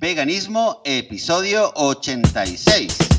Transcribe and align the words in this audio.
Veganismo, 0.00 0.80
episodio 0.86 1.70
86. 1.74 3.09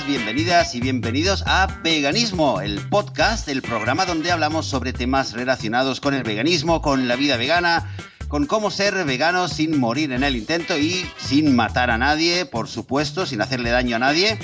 Bienvenidas 0.00 0.74
y 0.74 0.80
bienvenidos 0.80 1.44
a 1.46 1.66
Veganismo, 1.84 2.62
el 2.62 2.80
podcast, 2.88 3.46
el 3.48 3.60
programa 3.60 4.06
donde 4.06 4.32
hablamos 4.32 4.64
sobre 4.64 4.94
temas 4.94 5.34
relacionados 5.34 6.00
con 6.00 6.14
el 6.14 6.22
veganismo, 6.22 6.80
con 6.80 7.08
la 7.08 7.14
vida 7.14 7.36
vegana, 7.36 7.94
con 8.28 8.46
cómo 8.46 8.70
ser 8.70 9.04
vegano 9.04 9.48
sin 9.48 9.78
morir 9.78 10.12
en 10.12 10.24
el 10.24 10.34
intento 10.34 10.78
y 10.78 11.06
sin 11.18 11.54
matar 11.54 11.90
a 11.90 11.98
nadie, 11.98 12.46
por 12.46 12.68
supuesto, 12.68 13.26
sin 13.26 13.42
hacerle 13.42 13.68
daño 13.68 13.96
a 13.96 13.98
nadie. 13.98 14.38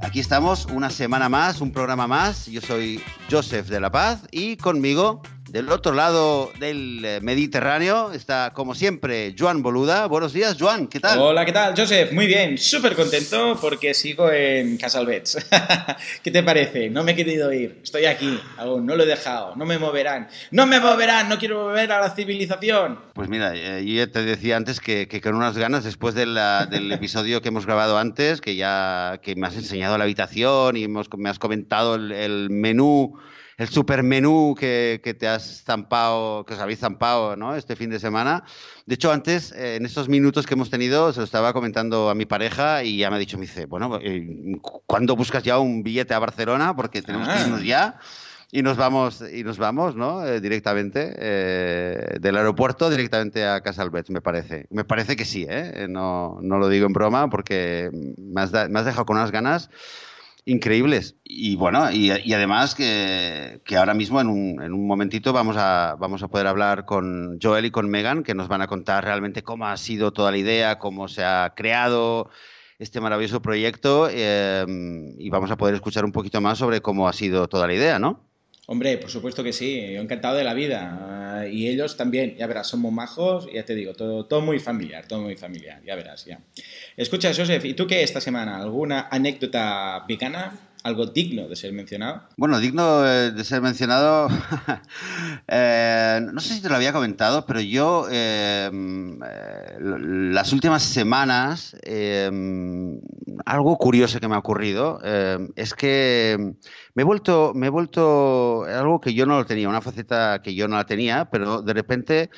Aquí 0.00 0.20
estamos 0.20 0.66
una 0.66 0.90
semana 0.90 1.30
más, 1.30 1.62
un 1.62 1.72
programa 1.72 2.06
más. 2.06 2.44
Yo 2.46 2.60
soy 2.60 3.02
Joseph 3.30 3.68
de 3.68 3.80
la 3.80 3.90
Paz 3.90 4.20
y 4.30 4.58
conmigo, 4.58 5.22
del 5.50 5.68
otro 5.70 5.92
lado 5.94 6.52
del 6.60 7.04
eh, 7.04 7.18
Mediterráneo, 7.20 8.12
está 8.12 8.52
como 8.54 8.76
siempre 8.76 9.34
Joan 9.36 9.62
Boluda. 9.62 10.06
Buenos 10.06 10.32
días, 10.32 10.56
Joan, 10.58 10.86
¿qué 10.86 11.00
tal? 11.00 11.18
Hola, 11.18 11.44
¿qué 11.44 11.50
tal, 11.50 11.74
Joseph? 11.76 12.12
Muy 12.12 12.28
bien, 12.28 12.56
súper 12.56 12.94
contento 12.94 13.58
porque 13.60 13.92
sigo 13.92 14.30
en 14.30 14.76
Casalbets. 14.76 15.38
¿Qué 16.22 16.30
te 16.30 16.44
parece? 16.44 16.88
No 16.88 17.02
me 17.02 17.12
he 17.12 17.16
querido 17.16 17.52
ir, 17.52 17.80
estoy 17.82 18.04
aquí, 18.04 18.38
aún 18.58 18.86
no 18.86 18.94
lo 18.94 19.02
he 19.02 19.06
dejado, 19.06 19.56
no 19.56 19.66
me 19.66 19.76
moverán. 19.76 20.28
¡No 20.52 20.66
me 20.66 20.78
moverán! 20.78 21.28
¡No 21.28 21.36
quiero 21.36 21.64
volver 21.64 21.90
a 21.90 22.00
la 22.00 22.10
civilización! 22.14 23.00
Pues 23.14 23.28
mira, 23.28 23.52
eh, 23.56 23.84
yo 23.84 23.94
ya 23.94 24.06
te 24.06 24.22
decía 24.22 24.56
antes 24.56 24.78
que, 24.78 25.08
que 25.08 25.20
con 25.20 25.34
unas 25.34 25.58
ganas, 25.58 25.82
después 25.82 26.14
de 26.14 26.26
la- 26.26 26.66
del 26.66 26.92
episodio 26.92 27.42
que 27.42 27.48
hemos 27.48 27.66
grabado 27.66 27.98
antes, 27.98 28.40
que 28.40 28.54
ya 28.54 29.18
que 29.20 29.34
me 29.34 29.48
has 29.48 29.56
enseñado 29.56 29.98
la 29.98 30.04
habitación 30.04 30.76
y 30.76 30.84
hemos- 30.84 31.08
me 31.16 31.28
has 31.28 31.40
comentado 31.40 31.96
el, 31.96 32.12
el 32.12 32.50
menú, 32.50 33.18
el 33.60 33.68
super 33.68 34.02
menú 34.02 34.54
que, 34.58 35.00
que 35.04 35.12
te 35.12 35.28
has 35.28 35.62
zampado, 35.64 36.46
que 36.46 36.54
os 36.54 36.60
habéis 36.60 36.78
zampado 36.78 37.36
¿no? 37.36 37.54
este 37.54 37.76
fin 37.76 37.90
de 37.90 37.98
semana. 38.00 38.42
De 38.86 38.94
hecho, 38.94 39.12
antes, 39.12 39.52
eh, 39.52 39.76
en 39.76 39.84
estos 39.84 40.08
minutos 40.08 40.46
que 40.46 40.54
hemos 40.54 40.70
tenido, 40.70 41.12
se 41.12 41.20
lo 41.20 41.24
estaba 41.24 41.52
comentando 41.52 42.08
a 42.08 42.14
mi 42.14 42.24
pareja 42.24 42.82
y 42.84 42.96
ya 42.96 43.10
me 43.10 43.16
ha 43.16 43.18
dicho, 43.18 43.36
me 43.36 43.42
dice, 43.42 43.66
bueno, 43.66 43.98
eh, 44.02 44.56
¿cuándo 44.86 45.14
buscas 45.14 45.42
ya 45.42 45.58
un 45.58 45.82
billete 45.82 46.14
a 46.14 46.18
Barcelona? 46.18 46.74
Porque 46.74 47.02
tenemos 47.02 47.28
que 47.28 47.34
Ah. 47.34 47.40
irnos 47.42 47.62
ya. 47.62 47.98
Y 48.52 48.62
nos 48.62 48.76
vamos, 48.78 49.22
y 49.32 49.44
nos 49.44 49.58
vamos, 49.58 49.94
¿no? 49.94 50.26
Eh, 50.26 50.40
directamente 50.40 51.14
eh, 51.18 52.16
del 52.20 52.36
aeropuerto 52.38 52.88
directamente 52.90 53.46
a 53.46 53.60
Casalbets, 53.60 54.10
me 54.10 54.22
parece. 54.22 54.66
Me 54.70 54.84
parece 54.84 55.14
que 55.16 55.24
sí, 55.26 55.46
No, 55.88 56.38
no 56.42 56.58
lo 56.58 56.68
digo 56.68 56.86
en 56.86 56.92
broma 56.94 57.28
porque 57.28 57.90
me 58.16 58.40
has, 58.40 58.50
da- 58.52 58.68
me 58.68 58.78
has 58.80 58.86
dejado 58.86 59.04
con 59.04 59.18
unas 59.18 59.30
ganas 59.30 59.68
increíbles. 60.50 61.16
Y 61.24 61.56
bueno, 61.56 61.90
y, 61.92 62.10
además 62.10 62.74
que, 62.74 63.60
que 63.64 63.76
ahora 63.76 63.94
mismo 63.94 64.20
en 64.20 64.28
un, 64.28 64.62
en 64.62 64.72
un 64.72 64.86
momentito 64.86 65.32
vamos 65.32 65.56
a, 65.56 65.96
vamos 65.98 66.22
a 66.22 66.28
poder 66.28 66.46
hablar 66.46 66.84
con 66.84 67.38
Joel 67.40 67.66
y 67.66 67.70
con 67.70 67.88
Megan, 67.88 68.22
que 68.22 68.34
nos 68.34 68.48
van 68.48 68.62
a 68.62 68.66
contar 68.66 69.04
realmente 69.04 69.42
cómo 69.42 69.66
ha 69.66 69.76
sido 69.76 70.12
toda 70.12 70.30
la 70.30 70.38
idea, 70.38 70.78
cómo 70.78 71.08
se 71.08 71.24
ha 71.24 71.54
creado 71.56 72.30
este 72.78 73.00
maravilloso 73.00 73.42
proyecto 73.42 74.08
eh, 74.10 74.64
y 75.18 75.30
vamos 75.30 75.50
a 75.50 75.56
poder 75.56 75.74
escuchar 75.74 76.04
un 76.04 76.12
poquito 76.12 76.40
más 76.40 76.58
sobre 76.58 76.80
cómo 76.80 77.08
ha 77.08 77.12
sido 77.12 77.48
toda 77.48 77.66
la 77.66 77.74
idea, 77.74 77.98
¿no? 77.98 78.29
Hombre, 78.72 78.98
por 78.98 79.10
supuesto 79.10 79.42
que 79.42 79.52
sí, 79.52 79.94
yo 79.94 80.00
encantado 80.00 80.36
de 80.36 80.44
la 80.44 80.54
vida. 80.54 80.96
Ah, 81.40 81.46
Y 81.48 81.66
ellos 81.66 81.96
también, 81.96 82.36
ya 82.36 82.46
verás, 82.46 82.68
somos 82.68 82.92
majos, 82.92 83.48
ya 83.52 83.64
te 83.64 83.74
digo, 83.74 83.94
todo, 83.94 84.26
todo 84.26 84.42
muy 84.42 84.60
familiar, 84.60 85.06
todo 85.08 85.22
muy 85.22 85.34
familiar, 85.34 85.82
ya 85.84 85.96
verás, 85.96 86.24
ya. 86.24 86.38
Escucha, 86.96 87.32
Joseph, 87.34 87.64
¿y 87.64 87.74
tú 87.74 87.88
qué 87.88 88.04
esta 88.04 88.20
semana? 88.20 88.58
¿Alguna 88.60 89.08
anécdota 89.10 90.04
vegana? 90.06 90.52
¿Algo 90.82 91.04
digno 91.04 91.46
de 91.46 91.56
ser 91.56 91.74
mencionado? 91.74 92.22
Bueno, 92.38 92.58
digno 92.58 93.06
eh, 93.06 93.32
de 93.32 93.44
ser 93.44 93.60
mencionado, 93.60 94.28
eh, 95.48 96.20
no 96.32 96.40
sé 96.40 96.54
si 96.54 96.62
te 96.62 96.70
lo 96.70 96.76
había 96.76 96.94
comentado, 96.94 97.44
pero 97.44 97.60
yo 97.60 98.06
eh, 98.10 98.70
mm, 98.72 100.32
las 100.32 100.54
últimas 100.54 100.82
semanas, 100.82 101.76
algo 103.44 103.76
curioso 103.76 104.20
que 104.20 104.28
me 104.28 104.36
ha 104.36 104.38
ocurrido 104.38 105.00
es 105.54 105.74
que 105.74 106.54
me 106.94 107.02
he 107.02 107.04
vuelto, 107.04 107.52
me 107.54 107.66
he 107.66 107.70
vuelto 107.70 108.64
algo 108.64 109.02
que 109.02 109.12
yo 109.12 109.26
no 109.26 109.36
lo 109.36 109.44
tenía, 109.44 109.68
una 109.68 109.82
faceta 109.82 110.40
que 110.42 110.54
yo 110.54 110.66
no 110.66 110.76
la 110.76 110.86
tenía, 110.86 111.28
pero 111.30 111.60
de 111.60 111.74
repente 111.74 112.30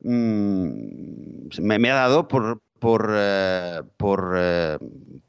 mm, 0.00 1.50
me, 1.60 1.90
ha 1.90 1.94
dado 1.94 2.28
por, 2.28 2.62
por, 2.78 3.14
por, 3.98 4.38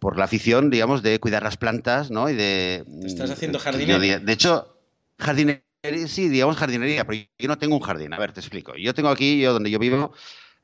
por 0.03 0.17
la 0.17 0.25
afición, 0.25 0.69
digamos, 0.69 1.01
de 1.01 1.19
cuidar 1.19 1.43
las 1.43 1.57
plantas, 1.57 2.11
¿no? 2.11 2.29
Y 2.29 2.35
de... 2.35 2.83
¿Estás 3.05 3.31
haciendo 3.31 3.57
que 3.57 3.85
yo 3.85 3.97
jardinería? 3.97 4.19
di- 4.19 4.25
De 4.25 4.33
hecho, 4.33 4.77
jardinería, 5.17 5.61
sí, 6.07 6.27
digamos 6.29 6.57
jardinería, 6.57 7.05
pero 7.05 7.23
yo 7.39 7.47
no 7.47 7.57
tengo 7.57 7.75
un 7.77 7.81
jardín. 7.81 8.13
A 8.13 8.19
ver, 8.19 8.33
te 8.33 8.41
explico. 8.41 8.75
Yo 8.75 8.93
tengo 8.93 9.09
aquí, 9.09 9.39
yo 9.39 9.53
donde 9.53 9.71
yo 9.71 9.79
vivo, 9.79 10.13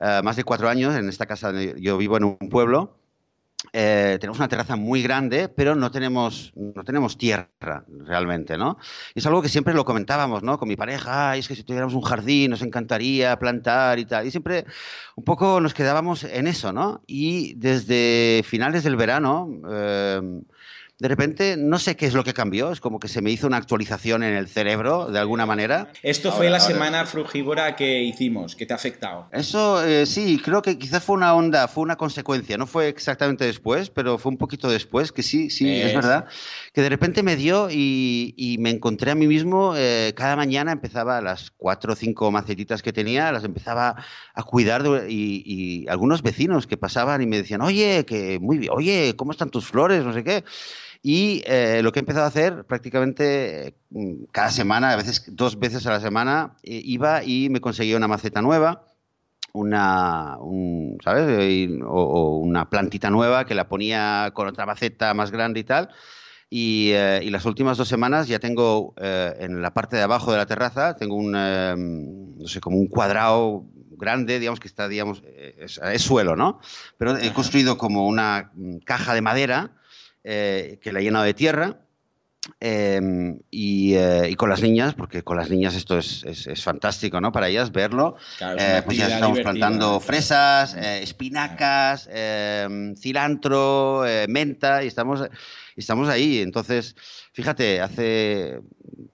eh, 0.01 0.21
más 0.23 0.35
de 0.35 0.43
cuatro 0.43 0.67
años, 0.69 0.93
en 0.95 1.07
esta 1.09 1.25
casa, 1.25 1.53
yo 1.77 1.97
vivo 1.97 2.17
en 2.17 2.25
un 2.25 2.37
pueblo. 2.49 2.98
Eh, 3.73 4.17
tenemos 4.21 4.39
una 4.39 4.47
terraza 4.47 4.77
muy 4.77 5.03
grande, 5.03 5.49
pero 5.49 5.75
no 5.75 5.91
tenemos, 5.91 6.53
no 6.55 6.83
tenemos 6.83 7.17
tierra 7.17 7.83
realmente, 8.05 8.57
¿no? 8.57 8.77
Es 9.13 9.25
algo 9.25 9.41
que 9.41 9.49
siempre 9.49 9.73
lo 9.73 9.83
comentábamos, 9.83 10.43
¿no? 10.43 10.57
Con 10.57 10.69
mi 10.69 10.77
pareja, 10.77 11.31
"Ay, 11.31 11.41
es 11.41 11.47
que 11.47 11.55
si 11.55 11.63
tuviéramos 11.63 11.93
un 11.93 12.01
jardín 12.01 12.51
nos 12.51 12.61
encantaría 12.61 13.37
plantar 13.37 13.99
y 13.99 14.05
tal. 14.05 14.25
Y 14.25 14.31
siempre 14.31 14.65
un 15.15 15.25
poco 15.25 15.59
nos 15.59 15.73
quedábamos 15.73 16.23
en 16.23 16.47
eso, 16.47 16.71
¿no? 16.71 17.03
Y 17.05 17.53
desde 17.55 18.43
finales 18.45 18.83
del 18.83 18.95
verano, 18.95 19.49
eh, 19.69 20.21
de 20.99 21.07
repente, 21.07 21.55
no 21.57 21.79
sé 21.79 21.95
qué 21.95 22.05
es 22.07 22.13
lo 22.13 22.25
que 22.25 22.33
cambió, 22.33 22.71
es 22.73 22.81
como 22.81 22.99
que 22.99 23.07
se 23.07 23.21
me 23.21 23.31
hizo 23.31 23.47
una 23.47 23.55
actualización 23.55 24.21
en 24.21 24.33
el 24.35 24.49
cerebro, 24.49 25.09
de 25.09 25.17
alguna 25.17 25.45
manera. 25.45 25.87
Esto 26.03 26.31
fue 26.33 26.49
la 26.49 26.57
ahora- 26.57 26.73
semana 26.73 27.05
frugívora 27.05 27.77
que 27.77 28.03
hicimos, 28.03 28.53
que 28.55 28.65
te 28.65 28.73
ha 28.73 28.75
afectado. 28.75 29.29
Eso 29.31 29.81
eh, 29.85 30.05
sí, 30.05 30.41
creo 30.43 30.61
que 30.61 30.77
quizás 30.77 31.01
fue 31.01 31.15
una 31.15 31.33
onda, 31.33 31.69
fue 31.69 31.83
una 31.83 31.95
consecuencia, 31.95 32.57
no 32.57 32.67
fue 32.67 32.89
exactamente 32.89 33.45
después, 33.45 33.89
pero 33.89 34.17
fue 34.17 34.29
un 34.33 34.37
poquito 34.37 34.69
después, 34.69 35.13
que 35.13 35.23
sí, 35.23 35.49
sí, 35.49 35.71
es 35.71 35.93
verdad, 35.93 36.25
que 36.73 36.81
de 36.81 36.89
repente 36.89 37.23
me 37.23 37.37
dio 37.37 37.69
y, 37.71 38.33
y 38.35 38.57
me 38.57 38.69
encontré 38.69 39.11
a 39.11 39.15
mí 39.15 39.25
mismo, 39.25 39.75
eh, 39.77 40.11
cada 40.17 40.35
mañana 40.35 40.73
empezaba 40.73 41.21
las 41.21 41.49
cuatro 41.51 41.93
o 41.93 41.95
cinco 41.95 42.29
macetitas 42.29 42.81
que 42.81 42.91
tenía, 42.91 43.31
las 43.31 43.45
empezaba 43.45 43.95
a 44.33 44.43
cuidar 44.43 44.83
de- 44.83 45.09
y, 45.09 45.43
y 45.45 45.87
algunos 45.87 46.21
vecinos 46.23 46.67
que 46.67 46.75
pasaban 46.75 47.21
y 47.21 47.25
me 47.25 47.37
decían, 47.37 47.61
oye, 47.61 48.03
que 48.05 48.37
muy 48.41 48.57
bien, 48.57 48.73
oye, 48.75 49.13
¿cómo 49.15 49.31
están 49.31 49.49
tus 49.49 49.65
flores? 49.65 50.03
No 50.03 50.11
sé 50.13 50.25
qué. 50.25 50.43
Y 51.01 51.41
eh, 51.45 51.81
lo 51.81 51.91
que 51.91 51.99
he 51.99 52.01
empezado 52.01 52.25
a 52.25 52.29
hacer 52.29 52.65
prácticamente 52.65 53.67
eh, 53.67 53.73
cada 54.31 54.51
semana, 54.51 54.91
a 54.91 54.95
veces 54.97 55.23
dos 55.27 55.57
veces 55.57 55.85
a 55.87 55.91
la 55.91 56.01
semana, 56.01 56.57
eh, 56.63 56.81
iba 56.83 57.23
y 57.23 57.49
me 57.49 57.61
conseguía 57.61 57.95
una 57.95 58.07
maceta 58.07 58.41
nueva, 58.41 58.85
una, 59.53 60.37
un, 60.39 60.97
¿sabes? 61.03 61.69
O, 61.83 61.87
o 61.87 62.37
una 62.37 62.69
plantita 62.69 63.09
nueva 63.09 63.45
que 63.45 63.55
la 63.55 63.69
ponía 63.69 64.31
con 64.33 64.47
otra 64.47 64.65
maceta 64.65 65.13
más 65.13 65.31
grande 65.31 65.61
y 65.61 65.63
tal. 65.63 65.89
Y, 66.49 66.91
eh, 66.93 67.21
y 67.23 67.29
las 67.29 67.45
últimas 67.45 67.77
dos 67.77 67.87
semanas 67.87 68.27
ya 68.27 68.39
tengo 68.39 68.95
eh, 68.97 69.35
en 69.39 69.61
la 69.61 69.71
parte 69.73 69.97
de 69.97 70.01
abajo 70.01 70.31
de 70.31 70.37
la 70.39 70.47
terraza, 70.47 70.95
tengo 70.95 71.15
un, 71.15 71.35
eh, 71.37 71.75
no 71.77 72.47
sé, 72.47 72.59
como 72.59 72.77
un 72.77 72.87
cuadrado 72.87 73.65
grande, 73.91 74.39
digamos 74.39 74.59
que 74.59 74.67
está, 74.67 74.87
digamos, 74.87 75.21
eh, 75.25 75.55
es, 75.59 75.77
es 75.77 76.01
suelo, 76.01 76.35
¿no? 76.35 76.59
Pero 76.97 77.17
he 77.17 77.31
construido 77.33 77.77
como 77.77 78.07
una 78.07 78.49
mm, 78.55 78.77
caja 78.79 79.13
de 79.13 79.21
madera 79.21 79.71
eh, 80.23 80.79
que 80.81 80.91
la 80.91 80.99
he 80.99 81.03
llenado 81.03 81.25
de 81.25 81.33
tierra 81.33 81.77
eh, 82.59 82.99
y, 83.51 83.93
eh, 83.95 84.29
y 84.29 84.35
con 84.35 84.49
las 84.49 84.61
niñas, 84.61 84.93
porque 84.93 85.23
con 85.23 85.37
las 85.37 85.49
niñas 85.49 85.75
esto 85.75 85.97
es, 85.97 86.23
es- 86.23 86.47
es 86.47 86.63
fantástico, 86.63 87.19
¿no? 87.21 87.31
Para 87.31 87.47
ellas 87.49 87.71
verlo. 87.71 88.15
Claro, 88.37 88.57
Eh, 88.59 88.81
pues 88.85 88.97
ya 88.97 89.07
estamos 89.15 89.37
plantando 89.43 89.99
fresas, 89.99 90.75
espinacas, 90.75 92.09
eh, 92.11 92.93
cilantro, 92.97 94.03
menta 94.27 94.83
y 94.83 94.87
estamos, 94.87 95.23
estamos 95.79 96.09
ahí. 96.09 96.39
Entonces, 96.39 96.95
fíjate, 97.33 97.81
hace 97.81 98.59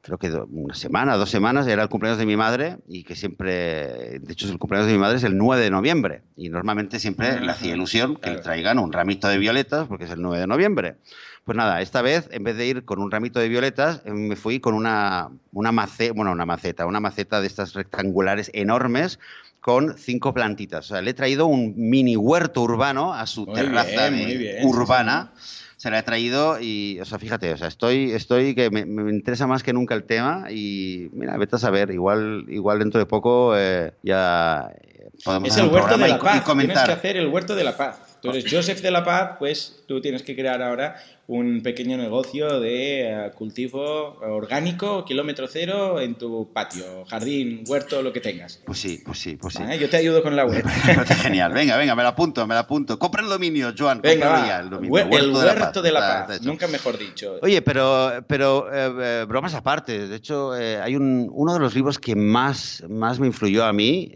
creo 0.02 0.18
que 0.18 0.30
do- 0.30 0.48
una 0.52 0.76
semana, 0.76 1.16
dos 1.16 1.30
semanas 1.30 1.68
era 1.68 1.84
el 1.84 1.90
cumpleaños 1.90 2.20
de 2.20 2.26
mi 2.26 2.36
madre 2.38 2.78
y 2.88 3.04
que 3.04 3.16
siempre, 3.16 4.20
de 4.20 4.34
hecho 4.34 4.48
el 4.50 4.60
cumpleaños 4.60 4.88
de 4.88 4.94
mi 4.94 5.00
madre 5.00 5.18
es 5.18 5.24
el 5.24 5.38
9 5.38 5.64
de 5.64 5.70
noviembre 5.72 6.22
y 6.36 6.50
normalmente 6.50 7.00
siempre 7.00 7.40
le 7.40 7.52
hacía 7.52 7.70
Ajá, 7.70 7.76
ilusión 7.76 8.16
que 8.18 8.32
le 8.32 8.38
traigan 8.40 8.78
un 8.80 8.92
ramito 8.94 9.28
de 9.28 9.38
violetas 9.38 9.88
porque 9.88 10.06
es 10.06 10.12
el 10.12 10.22
9 10.22 10.40
de 10.40 10.48
noviembre. 10.48 10.96
Pues 11.44 11.56
nada, 11.58 11.82
esta 11.82 12.02
vez, 12.02 12.28
en 12.32 12.44
vez 12.44 12.58
de 12.58 12.66
ir 12.66 12.86
con 12.86 13.00
un 13.00 13.12
ramito 13.12 13.40
de 13.40 13.48
violetas, 13.50 14.02
eh, 14.06 14.12
me 14.12 14.36
fui 14.36 14.60
con 14.60 14.74
una, 14.74 15.30
una 15.52 15.72
maceta, 15.72 16.14
bueno, 16.14 16.32
una 16.32 16.46
maceta, 16.46 16.86
una 16.88 17.00
maceta 17.00 17.40
de 17.42 17.48
estas 17.48 17.74
rectangulares 17.74 18.50
enormes 18.54 19.20
con 19.62 19.98
cinco 19.98 20.34
plantitas. 20.34 20.86
O 20.86 20.88
sea, 20.94 21.02
le 21.02 21.12
he 21.12 21.14
traído 21.14 21.46
un 21.48 21.74
mini 21.76 22.16
huerto 22.16 22.62
urbano 22.62 23.14
a 23.14 23.26
su 23.28 23.46
Muy 23.46 23.56
terraza 23.56 24.10
bien, 24.10 24.28
de- 24.28 24.38
bien, 24.38 24.58
sí, 24.60 24.66
urbana. 24.68 25.34
Se 25.77 25.92
la 25.92 26.00
he 26.00 26.04
traído 26.04 26.60
y, 26.60 27.00
o 27.01 27.06
sea, 27.06 27.19
fíjate, 27.19 27.54
o 27.54 27.57
sea, 27.57 27.68
estoy, 27.68 28.12
estoy 28.12 28.56
que 28.56 28.69
me, 28.69 28.81
interesa 29.12 29.48
más 29.48 29.63
que 29.63 29.74
nunca 29.74 29.95
el 29.95 30.04
tema 30.04 30.45
y, 30.50 31.10
mira, 31.13 31.38
vete 31.38 31.57
a 31.57 31.60
saber, 31.60 31.92
igual, 31.92 32.45
igual 32.48 32.80
dentro 32.80 33.00
de 33.00 33.06
poco 33.06 33.57
eh, 33.57 33.94
ya 34.01 34.72
podemos 35.24 35.50
Es 35.50 35.57
el 35.57 35.68
huerto 35.68 35.98
de 35.98 36.07
la 36.07 36.19
paz, 36.19 36.44
tienes 36.45 36.83
que 36.83 36.92
hacer 36.92 37.18
el 37.18 37.27
huerto 37.27 37.56
de 37.56 37.63
la 37.63 37.75
paz. 37.75 38.00
Tú 38.25 38.38
eres 38.38 38.51
Joseph 38.51 38.81
de 38.81 38.92
la 38.92 39.04
Paz, 39.04 39.36
pues 39.39 39.83
tú 39.88 40.01
tienes 40.01 40.24
que 40.24 40.36
crear 40.36 40.62
ahora 40.62 40.95
un 41.27 41.62
pequeño 41.63 41.98
negocio 41.98 42.60
de 42.60 43.10
eh, 43.10 43.31
cultivo 43.36 44.19
orgánico, 44.22 45.06
kilómetro 45.06 45.48
cero, 45.48 46.00
en 46.00 46.16
tu 46.16 46.51
patio, 46.54 47.06
jardín, 47.06 47.63
huerto, 47.68 48.01
lo 48.01 48.13
que 48.13 48.19
tengas. 48.19 48.62
Pues 48.66 48.77
sí, 48.77 49.01
pues 49.04 49.19
sí, 49.19 49.36
pues 49.36 49.56
sí. 49.56 49.63
Yo 49.80 49.89
te 49.89 49.98
ayudo 49.98 50.22
con 50.22 50.36
la 50.36 50.45
web. 50.45 50.63
Genial, 51.22 51.51
venga, 51.51 51.77
venga, 51.77 51.95
me 51.95 52.04
la 52.04 52.10
apunto, 52.10 52.45
me 52.45 52.54
la 52.54 52.62
apunto. 52.62 53.00
Compra 53.00 53.24
el 53.24 53.30
dominio, 53.30 53.74
Joan. 53.77 54.01
Venga, 54.01 54.60
el, 54.60 54.69
dominio. 54.69 55.00
el 55.00 55.31
huerto, 55.31 55.81
de 55.81 55.92
la 55.92 56.00
paz, 56.27 56.42
nunca 56.42 56.68
mejor 56.68 56.98
dicho. 56.98 57.39
Oye, 57.42 57.62
pero, 57.62 58.24
pero 58.27 58.72
eh, 58.72 59.22
eh, 59.22 59.25
bromas 59.27 59.56
aparte, 59.56 60.07
de 60.07 60.16
hecho, 60.16 60.51
hay 60.51 60.95
un, 60.95 61.30
uno 61.31 61.54
de 61.54 61.60
los 61.60 61.74
libros 61.74 61.98
que 61.98 62.16
más, 62.16 62.83
más 62.88 63.19
me 63.19 63.27
influyó 63.27 63.66
a 63.66 63.74
mí. 63.74 64.12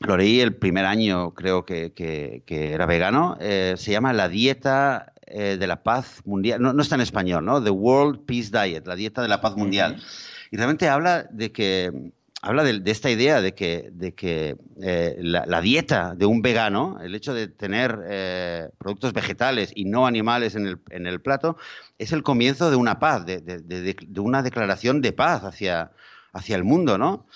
Lo 0.00 0.16
leí 0.16 0.40
el 0.40 0.54
primer 0.54 0.84
año, 0.84 1.34
creo 1.34 1.64
que, 1.64 1.92
que, 1.92 2.72
era 2.72 2.86
vegano. 2.86 3.36
se 3.40 3.90
llama 3.90 4.12
La 4.12 4.28
dieta 4.28 5.12
eh, 5.30 5.58
de 5.58 5.66
la 5.66 5.82
paz 5.82 6.22
mundial, 6.24 6.62
no, 6.62 6.80
está 6.80 6.94
en 6.94 7.02
español, 7.02 7.44
¿no? 7.44 7.62
The 7.62 7.68
World 7.68 8.24
Peace 8.24 8.50
Diet, 8.50 8.86
la 8.86 8.96
dieta 8.96 9.20
de 9.20 9.28
la 9.28 9.42
paz 9.42 9.56
mundial. 9.56 10.02
Y 10.50 10.56
realmente 10.56 10.88
habla 10.88 11.24
de 11.24 11.52
que 11.52 12.12
habla 12.40 12.64
de, 12.64 12.80
esta 12.90 13.10
idea 13.10 13.42
de 13.42 13.52
que, 13.52 13.90
de 13.92 14.14
que 14.14 14.56
eh, 14.80 15.16
la, 15.20 15.60
dieta 15.60 16.14
de 16.14 16.24
un 16.24 16.40
vegano, 16.40 16.98
el 17.02 17.14
hecho 17.14 17.34
de 17.34 17.48
tener 17.48 17.98
eh, 18.08 18.70
productos 18.78 19.12
vegetales 19.12 19.70
y 19.74 19.84
no 19.84 20.06
animales 20.06 20.54
en 20.54 20.66
el, 20.66 20.78
en 20.88 21.06
el, 21.06 21.20
plato, 21.20 21.58
es 21.98 22.12
el 22.12 22.22
comienzo 22.22 22.70
de 22.70 22.76
una 22.76 22.98
paz, 22.98 23.26
de, 23.26 23.40
de 23.42 24.20
una 24.20 24.42
declaración 24.42 25.02
de 25.02 25.12
paz 25.12 25.44
hacia, 25.44 25.90
hacia 26.32 26.56
el 26.56 26.64
mundo, 26.64 26.96
¿no? 26.96 27.26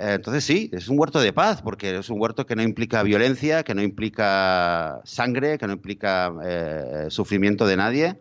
Eh, 0.00 0.14
entonces 0.14 0.44
sí, 0.44 0.70
es 0.72 0.88
un 0.88 0.98
huerto 0.98 1.20
de 1.20 1.32
paz, 1.34 1.60
porque 1.60 1.98
es 1.98 2.08
un 2.08 2.18
huerto 2.18 2.46
que 2.46 2.56
no 2.56 2.62
implica 2.62 3.02
violencia, 3.02 3.62
que 3.62 3.74
no 3.74 3.82
implica 3.82 5.02
sangre, 5.04 5.58
que 5.58 5.66
no 5.66 5.74
implica 5.74 6.32
eh, 6.42 7.06
sufrimiento 7.10 7.66
de 7.66 7.76
nadie. 7.76 8.16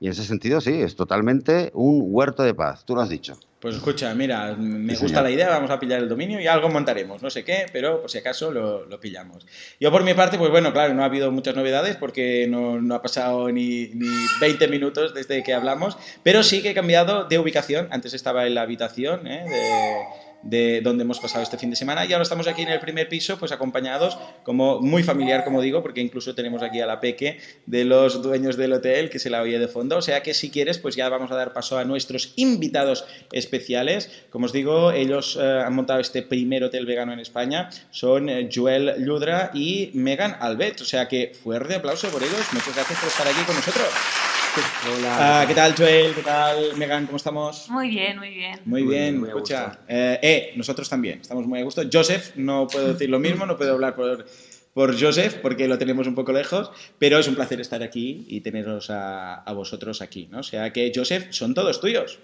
Y 0.00 0.06
en 0.06 0.12
ese 0.12 0.24
sentido, 0.24 0.60
sí, 0.60 0.82
es 0.82 0.96
totalmente 0.96 1.70
un 1.72 2.02
huerto 2.08 2.42
de 2.42 2.52
paz. 2.52 2.84
Tú 2.84 2.94
lo 2.94 3.00
has 3.00 3.08
dicho. 3.08 3.38
Pues 3.58 3.76
escucha, 3.76 4.14
mira, 4.14 4.54
me 4.58 4.94
gusta 4.94 5.22
la 5.22 5.30
idea, 5.30 5.48
vamos 5.48 5.70
a 5.70 5.80
pillar 5.80 5.98
el 6.00 6.06
dominio 6.10 6.38
y 6.38 6.46
algo 6.46 6.68
montaremos, 6.68 7.22
no 7.22 7.30
sé 7.30 7.44
qué, 7.44 7.64
pero 7.72 8.02
por 8.02 8.10
si 8.10 8.18
acaso 8.18 8.52
lo, 8.52 9.00
pillamos. 9.00 9.46
Yo 9.80 9.90
por 9.90 10.04
mi 10.04 10.12
parte, 10.12 10.36
pues 10.36 10.50
bueno, 10.50 10.70
claro, 10.74 10.92
no 10.92 11.00
ha 11.00 11.06
habido 11.06 11.32
muchas 11.32 11.56
novedades 11.56 11.96
porque 11.96 12.46
no, 12.46 12.94
ha 12.94 13.00
pasado 13.00 13.50
ni, 13.50 13.86
ni, 13.94 14.06
20 14.38 14.68
minutos 14.68 15.14
desde 15.14 15.42
que 15.42 15.54
hablamos, 15.54 15.96
pero 16.22 16.42
sí 16.42 16.60
que 16.60 16.72
he 16.72 16.74
cambiado 16.74 17.24
de 17.24 17.38
ubicación. 17.38 17.88
Antes 17.90 18.12
estaba 18.12 18.46
en 18.46 18.54
la 18.54 18.60
habitación 18.60 19.26
¿eh? 19.26 19.46
de 19.48 20.23
de 20.44 20.80
donde 20.82 21.02
hemos 21.02 21.18
pasado 21.18 21.42
este 21.42 21.58
fin 21.58 21.70
de 21.70 21.76
semana. 21.76 22.04
Y 22.04 22.12
ahora 22.12 22.22
estamos 22.22 22.46
aquí 22.46 22.62
en 22.62 22.68
el 22.68 22.80
primer 22.80 23.08
piso 23.08 23.38
pues 23.38 23.52
acompañados 23.52 24.18
como 24.44 24.80
muy 24.80 25.02
familiar 25.02 25.44
como 25.44 25.60
digo 25.60 25.82
porque 25.82 26.00
incluso 26.00 26.34
tenemos 26.34 26.62
aquí 26.62 26.80
a 26.80 26.86
la 26.86 27.00
peque 27.00 27.38
de 27.66 27.84
los 27.84 28.22
dueños 28.22 28.56
del 28.56 28.72
hotel 28.74 29.10
que 29.10 29.18
se 29.18 29.30
la 29.30 29.42
oye 29.42 29.58
de 29.58 29.68
fondo. 29.68 29.96
O 29.96 30.02
sea 30.02 30.22
que 30.22 30.34
si 30.34 30.50
quieres 30.50 30.78
pues 30.78 30.96
ya 30.96 31.08
vamos 31.08 31.30
a 31.30 31.36
dar 31.36 31.52
paso 31.52 31.78
a 31.78 31.84
nuestros 31.84 32.32
invitados 32.36 33.04
especiales. 33.32 34.10
Como 34.30 34.46
os 34.46 34.52
digo 34.52 34.92
ellos 34.92 35.38
eh, 35.40 35.62
han 35.64 35.74
montado 35.74 36.00
este 36.00 36.22
primer 36.22 36.64
hotel 36.64 36.86
vegano 36.86 37.12
en 37.12 37.20
España. 37.20 37.70
Son 37.90 38.28
eh, 38.28 38.48
Joel 38.52 38.94
Ludra 38.98 39.50
y 39.54 39.90
Megan 39.94 40.36
Albet. 40.40 40.80
O 40.80 40.84
sea 40.84 41.08
que 41.08 41.32
fuerte 41.34 41.74
aplauso 41.74 42.08
por 42.08 42.22
ellos. 42.22 42.46
Muchas 42.52 42.74
gracias 42.74 42.98
por 42.98 43.08
estar 43.08 43.26
aquí 43.26 43.42
con 43.46 43.56
nosotros 43.56 44.33
Hola. 44.56 45.40
Ah, 45.40 45.46
¿Qué 45.48 45.54
tal, 45.54 45.74
Joel? 45.76 46.14
¿Qué 46.14 46.22
tal, 46.22 46.76
Megan? 46.76 47.06
¿Cómo 47.06 47.16
estamos? 47.16 47.68
Muy 47.70 47.88
bien, 47.88 48.18
muy 48.18 48.30
bien. 48.30 48.60
Muy, 48.64 48.82
bien, 48.84 49.24
escucha. 49.26 49.80
Eh, 49.88 50.18
eh, 50.22 50.52
nosotros 50.54 50.88
también, 50.88 51.20
estamos 51.20 51.44
muy 51.46 51.58
a 51.58 51.64
gusto. 51.64 51.82
Joseph, 51.92 52.36
no 52.36 52.68
puedo 52.68 52.92
decir 52.92 53.10
lo 53.10 53.18
mismo, 53.18 53.46
no 53.46 53.56
puedo 53.56 53.72
hablar 53.72 53.96
por, 53.96 54.26
por 54.72 55.00
Joseph 55.00 55.38
porque 55.42 55.66
lo 55.66 55.76
tenemos 55.76 56.06
un 56.06 56.14
poco 56.14 56.32
lejos, 56.32 56.70
pero 57.00 57.18
es 57.18 57.26
un 57.26 57.34
placer 57.34 57.60
estar 57.60 57.82
aquí 57.82 58.26
y 58.28 58.42
teneros 58.42 58.90
a, 58.90 59.34
a 59.42 59.52
vosotros 59.52 60.00
aquí, 60.00 60.28
¿no? 60.30 60.38
O 60.38 60.44
sea 60.44 60.72
que, 60.72 60.92
Joseph, 60.94 61.26
son 61.30 61.52
todos 61.52 61.80
tuyos. 61.80 62.20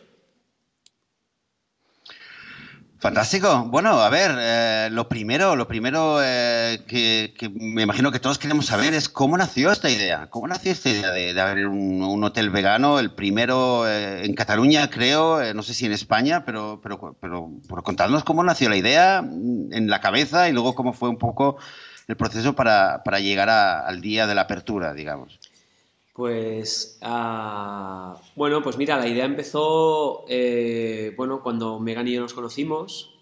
Fantástico. 3.00 3.64
Bueno, 3.64 3.92
a 4.02 4.10
ver, 4.10 4.32
eh, 4.38 4.88
lo 4.92 5.08
primero, 5.08 5.56
lo 5.56 5.66
primero 5.66 6.18
eh, 6.22 6.82
que, 6.86 7.32
me 7.54 7.82
imagino 7.82 8.12
que 8.12 8.20
todos 8.20 8.38
queremos 8.38 8.66
saber 8.66 8.92
es 8.92 9.08
cómo 9.08 9.38
nació 9.38 9.72
esta 9.72 9.88
idea. 9.88 10.28
¿Cómo 10.28 10.46
nació 10.46 10.72
esta 10.72 10.90
idea 10.90 11.10
de, 11.10 11.40
abrir 11.40 11.66
un, 11.66 12.22
hotel 12.22 12.50
vegano? 12.50 12.98
El 12.98 13.10
primero 13.10 13.88
eh, 13.88 14.26
en 14.26 14.34
Cataluña, 14.34 14.90
creo, 14.90 15.54
no 15.54 15.62
sé 15.62 15.72
si 15.72 15.86
en 15.86 15.92
España, 15.92 16.44
pero, 16.44 16.78
pero, 16.82 17.16
pero 17.18 17.50
por 17.66 17.82
contarnos 17.82 18.22
cómo 18.22 18.44
nació 18.44 18.68
la 18.68 18.76
idea 18.76 19.20
en 19.20 19.88
la 19.88 20.02
cabeza 20.02 20.50
y 20.50 20.52
luego 20.52 20.74
cómo 20.74 20.92
fue 20.92 21.08
un 21.08 21.16
poco 21.16 21.56
el 22.06 22.16
proceso 22.16 22.54
para, 22.54 23.02
para 23.02 23.18
llegar 23.18 23.48
al 23.48 24.02
día 24.02 24.26
de 24.26 24.34
la 24.34 24.42
apertura, 24.42 24.92
digamos. 24.92 25.40
Pues, 26.14 26.98
ah, 27.02 28.20
bueno, 28.34 28.62
pues 28.62 28.76
mira, 28.76 28.98
la 28.98 29.08
idea 29.08 29.24
empezó, 29.24 30.24
eh, 30.28 31.14
bueno, 31.16 31.42
cuando 31.42 31.78
Megan 31.78 32.08
y 32.08 32.12
yo 32.14 32.20
nos 32.20 32.34
conocimos, 32.34 33.14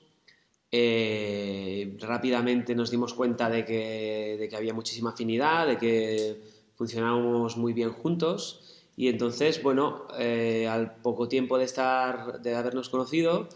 eh, 0.72 1.96
rápidamente 2.00 2.74
nos 2.74 2.90
dimos 2.90 3.14
cuenta 3.14 3.50
de 3.50 3.64
que, 3.64 4.50
había 4.56 4.74
muchísima 4.74 5.10
afinidad, 5.10 5.66
de 5.66 5.76
que 5.78 6.40
funcionábamos 6.76 7.56
muy 7.56 7.72
bien 7.72 7.92
juntos 7.92 8.84
y 8.96 9.08
entonces, 9.08 9.62
bueno, 9.62 10.08
eh, 10.18 10.66
al 10.66 10.96
poco 10.96 11.28
tiempo 11.28 11.58
de 11.58 11.64
estar, 11.64 12.40
de 12.40 12.56
habernos 12.56 12.88
conocido, 12.88 13.48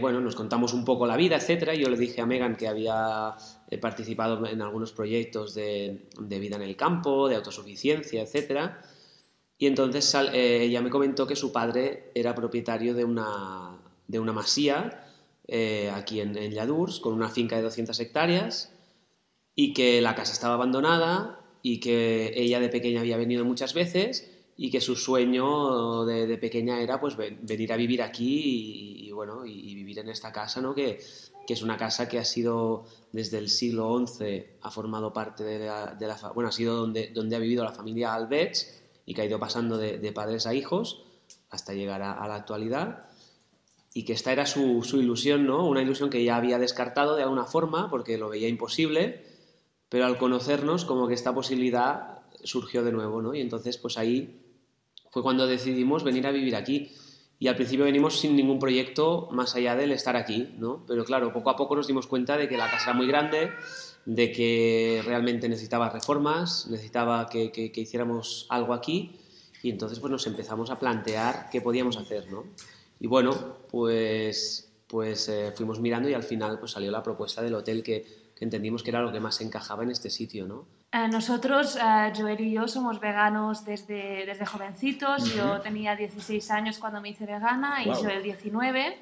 bueno, 0.00 0.20
nos 0.20 0.34
contamos 0.34 0.74
un 0.74 0.84
poco 0.84 1.06
la 1.06 1.16
vida, 1.16 1.36
etcétera. 1.36 1.74
Yo 1.74 1.88
le 1.88 1.96
dije 1.96 2.20
a 2.20 2.26
Megan 2.26 2.56
que 2.56 2.68
había 2.68 3.34
he 3.74 3.78
participado 3.78 4.46
en 4.46 4.62
algunos 4.62 4.92
proyectos 4.92 5.54
de, 5.54 6.00
vida 6.18 6.56
en 6.56 6.62
el 6.62 6.76
campo, 6.76 7.28
de 7.28 7.36
autosuficiencia, 7.36 8.22
etc. 8.22 8.72
Y 9.58 9.66
entonces 9.66 10.14
eh, 10.32 10.62
ella 10.62 10.80
me 10.80 10.90
comentó 10.90 11.26
que 11.26 11.36
su 11.36 11.52
padre 11.52 12.10
era 12.14 12.34
propietario 12.34 12.94
de 12.94 13.04
una, 13.04 13.78
de 14.08 14.18
una 14.18 14.32
masía 14.32 15.06
eh, 15.46 15.90
aquí 15.94 16.20
en, 16.20 16.36
en 16.36 16.52
Lladurs, 16.52 17.00
con 17.00 17.14
una 17.14 17.28
finca 17.28 17.56
de 17.56 17.62
200 17.62 17.98
hectáreas, 18.00 18.72
y 19.54 19.72
que 19.72 20.00
la 20.00 20.14
casa 20.14 20.32
estaba 20.32 20.54
abandonada 20.54 21.40
y 21.62 21.80
que 21.80 22.32
ella 22.34 22.60
de 22.60 22.68
pequeña 22.68 23.00
había 23.00 23.16
venido 23.16 23.44
muchas 23.44 23.74
veces 23.74 24.30
y 24.56 24.70
que 24.70 24.80
su 24.80 24.96
sueño 24.96 26.04
de, 26.04 26.38
pequeña 26.38 26.80
era 26.80 27.00
pues 27.00 27.16
venir 27.16 27.72
a 27.72 27.76
vivir 27.76 28.02
aquí 28.02 29.06
y, 29.06 29.10
bueno 29.12 29.44
y, 29.46 29.74
vivir 29.74 29.98
en 29.98 30.08
esta 30.08 30.32
casa 30.32 30.60
no 30.60 30.74
que, 30.74 31.00
que, 31.46 31.52
es 31.52 31.62
una 31.62 31.76
casa 31.76 32.08
que 32.08 32.18
ha 32.18 32.24
sido 32.24 32.84
desde 33.12 33.38
el 33.38 33.48
siglo 33.48 34.04
XI 34.06 34.44
ha 34.62 34.70
formado 34.70 35.12
parte 35.12 35.44
de 35.44 35.66
la, 35.66 35.94
de 35.94 36.06
la 36.06 36.16
bueno 36.34 36.48
ha 36.48 36.52
sido 36.52 36.76
donde, 36.76 37.08
donde 37.08 37.36
ha 37.36 37.38
vivido 37.38 37.64
la 37.64 37.72
familia 37.72 38.14
Albets 38.14 38.80
y 39.06 39.14
que 39.14 39.22
ha 39.22 39.24
ido 39.24 39.38
pasando 39.38 39.76
de, 39.78 40.12
padres 40.12 40.46
a 40.46 40.54
hijos 40.54 41.04
hasta 41.50 41.74
llegar 41.74 42.02
a, 42.02 42.26
la 42.26 42.34
actualidad. 42.34 43.06
Y 43.92 44.04
que 44.04 44.12
esta 44.12 44.32
era 44.32 44.44
su, 44.46 44.82
su, 44.82 44.98
ilusión 44.98 45.46
no 45.46 45.66
una 45.66 45.82
ilusión 45.82 46.10
que 46.10 46.24
ya 46.24 46.36
había 46.36 46.58
descartado 46.58 47.14
de 47.14 47.22
alguna 47.22 47.44
forma 47.44 47.90
porque 47.90 48.18
lo 48.18 48.28
veía 48.28 48.48
imposible 48.48 49.24
pero 49.88 50.06
al 50.06 50.18
conocernos 50.18 50.84
como 50.84 51.06
que 51.06 51.14
esta 51.14 51.32
posibilidad 51.32 52.22
surgió 52.42 52.82
de 52.82 52.90
nuevo 52.90 53.22
no 53.22 53.34
y 53.34 53.40
entonces 53.40 53.78
pues 53.78 53.96
ahí 53.96 54.40
fue 55.14 55.22
cuando 55.22 55.46
decidimos 55.46 56.02
venir 56.02 56.26
a 56.26 56.32
vivir 56.32 56.56
aquí. 56.56 56.90
Y 57.44 57.48
al 57.48 57.56
principio 57.56 57.84
venimos 57.84 58.18
sin 58.18 58.36
ningún 58.36 58.58
proyecto 58.58 59.28
más 59.30 59.54
allá 59.54 59.76
del 59.76 59.92
estar 59.92 60.16
aquí, 60.16 60.54
¿no? 60.56 60.82
Pero 60.86 61.04
claro, 61.04 61.30
poco 61.30 61.50
a 61.50 61.56
poco 61.56 61.76
nos 61.76 61.86
dimos 61.86 62.06
cuenta 62.06 62.38
de 62.38 62.48
que 62.48 62.56
la 62.56 62.70
casa 62.70 62.84
era 62.84 62.94
muy 62.94 63.06
grande, 63.06 63.50
de 64.06 64.32
que 64.32 65.02
realmente 65.04 65.46
necesitaba 65.46 65.90
reformas, 65.90 66.66
necesitaba 66.70 67.28
que, 67.28 67.52
que, 67.52 67.70
hiciéramos 67.78 68.46
algo 68.48 68.72
aquí 68.72 69.20
y 69.62 69.68
entonces 69.68 70.00
pues 70.00 70.10
nos 70.10 70.26
empezamos 70.26 70.70
a 70.70 70.78
plantear 70.78 71.50
qué 71.50 71.60
podíamos 71.60 71.98
hacer, 71.98 72.32
¿no? 72.32 72.46
Y 72.98 73.08
bueno, 73.08 73.58
pues, 73.70 74.72
pues 74.86 75.28
eh, 75.28 75.52
fuimos 75.54 75.80
mirando 75.80 76.08
y 76.08 76.14
al 76.14 76.22
final 76.22 76.58
pues 76.58 76.72
salió 76.72 76.90
la 76.90 77.02
propuesta 77.02 77.42
del 77.42 77.56
hotel 77.56 77.82
que, 77.82 78.06
que 78.34 78.44
entendimos 78.46 78.82
que 78.82 78.88
era 78.88 79.02
lo 79.02 79.12
que 79.12 79.20
más 79.20 79.42
encajaba 79.42 79.82
en 79.82 79.90
este 79.90 80.08
sitio, 80.08 80.46
¿no? 80.46 80.64
Eh, 80.94 81.08
nosotros, 81.08 81.74
uh, 81.74 82.16
Joel 82.16 82.40
y 82.40 82.52
yo, 82.52 82.68
somos 82.68 83.00
veganos 83.00 83.64
desde, 83.64 84.24
desde 84.26 84.46
jovencitos. 84.46 85.34
Yo 85.34 85.60
tenía 85.60 85.96
16 85.96 86.52
años 86.52 86.78
cuando 86.78 87.00
me 87.00 87.08
hice 87.08 87.26
vegana 87.26 87.82
y 87.82 87.86
Joel 87.92 88.22
19. 88.22 88.96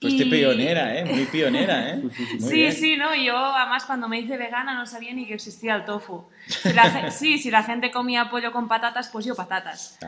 Pues 0.00 0.14
y... 0.14 0.24
pionera, 0.24 0.98
¿eh? 0.98 1.04
Muy 1.04 1.26
pionera, 1.26 1.90
¿eh? 1.90 2.02
sí, 2.40 2.72
sí, 2.72 2.96
¿no? 2.96 3.14
Yo, 3.14 3.36
además, 3.36 3.84
cuando 3.84 4.08
me 4.08 4.18
hice 4.18 4.36
vegana 4.36 4.74
no 4.74 4.84
sabía 4.84 5.14
ni 5.14 5.28
que 5.28 5.34
existía 5.34 5.76
el 5.76 5.84
tofu. 5.84 6.24
sí, 7.10 7.38
si 7.38 7.52
la 7.52 7.62
gente 7.62 7.92
comía 7.92 8.28
pollo 8.28 8.50
con 8.50 8.66
patatas, 8.66 9.08
pues 9.08 9.24
yo 9.26 9.36
patatas. 9.36 10.00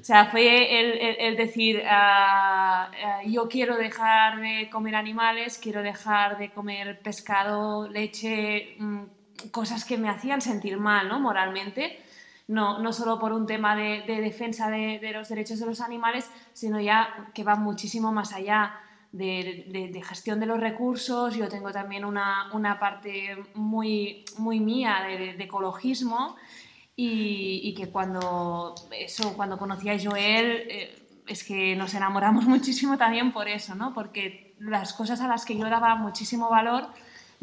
O 0.00 0.04
sea, 0.04 0.26
fue 0.26 0.78
el, 0.78 1.16
el, 1.18 1.36
decir, 1.36 1.82
ah, 1.88 2.88
ah, 3.04 3.20
yo 3.26 3.48
quiero 3.48 3.76
dejar 3.76 4.40
de 4.40 4.70
comer 4.70 4.94
animales, 4.94 5.58
quiero 5.60 5.82
dejar 5.82 6.38
de 6.38 6.50
comer 6.50 7.00
pescado, 7.00 7.88
leche, 7.88 8.76
mm, 8.78 9.15
cosas 9.50 9.84
que 9.84 9.98
me 9.98 10.08
hacían 10.08 10.40
sentir 10.40 10.78
mal, 10.78 11.08
¿no? 11.08 11.20
Moralmente. 11.20 12.02
no, 12.48 12.78
no 12.78 12.92
solo 12.92 13.18
por 13.18 13.32
un 13.32 13.46
tema 13.46 13.74
de, 13.74 14.02
defensa 14.06 14.70
de, 14.70 15.10
los 15.12 15.28
derechos 15.28 15.58
de 15.58 15.66
los 15.66 15.80
animales, 15.80 16.30
sino 16.52 16.80
ya 16.80 17.30
que 17.34 17.42
va 17.42 17.56
muchísimo 17.56 18.12
más 18.12 18.32
allá 18.32 18.74
de, 19.12 20.02
gestión 20.06 20.38
de 20.40 20.46
los 20.46 20.60
recursos. 20.60 21.34
Yo 21.34 21.48
tengo 21.48 21.72
también 21.72 22.04
una, 22.04 22.50
una 22.52 22.78
parte 22.78 23.36
muy, 23.54 24.24
muy 24.38 24.60
mía 24.60 25.04
de, 25.08 25.30
ecologismo 25.42 26.36
y, 26.94 27.74
que 27.74 27.88
cuando, 27.88 28.74
eso, 28.92 29.34
cuando 29.36 29.58
conocí 29.58 29.88
a 29.88 29.98
Joel... 29.98 30.66
Eh, 30.68 31.02
es 31.26 31.44
que 31.44 31.76
nos 31.76 31.94
enamoramos 31.94 32.44
muchísimo 32.46 32.96
también 32.96 33.32
por 33.32 33.48
eso, 33.48 33.74
¿no? 33.74 33.92
Porque 33.92 34.54
las 34.58 34.92
cosas 34.92 35.20
a 35.20 35.28
las 35.28 35.44
que 35.44 35.56
yo 35.56 35.68
daba 35.68 35.94
muchísimo 35.96 36.48
valor, 36.48 36.88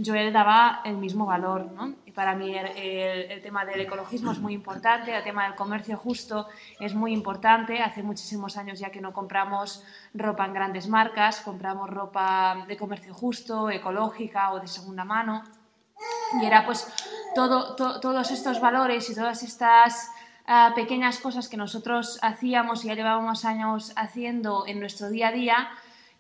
Joel 0.04 0.34
daba 0.34 0.82
el 0.86 0.98
mismo 0.98 1.26
valor, 1.26 1.72
¿no? 1.72 1.94
Y 2.06 2.12
para 2.12 2.36
mí 2.36 2.56
el, 2.56 3.42
tema 3.42 3.64
del 3.66 3.82
ecologismo 3.82 4.32
es 4.32 4.40
muy 4.40 4.54
importante, 4.54 5.16
el 5.16 5.24
tema 5.24 5.44
del 5.44 5.56
comercio 5.56 5.98
justo 5.98 6.48
es 6.80 6.96
muy 6.96 7.14
importante. 7.14 7.82
Hace 7.82 8.02
muchísimos 8.02 8.58
años 8.58 8.80
ya 8.80 8.90
que 8.90 9.02
no 9.02 9.14
compramos 9.14 9.84
ropa 10.14 10.46
en 10.46 10.54
grandes 10.54 10.88
marcas, 10.88 11.42
compramos 11.42 11.90
ropa 11.90 12.66
de 12.68 12.78
comercio 12.78 13.14
justo, 13.14 13.70
ecológica 13.70 14.52
o 14.52 14.60
de 14.60 14.68
segunda 14.68 15.04
mano. 15.04 15.44
Y 16.42 16.46
era 16.46 16.66
pues 16.66 16.92
todo, 17.36 17.76
todos 17.76 18.32
estos 18.32 18.60
valores 18.60 19.10
y 19.10 19.16
todas 19.16 19.44
estas 19.44 20.10
uh, 20.48 20.74
pequeñas 20.74 21.20
cosas 21.20 21.48
que 21.48 21.58
nosotros 21.58 22.18
hacíamos 22.22 22.84
y 22.84 22.94
llevábamos 22.94 23.46
años 23.46 23.94
haciendo 23.96 24.66
en 24.66 24.80
nuestro 24.80 25.10
día 25.10 25.28
a 25.28 25.32
día, 25.32 25.70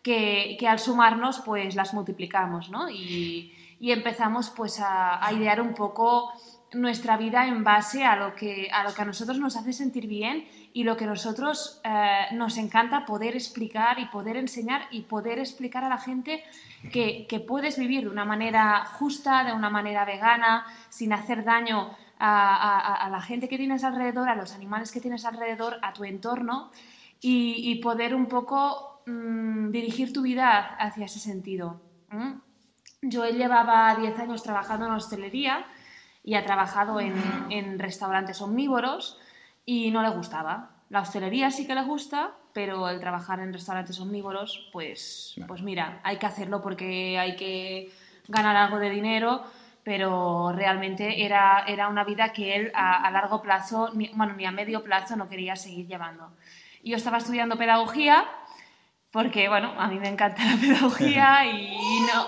que, 0.03 0.57
al 0.67 0.79
sumarnos 0.79 1.39
pues 1.39 1.75
las 1.75 1.93
multiplicamos, 1.93 2.69
¿no? 2.69 2.89
Y, 2.89 3.53
empezamos 3.79 4.49
pues 4.49 4.79
a, 4.79 5.19
idear 5.33 5.59
un 5.59 5.73
poco 5.73 6.31
nuestra 6.73 7.17
vida 7.17 7.47
en 7.47 7.63
base 7.63 8.05
a 8.05 8.15
lo 8.15 8.33
que 8.33 8.69
a 8.71 8.83
lo 8.83 8.93
que 8.93 9.01
a 9.01 9.05
nosotros 9.05 9.37
nos 9.39 9.57
hace 9.57 9.73
sentir 9.73 10.07
bien 10.07 10.47
y 10.73 10.85
lo 10.85 10.95
que 10.95 11.05
nosotros 11.05 11.81
eh, 11.83 12.27
nos 12.31 12.57
encanta 12.57 13.05
poder 13.05 13.35
explicar 13.35 13.99
y 13.99 14.05
poder 14.05 14.37
enseñar 14.37 14.87
y 14.89 15.01
poder 15.01 15.37
explicar 15.37 15.83
a 15.83 15.89
la 15.89 15.97
gente 15.97 16.43
que, 16.91 17.27
que, 17.27 17.39
puedes 17.41 17.77
vivir 17.77 18.05
de 18.05 18.09
una 18.09 18.25
manera 18.25 18.85
justa, 18.85 19.43
de 19.43 19.51
una 19.51 19.69
manera 19.69 20.05
vegana, 20.05 20.65
sin 20.89 21.13
hacer 21.13 21.43
daño 21.43 21.91
a, 22.25 23.09
la 23.11 23.21
gente 23.21 23.49
que 23.49 23.57
tienes 23.57 23.83
alrededor, 23.83 24.29
a 24.29 24.35
los 24.35 24.53
animales 24.53 24.91
que 24.91 25.01
tienes 25.01 25.25
alrededor, 25.25 25.77
a 25.81 25.93
tu 25.93 26.03
entorno 26.03 26.71
y, 27.21 27.75
poder 27.75 28.15
un 28.15 28.27
poco 28.27 28.92
mm, 29.05 29.71
dirigir 29.71 30.13
tu 30.13 30.21
vida 30.21 30.75
hacia 30.79 31.05
ese 31.05 31.19
sentido. 31.19 31.81
Yo 33.01 33.25
él 33.25 33.37
llevaba 33.37 33.95
10 33.95 34.17
años 34.19 34.43
trabajando 34.43 34.85
en 34.85 34.93
hostelería 34.93 35.65
y 36.23 36.35
ha 36.35 36.45
trabajado 36.45 36.99
en, 37.01 37.79
restaurantes 37.79 38.41
omnívoros 38.41 39.19
y 39.65 39.91
no 39.91 40.01
le 40.01 40.09
gustaba. 40.09 40.69
La 40.89 41.01
hostelería 41.01 41.51
sí 41.51 41.67
que 41.67 41.75
le 41.75 41.83
gusta, 41.83 42.31
pero 42.53 42.87
el 42.87 42.99
trabajar 42.99 43.39
en 43.39 43.51
restaurantes 43.51 43.99
omnívoros, 43.99 44.69
pues, 44.71 45.35
pues 45.47 45.61
mira, 45.63 45.99
hay 46.03 46.17
que 46.17 46.25
hacerlo 46.25 46.61
porque 46.61 47.17
hay 47.19 47.35
que 47.35 47.91
ganar 48.27 48.55
algo 48.55 48.77
de 48.77 48.89
dinero, 48.89 49.43
pero 49.83 50.53
realmente 50.53 51.25
era, 51.25 51.65
era 51.67 51.89
una 51.89 52.05
vida 52.05 52.31
que 52.31 52.55
él 52.55 52.71
a, 52.73 53.09
largo 53.11 53.41
plazo, 53.41 53.89
bueno, 54.15 54.33
ni 54.33 54.45
a 54.45 54.51
medio 54.51 54.83
plazo 54.83 55.17
no 55.17 55.27
quería 55.27 55.57
seguir 55.57 55.87
llevando. 55.87 56.31
Yo 56.83 56.95
estaba 56.95 57.17
estudiando 57.17 57.57
pedagogía 57.57 58.25
porque, 59.13 59.47
bueno, 59.47 59.71
a 59.77 59.87
mí 59.87 59.99
me 59.99 60.09
encanta 60.09 60.43
la 60.43 60.57
pedagogía 60.59 61.45
y, 61.45 61.77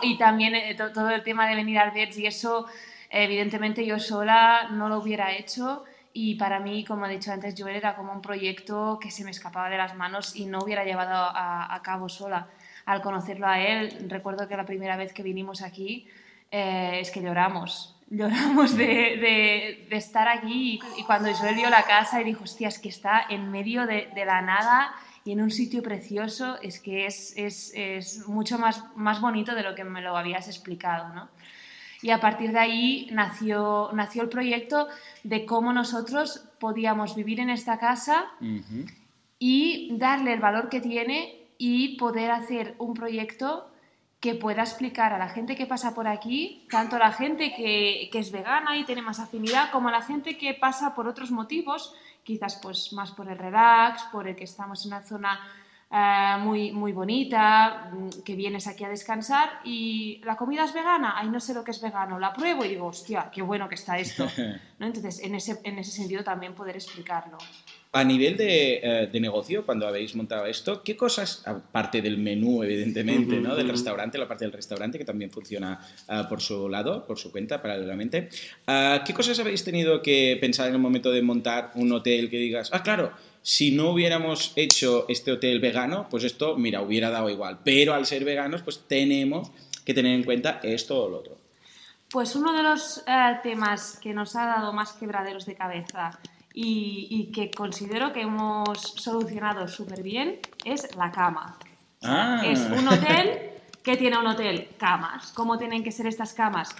y 0.03 0.17
también 0.17 0.53
eh, 0.53 0.75
todo 0.75 1.09
el 1.09 1.23
tema 1.23 1.49
de 1.49 1.55
venir 1.55 1.79
al 1.79 1.91
BEPS 1.91 2.19
y 2.19 2.27
eso, 2.27 2.67
evidentemente 3.09 3.83
yo 3.85 3.99
sola 3.99 4.69
no 4.71 4.87
lo 4.87 4.99
hubiera 4.99 5.33
hecho 5.33 5.83
y 6.13 6.35
para 6.35 6.59
mí, 6.59 6.85
como 6.85 7.07
he 7.07 7.09
dicho 7.09 7.31
antes, 7.33 7.55
yo 7.55 7.67
era 7.67 7.95
como 7.95 8.13
un 8.13 8.21
proyecto 8.21 8.99
que 9.01 9.09
se 9.09 9.25
me 9.25 9.31
escapaba 9.31 9.67
de 9.69 9.77
las 9.77 9.95
manos 9.95 10.35
y 10.35 10.45
no 10.45 10.59
hubiera 10.59 10.85
llevado 10.85 11.13
a, 11.13 11.77
cabo 11.83 12.07
sola. 12.07 12.47
Al 12.85 13.01
conocerlo 13.01 13.47
a 13.47 13.59
él, 13.59 14.05
recuerdo 14.07 14.47
que 14.47 14.55
la 14.55 14.65
primera 14.65 14.95
vez 14.95 15.11
que 15.11 15.23
vinimos 15.23 15.61
aquí 15.61 16.07
eh, 16.51 16.99
es 17.01 17.11
que 17.11 17.21
lloramos. 17.21 17.91
Lloramos 18.11 18.77
de, 18.77 18.85
de, 18.85 19.87
de 19.89 19.95
estar 19.97 20.27
aquí 20.27 20.79
y, 20.95 21.03
cuando 21.03 21.33
Joel 21.33 21.55
vio 21.55 21.71
la 21.71 21.81
casa 21.83 22.21
y 22.21 22.23
dijo, 22.23 22.43
hostia, 22.43 22.67
es 22.67 22.77
que 22.77 22.89
está 22.89 23.25
en 23.27 23.51
medio 23.51 23.87
de, 23.87 24.11
de 24.13 24.25
la 24.25 24.43
nada 24.43 24.93
y 25.25 25.31
en 25.31 25.41
un 25.41 25.49
sitio 25.49 25.81
precioso 25.81 26.61
es 26.61 26.79
que 26.79 27.07
es, 27.07 27.33
es, 27.35 27.73
es, 27.75 28.27
mucho 28.27 28.59
más, 28.59 28.83
más 28.95 29.19
bonito 29.19 29.55
de 29.55 29.63
lo 29.63 29.73
que 29.73 29.83
me 29.83 30.01
lo 30.01 30.15
habías 30.15 30.47
explicado, 30.47 31.13
¿no? 31.13 31.29
Y 32.03 32.11
a 32.11 32.19
partir 32.19 32.51
de 32.51 32.59
ahí 32.59 33.09
nació, 33.11 33.89
nació 33.93 34.21
el 34.21 34.29
proyecto 34.29 34.87
de 35.23 35.47
cómo 35.47 35.73
nosotros 35.73 36.47
podíamos 36.59 37.15
vivir 37.15 37.39
en 37.39 37.49
esta 37.49 37.79
casa 37.79 38.25
y 39.39 39.97
darle 39.97 40.33
el 40.33 40.39
valor 40.39 40.69
que 40.69 40.81
tiene 40.81 41.47
y 41.57 41.97
poder 41.97 42.29
hacer 42.29 42.75
un 42.77 42.93
proyecto 42.93 43.71
que 44.19 44.35
pueda 44.35 44.61
explicar 44.61 45.13
a 45.13 45.17
la 45.17 45.29
gente 45.29 45.55
que 45.55 45.65
pasa 45.65 45.95
por 45.95 46.07
aquí, 46.07 46.67
tanto 46.69 46.97
a 46.97 46.99
la 46.99 47.11
gente 47.11 47.53
que, 47.55 48.09
que, 48.11 48.19
es 48.19 48.31
vegana 48.31 48.77
y 48.77 48.83
tiene 48.83 49.01
más 49.01 49.19
afinidad, 49.19 49.71
como 49.71 49.89
a 49.89 49.91
la 49.91 50.01
gente 50.01 50.37
que 50.37 50.53
pasa 50.53 50.93
por 50.93 51.07
otros 51.07 51.31
motivos 51.31 51.95
quizás 52.25 52.59
pues 52.61 52.91
más 52.91 53.11
por 53.11 53.29
el 53.29 53.37
relax, 53.37 54.03
por 54.11 54.27
el 54.27 54.35
que 54.35 54.45
estamos 54.45 54.83
en 54.85 54.93
una 54.93 55.03
zona 55.03 55.39
eh, 55.91 56.37
muy, 56.39 56.71
muy 56.71 56.91
bonita, 56.91 57.91
mm, 57.93 58.23
que 58.25 58.35
vienes 58.35 58.65
aquí 58.67 58.83
a 58.83 58.89
descansar 58.89 59.61
y 59.63 60.19
la 60.25 60.35
comida 60.35 60.65
es 60.65 60.73
vegana, 60.73 61.13
ay 61.15 61.29
no 61.29 61.39
sé 61.39 61.53
lo 61.53 61.63
que 61.63 61.71
es 61.71 61.79
vegano, 61.79 62.17
la 62.19 62.33
pruebo 62.33 62.65
y 62.65 62.69
digo, 62.69 62.87
hostia, 62.87 63.29
qué 63.31 63.43
bueno 63.43 63.69
que 63.69 63.75
está 63.75 63.99
esto. 63.99 64.27
¿No? 64.79 64.87
Entonces, 64.87 65.19
en 65.23 65.35
ese, 65.35 65.61
en 65.63 65.77
ese 65.77 65.91
sentido 65.91 66.23
también 66.23 66.55
poder 66.55 66.75
explicarlo. 66.75 67.37
A 67.95 68.03
nivel 68.03 68.35
de, 68.35 68.81
eh, 68.83 69.07
de, 69.09 69.19
negocio, 69.21 69.65
cuando 69.65 69.87
habéis 69.87 70.15
montado 70.15 70.45
esto, 70.47 70.83
¿qué 70.83 70.97
cosas, 70.97 71.41
aparte 71.47 72.01
del 72.01 72.17
menú, 72.17 72.61
evidentemente, 72.61 73.39
¿no? 73.39 73.55
del 73.55 73.69
restaurante, 73.69 74.17
la 74.17 74.27
parte 74.27 74.43
del 74.43 74.51
restaurante 74.51 74.97
que 74.97 75.05
también 75.05 75.31
funciona 75.31 75.79
eh, 76.09 76.23
por 76.27 76.41
su 76.41 76.67
lado, 76.67 77.05
por 77.05 77.17
su 77.17 77.31
cuenta, 77.31 77.61
paralelamente, 77.61 78.27
uh, 78.67 79.01
¿qué 79.05 79.13
cosas 79.13 79.39
habéis 79.39 79.63
tenido 79.63 80.01
que 80.01 80.37
pensar 80.41 80.67
en 80.67 80.73
el 80.73 80.81
momento 80.81 81.09
de 81.09 81.21
montar 81.21 81.71
un 81.75 81.89
hotel 81.93 82.29
que 82.29 82.35
digas, 82.35 82.69
ah, 82.73 82.83
claro, 82.83 83.13
si 83.41 83.71
no 83.71 83.91
hubiéramos 83.91 84.51
hecho 84.57 85.05
este 85.07 85.31
hotel 85.31 85.61
vegano, 85.61 86.07
pues 86.09 86.25
esto, 86.25 86.57
mira, 86.57 86.81
hubiera 86.81 87.09
dado 87.09 87.29
igual, 87.29 87.59
pero 87.63 87.93
al 87.93 88.05
ser 88.05 88.25
veganos, 88.25 88.61
pues 88.61 88.89
tenemos 88.89 89.51
que 89.85 89.93
tener 89.93 90.15
en 90.15 90.25
cuenta 90.25 90.59
esto 90.63 91.01
o 91.01 91.09
lo 91.09 91.19
otro? 91.19 91.37
Pues 92.11 92.35
uno 92.35 92.51
de 92.51 92.61
los 92.61 93.05
temas 93.41 93.97
que 94.01 94.13
nos 94.13 94.35
ha 94.35 94.47
dado 94.47 94.73
más 94.73 94.91
quebraderos 94.91 95.45
de 95.45 95.55
cabeza 95.55 96.19
y, 96.57 97.31
que 97.33 97.51
considero 97.51 98.13
que 98.13 98.21
hemos 98.21 98.79
solucionado 98.79 99.67
súper 99.67 100.01
bien 100.01 100.39
es 100.63 100.95
la 100.95 101.11
cama. 101.11 101.57
Ah. 102.01 102.41
Es 102.45 102.61
un 102.61 102.87
hotel 102.87 103.51
que 103.83 103.97
tiene 103.97 104.17
un 104.17 104.27
hotel 104.27 104.69
camas. 104.77 105.33
¿Cómo 105.33 105.57
tienen 105.57 105.83
que 105.83 105.91
ser 105.91 106.07
estas 106.07 106.33
camas? 106.33 106.73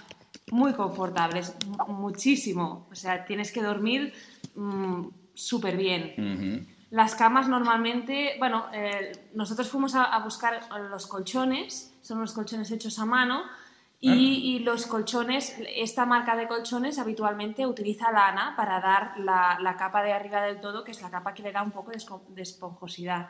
Muy 0.50 0.72
confortables, 0.72 1.54
muchísimo. 1.88 2.86
O 2.90 2.94
sea, 2.94 3.26
tienes 3.26 3.52
que 3.52 3.62
dormir 3.62 4.14
mm, 4.54 5.08
súper 5.34 5.76
bien. 5.76 6.66
Las 6.90 7.14
camas 7.14 7.46
normalmente, 7.46 8.36
bueno, 8.38 8.66
eh, 8.72 9.28
nosotros 9.34 9.68
fuimos 9.68 9.94
a, 9.94 10.18
buscar 10.20 10.60
los 10.90 11.06
colchones, 11.06 11.94
son 12.00 12.20
los 12.20 12.32
colchones 12.32 12.70
hechos 12.70 12.98
a 12.98 13.04
mano, 13.04 13.42
y, 14.00 14.58
los 14.60 14.86
colchones, 14.86 15.56
esta 15.74 16.04
marca 16.04 16.36
de 16.36 16.46
colchones 16.46 16.98
habitualmente 16.98 17.66
utiliza 17.66 18.12
lana 18.12 18.54
para 18.56 18.80
dar 18.80 19.18
la, 19.18 19.76
capa 19.78 20.02
de 20.02 20.12
arriba 20.12 20.42
del 20.42 20.60
todo, 20.60 20.84
que 20.84 20.90
es 20.90 21.00
la 21.00 21.10
capa 21.10 21.32
que 21.32 21.42
le 21.42 21.50
da 21.50 21.62
un 21.62 21.70
poco 21.70 21.90
de, 21.90 22.42
esponjosidad. 22.42 23.28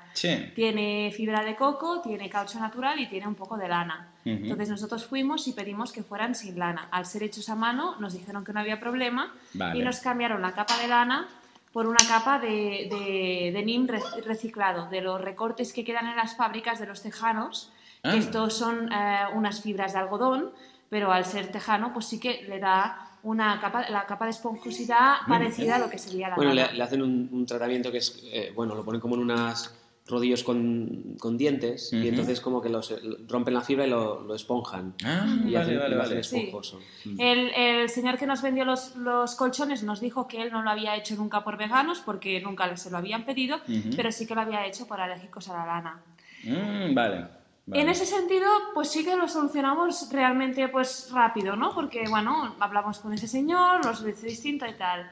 Tiene 0.55 1.13
fibra 1.15 1.45
de 1.45 1.55
coco, 1.55 2.01
tiene 2.01 2.29
caucho 2.29 2.59
natural 2.59 2.99
y 2.99 3.07
tiene 3.09 3.29
un 3.29 3.37
poco 3.37 3.57
de 3.57 3.69
lana. 3.69 4.13
Entonces 4.25 4.69
nosotros 4.69 5.07
fuimos 5.07 5.47
y 5.47 5.53
pedimos 5.53 5.93
que 5.93 6.03
fueran 6.03 6.35
sin 6.35 6.59
lana. 6.59 6.89
Al 6.91 7.07
ser 7.07 7.23
hechos 7.23 7.49
a 7.49 7.55
mano 7.55 7.97
nos 8.01 8.13
dijeron 8.15 8.45
que 8.45 8.53
no 8.53 8.61
había 8.61 8.81
problema 8.81 9.35
y 9.55 9.83
nos 9.83 10.01
cambiaron 10.01 10.43
la 10.43 10.53
capa 10.53 10.77
de 10.79 10.89
lana 10.89 11.29
por 11.73 11.87
una 11.87 12.05
capa 12.09 12.39
de, 12.39 12.89
de, 12.91 13.51
de 13.53 13.63
NIM 13.63 13.87
reciclado, 14.25 14.89
de 14.89 15.03
los 15.03 15.21
recortes 15.21 15.73
que 15.73 15.85
quedan 15.85 16.07
en 16.07 16.17
las 16.17 16.35
fábricas 16.35 16.81
de 16.81 16.87
los 16.87 17.03
tejanos 17.03 17.71
ah. 18.07 18.17
estos 18.17 18.55
son 18.55 18.91
eh, 18.93 19.25
unas 19.35 19.61
fibras 19.61 19.93
de 19.93 19.99
algodón, 19.99 20.53
pero 20.89 21.13
al 21.13 21.25
ser 21.25 21.49
tejano, 21.49 21.93
pues 21.93 22.07
sí 22.07 22.21
que 22.21 22.43
le 22.49 22.59
da 22.59 23.07
una 23.23 23.61
capa, 23.61 23.89
la 23.91 24.07
capa 24.07 24.27
de 24.27 24.31
esponjosidad 24.31 25.17
parecida 25.27 25.77
a 25.77 25.79
lo 25.81 25.91
que 25.91 25.99
sería 25.99 26.29
la 26.29 26.37
Bueno, 26.37 26.55
le, 26.55 26.63
hacen 26.63 27.03
un, 27.03 27.45
tratamiento 27.45 27.91
que 27.91 27.99
es, 27.99 28.23
eh, 28.31 28.53
bueno, 28.55 28.75
lo 28.75 28.85
ponen 28.85 29.01
como 29.01 29.17
en 29.17 29.23
unas 29.23 29.75
rodillos 30.07 30.45
con, 30.45 31.17
con 31.19 31.37
dientes 31.37 31.93
y 31.93 32.07
entonces 32.09 32.41
como 32.41 32.63
que 32.63 32.69
los, 32.69 32.95
rompen 33.29 33.55
la 33.55 33.61
fibra 33.61 33.87
y 33.87 33.91
lo, 33.91 34.21
lo 34.21 34.35
esponjan 34.35 34.95
ah, 35.05 35.27
y 35.45 35.53
vale, 35.53 35.77
vale, 35.77 35.97
vale. 35.97 36.21
esponjoso. 36.21 36.81
El, 37.19 37.51
el, 37.57 37.89
señor 37.89 38.17
que 38.17 38.27
nos 38.27 38.41
vendió 38.41 38.65
los, 38.65 38.95
los, 38.97 39.35
colchones 39.35 39.83
nos 39.83 40.01
dijo 40.01 40.29
que 40.29 40.43
él 40.43 40.53
no 40.53 40.63
lo 40.63 40.71
había 40.71 40.97
hecho 40.97 41.17
nunca 41.17 41.43
por 41.43 41.57
veganos 41.57 42.01
porque 42.01 42.41
nunca 42.41 42.77
se 42.77 42.91
lo 42.91 42.99
habían 42.99 43.25
pedido, 43.25 43.59
pero 43.97 44.13
sí 44.13 44.27
que 44.27 44.35
lo 44.35 44.43
había 44.43 44.65
hecho 44.67 44.87
por 44.87 45.01
alérgicos 45.01 45.49
a 45.49 45.55
la 45.55 45.67
lana. 45.67 46.01
Mm, 46.45 46.95
vale. 46.95 47.36
En 47.73 47.89
ese 47.89 48.07
sentido, 48.07 48.47
pues 48.75 48.89
sí 48.91 49.05
que 49.05 49.17
lo 49.17 49.27
solucionamos 49.29 50.09
realmente 50.13 50.69
pues 50.69 51.11
rápido, 51.13 51.57
¿no? 51.57 51.75
Porque, 51.75 52.05
bueno, 52.09 52.55
hablamos 52.61 53.01
con 53.01 53.13
ese 53.13 53.27
señor, 53.27 53.85
nos 53.85 54.05
dice 54.05 54.27
distinto 54.29 54.67
y 54.67 54.75
tal. 54.75 55.11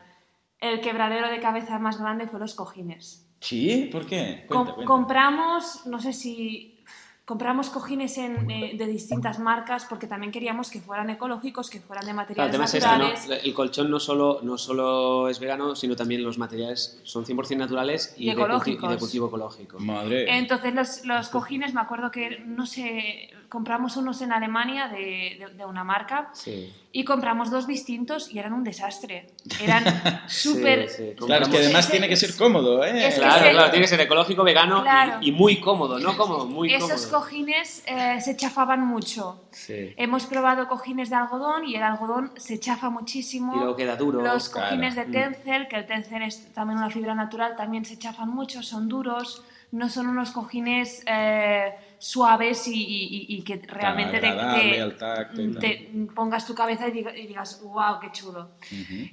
el 0.61 0.81
quebradero 0.81 1.29
de 1.29 1.41
cabeza 1.41 1.79
más 1.79 1.99
grande 2.01 2.27
fue 2.29 2.39
los 2.41 2.55
cojines. 2.55 3.29
¿Sí? 3.41 3.89
¿Por 3.93 4.07
qué? 4.07 4.45
Com- 4.49 4.57
Cuenta, 4.59 4.75
cuenta. 4.75 4.87
Compramos, 4.87 5.85
no 5.87 6.01
sé 6.01 6.13
si 6.15 6.74
compramos 7.25 7.71
cojines 7.71 8.19
en, 8.19 8.51
eh, 8.51 8.75
de 8.77 8.87
distintas 8.87 9.39
marcas 9.39 9.87
porque 9.87 10.07
también 10.07 10.31
queríamos 10.31 10.71
que 10.71 10.81
fueran 10.81 11.09
ecológicos, 11.09 11.71
que 11.71 11.81
fueran 11.81 12.05
de 12.05 12.13
Claro, 12.13 12.27
el 12.29 12.37
materiales 12.37 12.53
tema 12.53 12.65
es 12.65 12.75
este, 12.75 12.87
¿no? 12.87 13.09
naturales. 13.09 13.45
El 13.45 13.55
colchón 13.55 13.91
no 13.91 13.99
solo, 13.99 14.41
no 14.43 14.59
solo 14.59 15.29
es 15.29 15.41
vegano, 15.41 15.75
sino 15.75 15.97
también 15.97 16.23
los 16.23 16.37
materiales 16.37 17.01
son 17.03 17.25
100% 17.25 17.57
naturales 17.57 18.15
y, 18.19 18.31
y 18.31 18.35
de 18.35 18.97
cultivo 18.99 19.29
ecológico. 19.29 19.79
Madre. 19.79 20.37
Entonces 20.37 20.75
los, 20.75 21.05
los 21.05 21.29
cojines, 21.31 21.73
me 21.73 21.81
acuerdo 21.81 22.11
que, 22.11 22.41
no 22.41 22.67
sé, 22.67 23.31
compramos 23.49 23.97
unos 23.97 24.21
en 24.23 24.33
Alemania 24.33 24.89
de, 24.89 25.37
de- 25.39 25.55
de 25.57 25.65
una 25.65 25.85
marca 25.85 26.31
Sí. 26.33 26.73
y 26.93 27.05
compramos 27.05 27.51
dos 27.51 27.67
distintos 27.67 28.31
y 28.33 28.39
eran 28.39 28.53
un 28.53 28.65
desastre. 28.65 29.29
Eran 29.63 29.85
súper... 30.29 30.89
Sí, 30.89 30.97
sí. 31.11 31.27
Claro, 31.27 31.45
es 31.45 31.49
que 31.51 31.59
además 31.59 31.85
Ese- 31.85 31.91
tiene 31.93 32.09
que 32.09 32.17
ser 32.17 32.35
cómodo, 32.37 32.85
¿eh? 32.85 33.09
Es 33.09 33.15
que 33.15 33.21
Claro, 33.21 33.37
ese- 33.45 33.51
claro, 33.53 33.71
tiene 33.71 33.85
que 33.85 33.89
ser 33.89 34.01
ecológico, 34.01 34.45
vegano 34.45 34.79
y- 34.79 34.83
Claro. 34.83 35.19
y, 35.21 35.33
muy 35.33 35.61
cómodo, 35.61 35.99
no 35.99 36.17
cómodo, 36.17 36.47
muy 36.47 36.73
Esos 36.73 37.07
cómodo. 37.07 37.21
cojines 37.21 37.83
eh, 37.87 38.21
se 38.21 38.37
chafaban 38.37 38.81
mucho. 38.87 39.45
Sí. 39.51 39.93
Hemos 39.97 40.27
probado 40.27 40.67
cojines 40.69 41.11
de 41.11 41.17
algodón 41.17 41.65
y 41.67 41.77
el 41.77 41.83
algodón 41.83 42.33
se 42.37 42.59
chafa 42.59 42.91
muchísimo. 42.91 43.55
Y 43.55 43.59
luego 43.59 43.77
queda 43.77 43.97
duro. 43.97 44.21
Los 44.23 44.49
Claro. 44.49 44.69
cojines 44.71 44.95
de 44.97 45.05
tencel, 45.05 45.69
que 45.69 45.77
el 45.77 45.87
tencel 45.87 46.23
es 46.23 46.53
también 46.53 46.79
una 46.79 46.91
fibra 46.91 47.15
natural, 47.15 47.55
también 47.57 47.85
se 47.85 47.99
chafan 47.99 48.29
mucho, 48.31 48.63
son 48.63 48.89
duros, 48.89 49.43
no 49.73 49.89
son 49.89 50.07
unos 50.07 50.31
cojines 50.31 51.03
eh, 51.07 51.75
suaves 52.05 52.69
y, 52.69 52.75
y- 52.75 53.27
y 53.37 53.43
que 53.43 53.57
realmente 53.67 54.19
te, 54.21 54.27
agradable 54.29 54.73
te- 54.73 54.81
al 54.83 54.97
tacto 54.97 55.41
y 55.41 55.51
tal. 55.53 55.61
te 55.63 55.91
pongas 56.15 56.47
tu 56.47 56.55
cabeza 56.55 56.87
y 56.89 56.93
diga- 56.93 57.17
y 57.17 57.27
digas, 57.27 57.63
wow, 57.63 57.99
qué 58.01 58.13
chulo. 58.13 58.51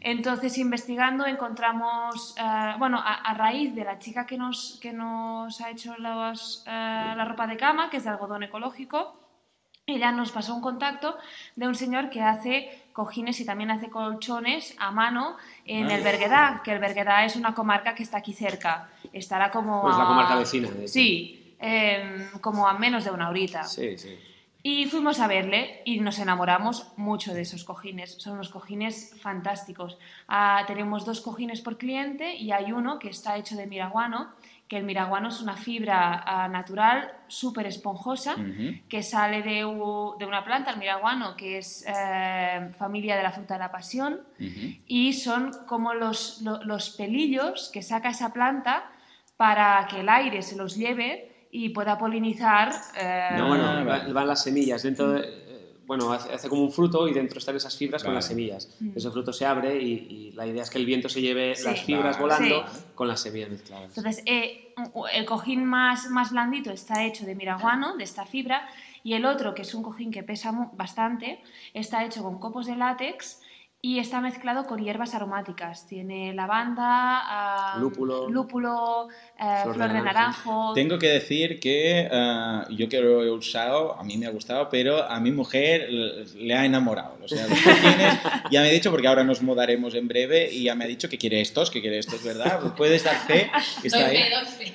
Entonces, 0.02 0.58
investigando, 0.58 1.26
encontramos, 1.26 2.36
eh, 2.38 2.74
bueno, 2.80 2.98
a, 3.00 3.14
a 3.14 3.34
raíz 3.34 3.74
de 3.76 3.86
la 3.86 3.98
chica 3.98 4.26
que 4.26 4.38
nos, 4.38 4.78
que 4.82 4.92
nos 4.92 5.62
ha 5.62 5.70
hecho 5.70 5.96
los, 5.98 6.64
eh, 6.68 6.70
la 7.16 7.24
ropa 7.26 7.48
de 7.48 7.56
cama, 7.56 7.90
que 7.90 7.98
es 7.98 8.04
de 8.04 8.10
algodón 8.10 8.44
ecológico, 8.44 9.18
ella 9.86 10.12
nos 10.12 10.32
pasó 10.32 10.54
un 10.54 10.62
contacto 10.62 11.18
de 11.56 11.68
un 11.68 11.76
señor 11.76 12.10
que 12.10 12.22
hace 12.22 12.78
cojines 12.94 13.40
y 13.40 13.46
también 13.46 13.72
hace 13.72 13.90
colchones 13.90 14.76
a 14.80 14.92
mano 14.92 15.38
en 15.66 15.88
Ah. 15.90 15.96
el 15.96 16.04
Berguedá, 16.04 16.62
que 16.64 16.74
el 16.74 16.80
Berguedá 16.80 17.24
es 17.26 17.36
una 17.38 17.54
comarca 17.56 17.96
que 17.96 18.04
está 18.04 18.18
aquí 18.18 18.34
cerca. 18.34 18.90
Estará 19.14 19.50
como 19.50 19.82
Pues 19.82 19.98
la 19.98 20.06
comarca 20.06 20.36
vecina, 20.36 20.70
de. 20.70 20.88
Sí, 20.88 21.41
em, 21.62 22.30
como 22.42 22.68
a 22.68 22.74
menos 22.78 23.06
de 23.06 23.12
una 23.12 23.30
horita. 23.30 23.64
Sí, 23.64 23.98
sí. 23.98 24.18
Y 24.64 24.86
fuimos 24.86 25.20
a 25.20 25.28
verle 25.28 25.82
y 25.86 26.00
nos 26.02 26.20
enamoramos 26.20 26.92
mucho 26.96 27.34
de 27.34 27.42
esos 27.42 27.64
cojines. 27.64 28.14
Son 28.20 28.34
unos 28.34 28.50
cojines 28.50 29.16
fantásticos. 29.20 29.98
Ah, 30.28 30.66
tenemos 30.68 31.04
dos 31.04 31.22
cojines 31.22 31.62
por 31.62 31.78
cliente 31.80 32.36
y 32.36 32.52
hay 32.52 32.72
uno 32.72 33.00
que 33.00 33.10
está 33.10 33.38
hecho 33.38 33.56
de 33.56 33.66
miraguano, 33.66 34.30
que 34.68 34.78
el 34.78 34.84
miraguano 34.84 35.30
es 35.30 35.42
una 35.42 35.58
fibra 35.58 36.24
ah, 36.26 36.48
natural 36.48 37.12
súper 37.28 37.66
esponjosa 37.66 38.36
Ujú. 38.36 38.76
que 38.88 39.02
sale 39.02 39.42
de, 39.42 39.66
u- 39.66 40.16
de 40.20 40.26
una 40.28 40.46
planta, 40.46 40.70
el 40.72 40.78
miraguano, 40.78 41.36
que 41.36 41.58
es 41.58 41.84
eh, 41.88 42.70
familia 42.78 43.16
de 43.18 43.24
la 43.24 43.32
fruta 43.32 43.56
de 43.56 43.60
la 43.62 43.72
pasión 43.72 44.22
Ujú. 44.40 44.76
y 44.86 45.14
son 45.14 45.52
como 45.68 45.96
los, 45.96 46.40
lo- 46.44 46.64
los 46.64 46.92
pelillos 46.92 47.72
que 47.74 47.82
saca 47.82 48.10
esa 48.10 48.32
planta 48.32 48.84
para 49.38 49.88
que 49.90 50.02
el 50.02 50.10
aire 50.10 50.44
se 50.44 50.56
los 50.56 50.76
lleve 50.78 51.31
y 51.52 51.70
pueda 51.70 51.98
polinizar. 51.98 52.72
eh, 52.98 53.30
No, 53.38 53.48
bueno, 53.50 53.64
Ah, 53.66 54.06
van 54.12 54.28
las 54.28 54.44
semillas 54.44 54.84
dentro 54.84 55.12
de, 55.12 55.22
eh, 55.22 55.74
bueno, 55.86 56.12
hace, 56.14 56.48
como 56.48 56.64
un 56.64 56.72
fruto 56.72 57.08
y 57.08 57.14
dentro 57.14 57.40
están 57.40 57.56
esas 57.58 57.76
fibras 57.78 58.04
con 58.04 58.14
las 58.14 58.26
semillas. 58.26 58.76
Mm. 58.80 58.92
Ese 58.96 59.12
fruto 59.12 59.34
se 59.34 59.46
abre 59.46 59.82
y, 59.82 59.92
y 60.10 60.32
la 60.32 60.46
idea 60.48 60.64
es 60.64 60.70
que 60.70 60.78
el 60.78 60.86
viento 60.86 61.10
se 61.10 61.22
lleve 61.22 61.56
Sí. 61.56 61.66
las 61.66 61.82
fibras 61.82 62.18
Vale. 62.20 62.22
volando 62.22 62.68
Sí. 62.72 62.84
con 62.96 63.08
las 63.08 63.20
semillas 63.20 63.50
mezcladas. 63.50 63.96
Entonces, 63.98 64.24
eh, 64.26 64.74
el 65.14 65.26
cojín 65.26 65.66
más, 65.66 66.10
más 66.10 66.32
blandito 66.32 66.72
está 66.72 67.04
hecho 67.04 67.26
de 67.26 67.36
miraguano, 67.36 67.98
de 67.98 68.04
esta 68.06 68.26
fibra, 68.26 68.68
y 69.04 69.14
el 69.14 69.26
otro, 69.26 69.54
que 69.54 69.64
es 69.64 69.74
un 69.74 69.84
cojín 69.84 70.12
que 70.12 70.24
pesa 70.24 70.70
bastante, 70.74 71.42
está 71.74 72.06
hecho 72.06 72.24
con 72.24 72.40
copos 72.40 72.68
de 72.68 72.76
látex 72.78 73.42
y 73.84 73.98
está 73.98 74.22
mezclado 74.22 74.68
con 74.68 74.80
hierbas 74.84 75.16
aromáticas. 75.16 75.88
Tiene 75.88 76.34
lavanda, 76.34 76.84
ah, 76.86 77.78
Lúpulo. 77.80 78.30
lúpulo, 78.30 79.08
eh, 79.40 79.60
Flor 79.64 79.74
flor, 79.76 79.88
de 79.90 79.94
de 79.96 80.02
naranjo. 80.04 80.74
Tengo 80.74 81.00
que 81.00 81.08
decir 81.08 81.60
que 81.60 82.08
ah, 82.12 82.68
yo 82.70 82.88
que 82.88 83.00
lo 83.02 83.24
he 83.24 83.32
usado, 83.32 83.98
a 84.00 84.04
mí 84.04 84.18
me 84.18 84.28
ha 84.28 84.30
gustado, 84.30 84.70
pero 84.70 85.04
a 85.10 85.20
mi 85.20 85.32
mujer 85.32 85.90
le 85.90 86.54
ha 86.56 86.64
enamorado. 86.66 87.18
O 87.24 87.28
sea, 87.28 87.46
cojines, 87.48 88.20
ya 88.52 88.62
me 88.62 88.68
ha 88.68 88.72
dicho, 88.72 88.92
porque 88.92 89.08
ahora 89.08 89.24
nos 89.24 89.42
mudaremos 89.42 89.96
en 89.96 90.08
breve, 90.08 90.52
y 90.52 90.64
ya 90.66 90.76
me 90.76 90.84
ha 90.84 90.88
dicho 90.88 91.10
que 91.10 91.18
quiere 91.18 91.42
estos, 91.42 91.72
que 91.72 91.82
quiere 91.82 91.98
estos, 91.98 92.24
¿verdad? 92.24 92.60
¿Puedes 92.78 93.04
dar 93.04 93.16
fe? 93.16 93.50
Que 93.82 93.88
está 93.88 94.06
ahí. 94.06 94.20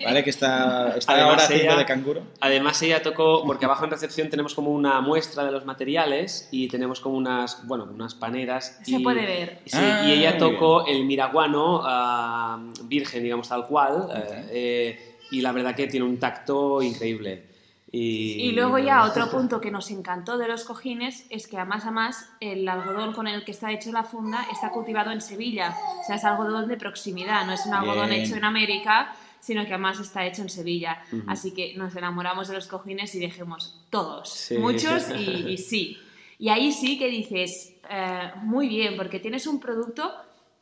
¿Vale? 0.04 0.24
Que 0.24 0.30
está, 0.30 0.94
está 0.96 1.12
Además, 1.12 1.30
ahora 1.30 1.44
haciendo 1.44 1.64
ella- 1.72 1.78
de 1.78 1.84
canguro. 1.86 2.22
Además 2.40 2.82
ella 2.82 3.02
tocó, 3.02 3.44
porque 3.46 3.66
abajo 3.66 3.84
en 3.84 3.92
recepción 3.92 4.30
tenemos 4.30 4.52
como 4.54 4.70
una 4.72 5.00
muestra 5.00 5.44
de 5.44 5.52
los 5.52 5.64
materiales 5.64 6.48
y 6.50 6.66
tenemos 6.68 6.98
como 7.00 7.16
unas, 7.16 7.64
bueno, 7.68 7.84
unas 7.84 8.14
paneras. 8.16 8.80
Se 8.96 9.00
y, 9.00 9.04
puede 9.04 9.26
ver. 9.26 9.60
Sí, 9.64 9.76
Ah, 9.78 10.04
y 10.06 10.12
ella 10.12 10.30
muy 10.30 10.38
tocó 10.38 10.86
el 10.86 11.04
miraguano 11.04 11.80
ah, 11.84 12.58
virgen, 12.84 13.22
digamos 13.22 13.48
tal 13.48 13.66
cual, 13.66 14.08
eh, 14.14 14.48
eh, 14.50 15.16
y 15.30 15.40
la 15.40 15.52
verdad 15.52 15.74
que 15.74 15.86
tiene 15.86 16.06
un 16.06 16.18
tacto 16.18 16.82
increíble. 16.82 17.44
Y, 17.92 18.48
Y 18.48 18.52
luego 18.52 18.78
ya 18.78 19.04
otro 19.04 19.30
punto 19.30 19.60
que 19.60 19.70
nos 19.70 19.90
encantó 19.90 20.38
de 20.38 20.48
los 20.48 20.64
cojines 20.64 21.24
es 21.30 21.46
que 21.46 21.56
a 21.58 21.64
más 21.64 21.86
a 21.86 21.90
más 21.90 22.28
el 22.40 22.68
algodón 22.68 23.12
con 23.12 23.26
el 23.28 23.44
que 23.44 23.52
está 23.52 23.72
hecho 23.72 23.92
la 23.92 24.02
funda 24.02 24.46
está 24.52 24.70
cultivado 24.70 25.12
en 25.12 25.20
Sevilla. 25.20 25.74
O 26.00 26.04
sea, 26.04 26.16
es 26.16 26.24
algodón 26.24 26.68
de 26.68 26.76
proximidad, 26.76 27.46
no 27.46 27.52
es 27.52 27.64
un 27.66 27.74
algodón 27.74 28.10
Bien. 28.10 28.22
hecho 28.22 28.36
en 28.36 28.44
América, 28.44 29.14
sino 29.40 29.64
que 29.64 29.72
además 29.74 30.00
está 30.00 30.26
hecho 30.26 30.42
en 30.42 30.48
Sevilla. 30.48 30.98
Así 31.28 31.52
que 31.52 31.74
nos 31.76 31.94
enamoramos 31.94 32.48
de 32.48 32.54
los 32.54 32.66
cojines 32.66 33.14
y 33.14 33.20
dijimos 33.20 33.80
todos, 33.90 34.30
Sí, 34.30 34.58
muchos 34.58 35.08
y 35.10 35.56
sí. 35.70 35.98
Y 36.38 36.48
ahí 36.50 36.72
sí 36.72 36.98
que 36.98 37.08
dices, 37.08 37.74
eh, 37.88 38.30
muy 38.42 38.68
bien, 38.68 38.96
porque 38.96 39.20
tienes 39.20 39.46
un 39.46 39.58
producto 39.60 40.12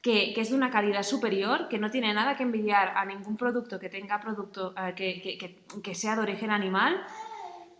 que, 0.03 0.33
que 0.35 0.41
es 0.43 0.51
de 0.51 0.57
una 0.57 0.71
calidad 0.71 1.03
superior, 1.03 1.69
que 1.69 1.79
no 1.79 1.91
tiene 1.91 2.13
nada 2.15 2.37
que 2.37 2.43
envidiar 2.43 2.89
a 2.97 3.05
ningún 3.05 3.37
producto 3.37 3.79
que 3.81 3.89
tenga 3.89 4.21
producto 4.21 4.75
eh, 4.77 4.93
que, 4.95 5.21
que- 5.21 5.59
que- 5.83 5.95
sea 5.95 6.15
de 6.17 6.23
origen 6.23 6.51
animal. 6.51 7.03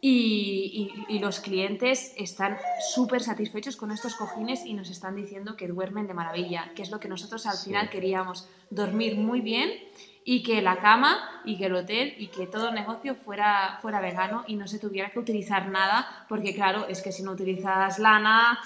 Y, 0.01 0.93
y- 1.09 1.15
y 1.17 1.19
los 1.19 1.41
clientes 1.41 2.13
están 2.19 2.59
súper 2.95 3.23
satisfechos 3.23 3.77
con 3.77 3.91
estos 3.91 4.15
cojines 4.17 4.67
y 4.67 4.75
nos 4.75 4.91
están 4.91 5.17
diciendo 5.17 5.57
que 5.57 5.67
duermen 5.67 6.07
de 6.07 6.13
maravilla, 6.13 6.73
que 6.75 6.83
es 6.83 6.91
lo 6.91 7.01
que 7.01 7.09
nosotros 7.09 7.47
al 7.47 7.57
Sí. 7.57 7.67
final 7.71 7.89
queríamos, 7.89 8.47
dormir 8.69 9.17
muy 9.17 9.41
bien 9.41 9.71
y 10.25 10.43
que 10.43 10.63
la 10.63 10.77
cama 10.79 11.43
y 11.45 11.59
que 11.59 11.67
el 11.67 11.75
hotel 11.75 12.15
y 12.19 12.29
que 12.29 12.47
todo 12.47 12.69
el 12.71 12.75
negocio 12.75 13.15
fuera, 13.15 13.79
fuera 13.83 14.01
vegano 14.01 14.45
y 14.47 14.57
no 14.57 14.67
se 14.67 14.79
tuviera 14.79 15.11
que 15.11 15.19
utilizar 15.19 15.69
nada, 15.69 16.25
porque 16.29 16.55
claro, 16.55 16.87
es 16.89 17.03
que 17.03 17.13
si 17.13 17.23
no 17.23 17.33
utilizas 17.33 17.99
lana 17.99 18.59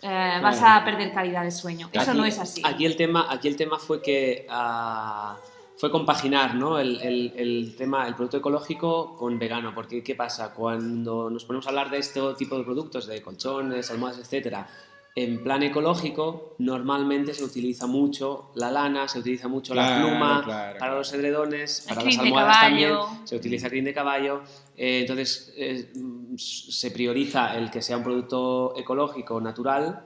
eh, 0.00 0.38
vas 0.42 0.60
a 0.62 0.84
perder 0.84 1.12
calidad 1.12 1.44
de 1.44 1.50
sueño. 1.50 1.88
Eso 1.92 2.14
no 2.14 2.24
es 2.24 2.38
así. 2.38 2.62
Aquí 2.64 2.86
el 2.86 2.96
tema, 2.96 3.26
aquí 3.30 3.46
el 3.48 3.56
tema 3.56 3.78
fue 3.78 4.00
que 4.02 4.46
ah, 4.50 5.36
fue 5.76 5.90
compaginar 5.92 6.54
¿no? 6.54 6.78
el, 6.78 7.00
el- 7.02 7.32
el 7.36 7.74
tema, 7.76 8.08
el 8.08 8.14
producto 8.14 8.38
ecológico 8.38 9.16
con 9.16 9.38
vegano. 9.38 9.72
Porque, 9.74 10.02
¿qué 10.02 10.14
pasa? 10.14 10.52
Cuando 10.54 11.28
nos 11.30 11.44
ponemos 11.44 11.66
a 11.66 11.68
hablar 11.70 11.90
de 11.90 11.98
este 11.98 12.20
tipo 12.38 12.56
de 12.58 12.64
productos, 12.64 13.06
de 13.06 13.20
colchones, 13.22 13.90
almohadas, 13.90 14.18
etcétera, 14.18 14.66
en 15.14 15.42
plan 15.42 15.62
ecológico, 15.62 16.54
normalmente 16.58 17.34
se 17.34 17.44
utiliza 17.44 17.86
mucho 17.86 18.50
la 18.54 18.70
lana, 18.70 19.08
se 19.08 19.18
utiliza 19.18 19.46
mucho 19.46 19.74
la 19.74 19.96
pluma 19.98 20.42
claro, 20.42 20.46
para 20.46 20.78
claro. 20.78 20.98
los 20.98 21.12
edredones, 21.12 21.84
para 21.86 22.02
las 22.02 22.18
almohadas 22.18 22.60
también, 22.60 22.92
se 23.24 23.36
utiliza 23.36 23.68
crin 23.68 23.84
de 23.84 23.92
caballo. 23.92 24.40
Eh, 24.76 25.00
entonces, 25.00 25.52
eh, 25.56 25.92
se 26.38 26.90
prioriza 26.90 27.56
el 27.58 27.70
que 27.70 27.82
sea 27.82 27.98
un 27.98 28.04
producto 28.04 28.72
ecológico, 28.76 29.38
natural, 29.40 30.04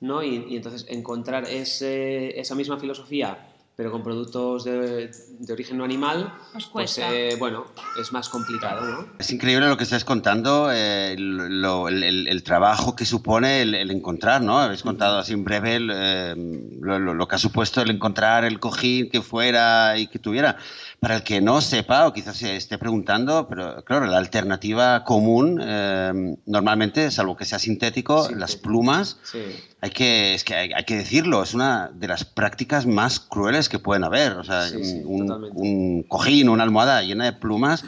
¿no? 0.00 0.22
Y, 0.22 0.46
y 0.50 0.56
entonces 0.56 0.86
encontrar 0.88 1.48
ese- 1.48 2.38
esa 2.38 2.54
misma 2.54 2.78
filosofía, 2.78 3.48
pero 3.76 3.90
con 3.90 4.04
productos 4.04 4.62
de, 4.64 5.10
de 5.40 5.52
origen 5.52 5.78
no 5.78 5.84
animal, 5.84 6.32
pues 6.72 6.96
eh, 6.98 7.34
bueno, 7.40 7.66
es 8.00 8.12
más 8.12 8.28
complicado, 8.28 8.86
¿no? 8.86 9.06
Es 9.18 9.30
increíble 9.30 9.66
lo 9.68 9.76
que 9.76 9.82
estás 9.82 10.04
contando, 10.04 10.68
eh, 10.72 11.16
lo- 11.18 11.88
el, 11.88 12.04
el- 12.04 12.28
el 12.28 12.42
trabajo 12.44 12.94
que 12.94 13.04
supone 13.04 13.62
el, 13.62 13.74
el 13.74 13.90
encontrar, 13.90 14.42
¿no? 14.42 14.60
Habéis 14.60 14.82
contado 14.82 15.18
así 15.18 15.32
en 15.32 15.42
breve 15.42 15.74
el, 15.76 15.90
eh, 15.92 16.34
lo, 16.80 17.00
lo- 17.00 17.14
lo 17.14 17.26
que 17.26 17.34
ha 17.34 17.38
supuesto 17.38 17.82
el 17.82 17.90
encontrar 17.90 18.44
el 18.44 18.60
cojín 18.60 19.10
que 19.10 19.22
fuera 19.22 19.98
y 19.98 20.06
que 20.06 20.20
tuviera. 20.20 20.56
Para 21.00 21.16
el 21.16 21.22
que 21.24 21.40
no 21.40 21.60
sepa 21.60 22.06
o 22.06 22.12
quizás 22.12 22.36
se 22.36 22.56
esté 22.56 22.78
preguntando, 22.78 23.46
pero 23.48 23.84
claro, 23.84 24.06
la 24.06 24.18
alternativa 24.18 25.02
común, 25.04 25.60
eh, 25.62 26.36
normalmente, 26.46 27.10
salvo 27.10 27.36
que 27.36 27.44
sea 27.44 27.58
sintético, 27.58 28.18
Sintético. 28.22 28.40
las 28.40 28.56
plumas, 28.56 29.18
Sí. 29.24 29.40
Hay 29.84 29.90
que, 29.90 30.32
es 30.32 30.44
que 30.44 30.54
hay, 30.54 30.72
hay 30.72 30.84
que 30.84 30.96
decirlo, 30.96 31.42
es 31.42 31.52
una 31.52 31.90
de 31.92 32.08
las 32.08 32.24
prácticas 32.24 32.86
más 32.86 33.20
crueles 33.20 33.68
que 33.68 33.78
pueden 33.78 34.02
haber. 34.02 34.32
O 34.32 34.42
sea, 34.42 34.62
Sí, 34.62 34.82
sí, 34.82 35.02
un, 35.04 36.06
cojín, 36.08 36.48
una 36.48 36.62
almohada 36.62 37.02
llena 37.02 37.26
de 37.26 37.34
plumas, 37.34 37.84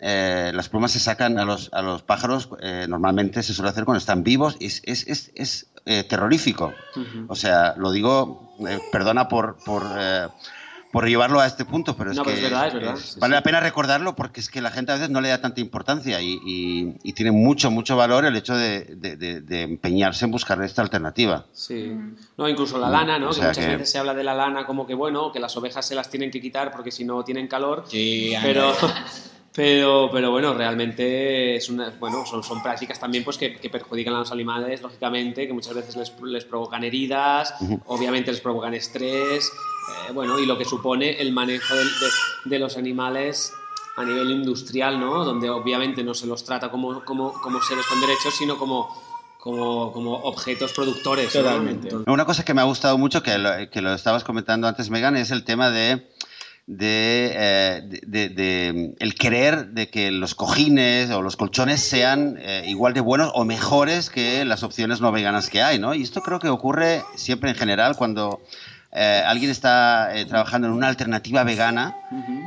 eh, 0.00 0.50
las 0.54 0.70
plumas 0.70 0.92
se 0.92 0.98
sacan 0.98 1.38
a 1.38 1.44
los, 1.44 1.68
a 1.74 1.82
los 1.82 2.00
pájaros, 2.00 2.48
eh, 2.62 2.86
normalmente 2.88 3.42
se 3.42 3.52
suele 3.52 3.68
hacer 3.68 3.84
cuando 3.84 3.98
están 3.98 4.22
vivos. 4.22 4.56
Es, 4.60 4.80
es, 4.86 5.06
es, 5.08 5.30
es 5.34 5.66
eh, 5.84 6.04
terrorífico. 6.04 6.72
O 7.28 7.34
sea, 7.34 7.74
lo 7.76 7.92
digo, 7.92 8.54
eh, 8.66 8.78
perdona 8.90 9.28
por, 9.28 9.58
por, 9.62 9.82
eh, 9.94 10.28
por, 11.00 11.08
llevarlo 11.08 11.40
a 11.40 11.46
este 11.46 11.64
punto, 11.64 11.96
pero 11.96 12.12
es 12.12 12.20
que 12.20 12.32
es 12.32 12.42
verdad, 12.42 12.68
es 12.68 12.74
verdad. 12.74 12.98
vale 13.18 13.34
la 13.34 13.42
pena 13.42 13.60
recordarlo 13.60 14.16
porque 14.16 14.40
es 14.40 14.48
que 14.48 14.60
la 14.60 14.70
gente 14.70 14.92
a 14.92 14.94
veces 14.94 15.10
no 15.10 15.20
le 15.20 15.28
da 15.28 15.40
tanta 15.40 15.60
importancia 15.60 16.20
y, 16.20 16.40
y, 16.44 17.12
tiene 17.12 17.32
mucho, 17.32 17.70
mucho 17.70 17.96
valor 17.96 18.24
el 18.24 18.36
hecho 18.36 18.56
de, 18.56 18.84
de, 18.96 19.62
empeñarse 19.62 20.24
en 20.24 20.30
buscar 20.30 20.60
esta 20.62 20.82
alternativa. 20.82 21.46
Sí. 21.52 21.92
No, 22.36 22.48
incluso 22.48 22.78
la 22.78 22.88
lana, 22.88 23.18
¿no? 23.18 23.30
que 23.30 23.42
muchas 23.42 23.66
veces 23.66 23.90
se 23.90 23.98
habla 23.98 24.14
de 24.14 24.24
la 24.24 24.34
lana 24.34 24.66
como 24.66 24.86
que, 24.86 24.94
bueno, 24.94 25.32
que 25.32 25.40
las 25.40 25.56
ovejas 25.56 25.86
se 25.86 25.94
las 25.94 26.10
tienen 26.10 26.30
que 26.30 26.40
quitar 26.40 26.72
porque 26.72 26.90
si 26.90 27.04
no 27.04 27.24
tienen 27.24 27.48
calor. 27.48 27.84
Sí, 27.88 28.34
pero... 28.42 28.72
Pero, 29.56 30.10
pero 30.12 30.30
bueno, 30.30 30.52
realmente 30.52 31.56
es 31.56 31.70
una, 31.70 31.88
bueno, 31.98 32.26
son, 32.26 32.42
son 32.42 32.62
prácticas 32.62 33.00
también 33.00 33.24
pues, 33.24 33.38
que, 33.38 33.70
perjudican 33.72 34.12
a 34.12 34.18
los 34.18 34.30
animales, 34.30 34.82
lógicamente, 34.82 35.46
que 35.46 35.54
muchas 35.54 35.72
veces 35.72 35.96
les, 35.96 36.12
les 36.24 36.44
provocan 36.44 36.84
heridas, 36.84 37.54
obviamente 37.86 38.30
les 38.32 38.42
provocan 38.42 38.74
estrés, 38.74 39.50
eh, 39.88 40.12
bueno, 40.12 40.38
y 40.38 40.46
lo 40.46 40.58
que 40.58 40.64
supone 40.64 41.20
el 41.20 41.32
manejo 41.32 41.74
de, 41.74 41.84
de, 42.44 42.58
los 42.58 42.76
animales 42.76 43.52
a 43.96 44.04
nivel 44.04 44.30
industrial, 44.30 45.00
¿no? 45.00 45.24
Donde 45.24 45.48
obviamente 45.48 46.02
no 46.02 46.14
se 46.14 46.26
los 46.26 46.44
trata 46.44 46.70
como, 46.70 47.04
como, 47.04 47.32
como 47.32 47.62
seres 47.62 47.86
con 47.86 48.00
derechos, 48.00 48.34
sino 48.34 48.58
como, 48.58 48.88
como, 49.38 49.92
como, 49.92 50.14
objetos 50.14 50.72
productores. 50.72 51.32
Totalmente. 51.32 51.94
Una 52.06 52.24
cosa 52.24 52.44
que 52.44 52.52
me 52.52 52.60
ha 52.60 52.64
gustado 52.64 52.98
mucho, 52.98 53.22
que 53.22 53.38
lo, 53.38 53.50
que 53.70 53.80
lo 53.80 53.94
estabas 53.94 54.24
comentando 54.24 54.66
antes, 54.68 54.90
Megan, 54.90 55.16
es 55.16 55.30
el 55.30 55.44
tema 55.44 55.70
de 55.70 56.06
eh, 56.68 57.80
de, 58.06 58.28
de, 58.28 58.96
el 58.98 59.14
querer 59.14 59.68
de 59.68 59.88
que 59.88 60.10
los 60.10 60.34
cojines 60.34 61.10
o 61.12 61.22
los 61.22 61.36
colchones 61.36 61.80
sean 61.80 62.38
eh, 62.40 62.64
igual 62.66 62.92
de 62.92 63.00
buenos 63.00 63.30
o 63.34 63.44
mejores 63.44 64.10
que 64.10 64.44
las 64.44 64.64
opciones 64.64 65.00
no 65.00 65.12
veganas 65.12 65.48
que 65.48 65.62
hay, 65.62 65.78
¿no? 65.78 65.94
Y 65.94 66.02
esto 66.02 66.22
creo 66.22 66.40
que 66.40 66.48
ocurre 66.48 67.04
siempre 67.14 67.50
en 67.50 67.56
general 67.56 67.94
cuando 67.96 68.40
eh, 68.92 69.22
alguien 69.26 69.50
está 69.50 70.16
eh, 70.16 70.24
trabajando 70.24 70.68
en 70.68 70.72
una 70.72 70.88
alternativa 70.88 71.44
vegana, 71.44 71.96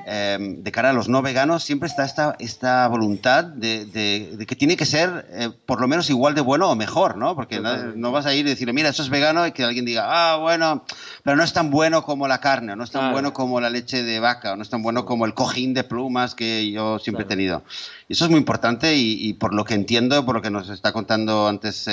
em, 0.07 0.63
de 0.63 0.71
cara 0.71 0.89
a 0.89 0.93
los 0.93 1.07
no 1.07 1.21
veganos, 1.21 1.63
siempre 1.63 1.87
está 1.87 2.05
esta, 2.05 2.35
esta 2.39 2.87
voluntad 2.87 3.43
de, 3.43 3.85
de, 3.85 4.45
que 4.47 4.55
tiene 4.55 4.75
que 4.75 4.85
ser 4.85 5.27
eh, 5.31 5.51
por 5.65 5.79
lo 5.79 5.87
menos 5.87 6.09
igual 6.09 6.33
de 6.33 6.41
bueno 6.41 6.69
o 6.71 6.75
mejor, 6.75 7.17
¿no? 7.17 7.35
Porque 7.35 7.59
no, 7.59 8.11
vas 8.11 8.25
a 8.25 8.33
ir 8.33 8.47
y 8.47 8.49
decirle, 8.49 8.73
mira, 8.73 8.89
eso 8.89 9.03
es 9.03 9.09
vegano 9.09 9.45
y 9.45 9.51
que 9.51 9.63
alguien 9.63 9.85
diga, 9.85 10.05
ah, 10.07 10.37
bueno, 10.37 10.85
pero 11.23 11.37
no 11.37 11.43
es 11.43 11.53
tan 11.53 11.69
bueno 11.69 12.03
como 12.03 12.27
la 12.27 12.39
carne, 12.39 12.73
o 12.73 12.75
no 12.75 12.83
es 12.83 12.91
tan 12.91 13.11
bueno 13.11 13.33
como 13.33 13.61
la 13.61 13.69
leche 13.69 14.01
de 14.01 14.19
vaca, 14.19 14.53
o 14.53 14.55
no 14.55 14.63
es 14.63 14.69
tan 14.69 14.81
bueno 14.81 15.05
como 15.05 15.25
el 15.25 15.35
cojín 15.35 15.73
de 15.73 15.83
plumas 15.83 16.33
que 16.33 16.71
yo 16.71 16.97
siempre 16.99 17.25
he 17.25 17.27
tenido. 17.27 17.63
Y 18.07 18.13
eso 18.13 18.25
es 18.25 18.31
muy 18.31 18.39
importante 18.39 18.95
y, 18.95 19.33
por 19.33 19.53
lo 19.53 19.65
que 19.65 19.75
entiendo, 19.75 20.25
por 20.25 20.33
lo 20.35 20.41
que 20.41 20.49
nos 20.49 20.69
está 20.69 20.93
contando 20.93 21.47
antes, 21.47 21.87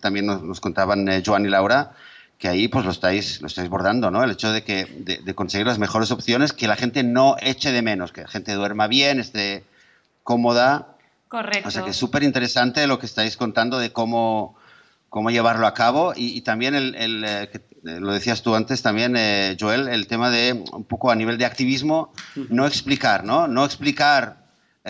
también 0.00 0.26
nos, 0.26 0.42
nos 0.42 0.60
contaban 0.60 1.08
Joan 1.24 1.44
y 1.44 1.48
Laura, 1.48 1.92
que 2.40 2.48
ahí 2.48 2.68
pues 2.68 2.86
lo 2.86 2.90
estáis, 2.90 3.42
lo 3.42 3.48
estáis 3.48 3.68
bordando, 3.68 4.10
¿no? 4.10 4.24
El 4.24 4.30
hecho 4.30 4.50
de, 4.50 4.64
que, 4.64 4.86
de, 4.86 5.34
conseguir 5.34 5.66
las 5.66 5.78
mejores 5.78 6.10
opciones, 6.10 6.54
que 6.54 6.68
la 6.68 6.74
gente 6.74 7.02
no 7.04 7.36
eche 7.38 7.70
de 7.70 7.82
menos, 7.82 8.12
que 8.12 8.22
la 8.22 8.28
gente 8.28 8.54
duerma 8.54 8.86
bien, 8.86 9.20
esté 9.20 9.62
cómoda. 10.22 10.96
Correcto. 11.28 11.68
O 11.68 11.70
sea 11.70 11.84
que 11.84 11.90
es 11.90 11.96
súper 11.96 12.22
interesante 12.22 12.86
lo 12.86 12.98
que 12.98 13.04
estáis 13.04 13.36
contando 13.36 13.78
de 13.78 13.92
cómo, 13.92 14.56
cómo 15.10 15.30
llevarlo 15.30 15.66
a 15.66 15.74
cabo 15.74 16.14
y, 16.16 16.40
también 16.40 16.74
el, 16.74 16.94
el 16.94 17.24
eh, 17.26 17.50
que 17.52 17.58
eh, 17.58 18.00
lo 18.00 18.10
decías 18.10 18.40
tú 18.40 18.54
antes 18.54 18.80
también, 18.80 19.16
eh, 19.18 19.58
Joel, 19.60 19.88
el 19.88 20.06
tema 20.06 20.30
de 20.30 20.64
un 20.72 20.84
poco 20.84 21.10
a 21.10 21.16
nivel 21.16 21.36
de 21.36 21.44
activismo, 21.44 22.10
no 22.48 22.66
explicar, 22.66 23.22
¿no? 23.22 23.48
No 23.48 23.66
explicar 23.66 24.46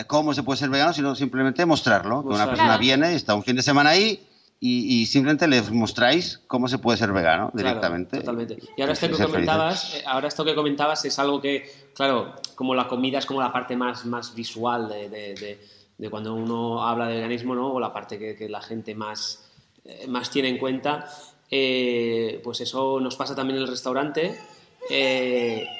cómo 0.07 0.33
se 0.33 0.43
puede 0.43 0.57
ser 0.57 0.69
vegano, 0.69 0.93
sino 0.93 1.15
simplemente 1.15 1.65
mostrarlo. 1.65 2.21
Que 2.21 2.29
una 2.29 2.47
persona 2.47 2.77
viene 2.77 3.11
y 3.11 3.15
está 3.15 3.35
un 3.35 3.43
fin 3.43 3.57
de 3.57 3.61
semana 3.61 3.89
ahí 3.89 4.25
y, 4.63 5.07
simplemente 5.07 5.47
les 5.47 5.71
mostráis 5.71 6.39
cómo 6.45 6.67
se 6.67 6.77
puede 6.77 6.95
ser 6.95 7.11
vegano 7.11 7.49
directamente. 7.51 8.19
totalmente. 8.19 8.59
Y 8.77 8.81
ahora 8.81 8.93
esto 8.93 9.09
que 9.09 9.23
comentabas, 9.23 9.95
eh, 9.95 10.03
ahora 10.05 10.27
esto 10.27 10.45
que 10.45 10.53
comentabas 10.53 11.03
es 11.03 11.17
algo 11.17 11.41
que, 11.41 11.67
claro, 11.95 12.35
como 12.53 12.75
la 12.75 12.87
comida 12.87 13.17
es 13.17 13.25
como 13.25 13.41
la 13.41 13.51
parte 13.51 13.75
más, 13.75 14.05
más 14.05 14.35
visual 14.35 14.87
de, 14.87 15.57
de, 15.97 16.09
cuando 16.11 16.35
uno 16.35 16.87
habla 16.87 17.07
de 17.07 17.15
veganismo, 17.15 17.55
¿no? 17.55 17.73
O 17.73 17.79
la 17.79 17.91
parte 17.91 18.19
que, 18.19 18.49
la 18.49 18.61
gente 18.61 18.93
más, 18.93 19.49
eh, 19.83 20.05
más 20.07 20.29
tiene 20.29 20.49
en 20.49 20.59
cuenta. 20.59 21.07
Eh, 21.49 22.39
pues 22.43 22.61
eso 22.61 22.99
nos 22.99 23.15
pasa 23.15 23.33
también 23.33 23.57
en 23.57 23.63
el 23.63 23.67
restaurante. 23.67 24.37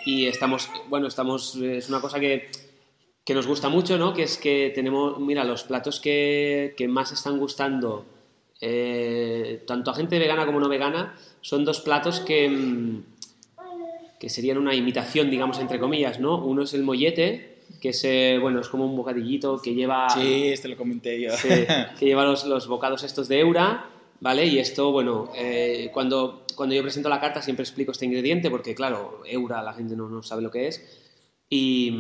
y 0.07 0.25
estamos, 0.25 0.71
bueno, 0.89 1.05
estamos, 1.05 1.55
es 1.55 1.87
una 1.87 2.01
cosa 2.01 2.19
que, 2.19 2.49
que 3.23 3.35
nos 3.35 3.45
gusta 3.45 3.69
mucho, 3.69 3.99
¿no? 3.99 4.11
Que 4.11 4.23
es 4.23 4.39
que 4.39 4.71
tenemos, 4.73 5.19
mira, 5.19 5.43
los 5.43 5.61
platos 5.65 5.99
que, 5.99 6.73
que 6.75 6.87
más 6.87 7.11
están 7.11 7.37
gustando 7.37 8.05
eh, 8.61 9.63
tanto 9.65 9.89
a 9.89 9.95
gente 9.95 10.19
vegana 10.19 10.45
como 10.45 10.59
no 10.59 10.69
vegana, 10.69 11.15
son 11.41 11.65
dos 11.65 11.81
platos 11.81 12.19
que, 12.19 12.47
mm, 12.47 13.03
que 14.19 14.29
serían 14.29 14.59
una 14.59 14.75
imitación, 14.75 15.31
digamos, 15.31 15.57
entre 15.59 15.79
comillas, 15.79 16.19
¿no? 16.19 16.37
Uno 16.45 16.61
es 16.61 16.75
el 16.75 16.83
mollete, 16.83 17.57
que 17.81 17.89
es, 17.89 18.03
eh, 18.03 18.37
bueno, 18.39 18.59
es 18.59 18.69
como 18.69 18.85
un 18.85 18.95
bocadillito 18.95 19.59
que 19.59 19.73
lleva... 19.73 20.07
Sí, 20.09 20.49
este 20.49 20.67
lo 20.67 20.77
comenté 20.77 21.19
yo. 21.19 21.31
que 21.99 22.05
lleva 22.05 22.23
los, 22.23 22.45
los, 22.45 22.67
bocados 22.67 23.03
estos 23.03 23.27
de 23.27 23.39
Eura, 23.39 23.89
¿vale? 24.19 24.45
Y 24.45 24.59
esto, 24.59 24.91
bueno, 24.91 25.31
eh, 25.35 25.89
cuando, 25.91 26.45
cuando 26.55 26.75
yo 26.75 26.83
presento 26.83 27.09
la 27.09 27.19
carta 27.19 27.41
siempre 27.41 27.63
explico 27.63 27.91
este 27.91 28.05
ingrediente, 28.05 28.51
porque 28.51 28.75
claro, 28.75 29.23
Eura 29.25 29.63
la 29.63 29.73
gente 29.73 29.95
no, 29.95 30.07
no 30.07 30.21
sabe 30.21 30.43
lo 30.43 30.51
que 30.51 30.67
es, 30.67 30.99
y, 31.49 31.91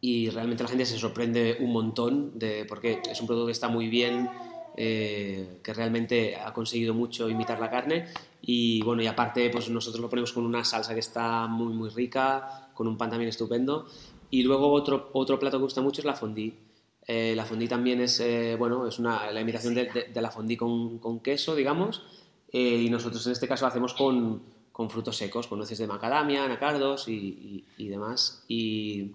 y 0.00 0.30
realmente 0.30 0.62
la 0.62 0.70
gente 0.70 0.86
se 0.86 0.96
sorprende 0.96 1.58
un 1.60 1.70
montón, 1.70 2.38
de, 2.38 2.64
porque 2.66 3.02
es 3.10 3.20
un 3.20 3.26
producto 3.26 3.46
que 3.46 3.52
está 3.52 3.68
muy 3.68 3.88
bien 3.88 4.30
eh, 4.76 5.60
que 5.62 5.72
realmente 5.72 6.36
ha 6.36 6.52
conseguido 6.52 6.94
mucho 6.94 7.28
imitar 7.28 7.60
la 7.60 7.70
carne 7.70 8.06
y 8.42 8.82
bueno, 8.82 9.02
y 9.02 9.06
aparte 9.06 9.48
pues 9.50 9.70
nosotros 9.70 10.00
lo 10.00 10.10
ponemos 10.10 10.32
con 10.32 10.44
una 10.44 10.64
salsa 10.64 10.94
que 10.94 11.00
está 11.00 11.46
muy 11.46 11.72
muy 11.72 11.90
rica, 11.90 12.70
con 12.74 12.88
un 12.88 12.96
pan 12.98 13.10
también 13.10 13.28
estupendo 13.28 13.86
y 14.30 14.42
luego 14.42 14.72
otro, 14.72 15.10
otro 15.12 15.38
plato 15.38 15.58
que 15.58 15.62
gusta 15.62 15.80
mucho 15.80 16.00
es 16.00 16.04
la 16.04 16.14
fondue. 16.14 16.54
Eh, 17.06 17.34
la 17.36 17.44
fondue 17.44 17.68
también 17.68 18.00
es, 18.00 18.18
eh, 18.18 18.56
bueno, 18.58 18.86
es 18.86 18.98
una, 18.98 19.30
la 19.30 19.40
imitación 19.40 19.74
de, 19.74 20.10
la 20.14 20.30
fondue 20.30 20.56
con, 20.56 20.98
con 20.98 21.20
queso, 21.20 21.54
digamos, 21.54 22.02
y 22.50 22.88
nosotros 22.90 23.26
en 23.26 23.32
este 23.32 23.46
caso 23.46 23.66
hacemos 23.66 23.94
con, 23.94 24.42
con, 24.72 24.90
frutos 24.90 25.16
secos, 25.16 25.46
con 25.46 25.58
nueces 25.58 25.78
de 25.78 25.86
macadamia, 25.86 26.44
anacardos 26.44 27.08
y, 27.08 27.64
y, 27.76 27.88
demás. 27.88 28.44
Y, 28.48 29.12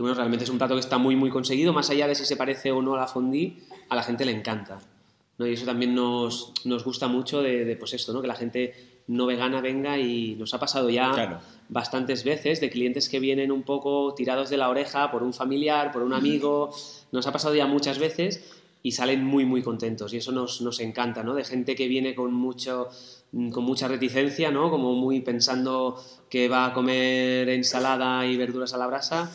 y, 0.00 0.02
bueno, 0.02 0.14
realmente 0.14 0.44
es 0.44 0.50
un 0.50 0.56
plato 0.56 0.72
que 0.72 0.80
está 0.80 0.96
muy, 0.96 1.14
muy 1.14 1.28
conseguido, 1.28 1.74
más 1.74 1.90
allá 1.90 2.08
de 2.08 2.14
si 2.14 2.24
se 2.24 2.34
parece 2.34 2.72
o 2.72 2.80
no 2.80 2.94
a 2.94 3.00
la 3.00 3.06
fondue, 3.06 3.58
a 3.90 3.94
la 3.94 4.02
gente 4.02 4.24
le 4.24 4.32
encanta. 4.32 4.78
¿no? 5.36 5.46
Y 5.46 5.52
eso 5.52 5.66
también 5.66 5.94
nos, 5.94 6.54
nos 6.64 6.84
gusta 6.84 7.06
mucho 7.06 7.42
de, 7.42 7.76
pues 7.78 7.92
esto, 7.92 8.14
¿no? 8.14 8.22
que 8.22 8.26
la 8.26 8.34
gente 8.34 9.02
no 9.08 9.26
vegana 9.26 9.60
venga 9.60 9.98
y 9.98 10.36
nos 10.36 10.54
ha 10.54 10.58
pasado 10.58 10.88
ya 10.88 11.42
bastantes 11.68 12.24
veces 12.24 12.62
de 12.62 12.70
clientes 12.70 13.10
que 13.10 13.20
vienen 13.20 13.52
un 13.52 13.62
poco 13.62 14.14
tirados 14.14 14.48
de 14.48 14.56
la 14.56 14.70
oreja 14.70 15.10
por 15.10 15.22
un 15.22 15.34
familiar, 15.34 15.92
por 15.92 16.02
un 16.02 16.14
amigo, 16.14 16.74
nos 17.12 17.26
ha 17.26 17.32
pasado 17.32 17.54
ya 17.54 17.66
muchas 17.66 17.98
veces 17.98 18.54
y 18.82 18.92
salen 18.92 19.22
muy 19.22 19.44
muy 19.44 19.62
contentos 19.62 20.14
y 20.14 20.16
eso 20.16 20.32
nos, 20.32 20.62
nos 20.62 20.80
encanta, 20.80 21.22
¿no? 21.22 21.34
De 21.34 21.44
gente 21.44 21.74
que 21.74 21.88
viene 21.88 22.14
con 22.14 22.32
mucho 22.32 22.88
con 23.52 23.64
mucha 23.64 23.86
reticencia, 23.86 24.50
¿no? 24.50 24.70
Como 24.70 24.94
muy 24.94 25.20
pensando 25.20 26.02
que 26.30 26.48
va 26.48 26.66
a 26.66 26.72
comer 26.72 27.50
ensalada 27.50 28.24
y 28.26 28.38
verduras 28.38 28.72
a 28.72 28.78
la 28.78 28.86
brasa 28.86 29.30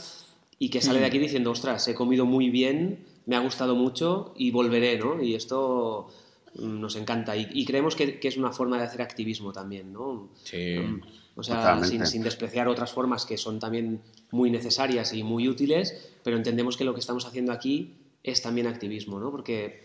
y 0.57 0.69
que 0.69 0.81
sale 0.81 0.99
de 0.99 1.05
aquí 1.05 1.19
diciendo, 1.19 1.51
ostras, 1.51 1.87
he 1.87 1.95
comido 1.95 2.25
muy 2.25 2.49
bien, 2.49 3.05
me 3.25 3.35
ha 3.35 3.39
gustado 3.39 3.75
mucho 3.75 4.33
y 4.37 4.51
volveré, 4.51 4.97
¿no? 4.97 5.21
Y 5.21 5.35
esto 5.35 6.07
mm, 6.55 6.79
nos 6.79 6.95
encanta 6.95 7.35
y, 7.35 7.65
creemos 7.65 7.95
que, 7.95 8.19
es 8.21 8.37
una 8.37 8.51
forma 8.51 8.77
de 8.77 8.83
hacer 8.83 9.01
activismo 9.01 9.51
también, 9.51 9.91
¿no? 9.91 10.29
Sí. 10.43 10.77
Mm, 10.77 11.01
o 11.35 11.43
sea, 11.43 11.83
sin, 11.83 12.23
despreciar 12.23 12.69
otras 12.69 12.93
formas 12.93 13.25
que 13.25 13.37
son 13.37 13.59
también 13.59 14.01
muy 14.31 14.49
necesarias 14.49 15.11
y 15.13 15.21
muy 15.23 15.49
útiles, 15.49 16.13
pero 16.23 16.37
entendemos 16.37 16.77
que 16.77 16.85
lo 16.85 16.93
que 16.93 17.01
estamos 17.01 17.25
haciendo 17.25 17.51
aquí 17.51 17.93
es 18.23 18.41
también 18.41 18.67
activismo, 18.67 19.19
¿no? 19.19 19.31
Porque, 19.31 19.83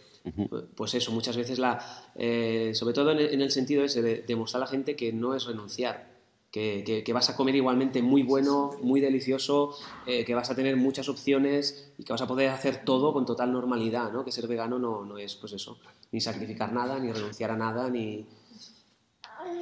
pues 0.76 0.94
eso, 0.94 1.11
muchas 1.11 1.37
veces 1.37 1.59
la, 1.59 2.12
eh, 2.14 2.70
sobre 2.74 2.94
todo 2.94 3.11
en 3.11 3.40
el, 3.40 3.50
sentido 3.50 3.83
ese 3.83 4.00
de 4.00 4.22
demostrar 4.22 4.62
a 4.62 4.66
la 4.66 4.70
gente 4.70 4.94
que 4.94 5.12
no 5.12 5.35
es 5.35 5.44
renunciar, 5.44 6.10
que, 6.50 7.10
vas 7.12 7.30
a 7.30 7.36
comer 7.36 7.54
igualmente 7.54 8.02
muy 8.02 8.22
bueno, 8.22 8.72
muy 8.82 9.00
delicioso, 9.00 9.76
eh, 10.06 10.24
que 10.24 10.34
vas 10.34 10.50
a 10.50 10.56
tener 10.56 10.76
muchas 10.76 11.08
opciones 11.08 11.92
y 11.96 12.04
que 12.04 12.12
vas 12.12 12.22
a 12.22 12.26
poder 12.26 12.50
hacer 12.50 12.84
todo 12.84 13.12
con 13.12 13.24
total 13.24 13.52
normalidad, 13.52 14.12
¿no? 14.12 14.24
Que 14.24 14.32
ser 14.32 14.48
vegano 14.48 14.78
no, 14.78 15.04
no 15.04 15.18
es, 15.18 15.36
pues 15.36 15.52
eso, 15.52 15.78
ni 16.10 16.20
sacrificar 16.20 16.72
nada, 16.72 16.98
ni 16.98 17.12
renunciar 17.12 17.52
a 17.52 17.56
nada, 17.56 17.88
ni... 17.88 18.26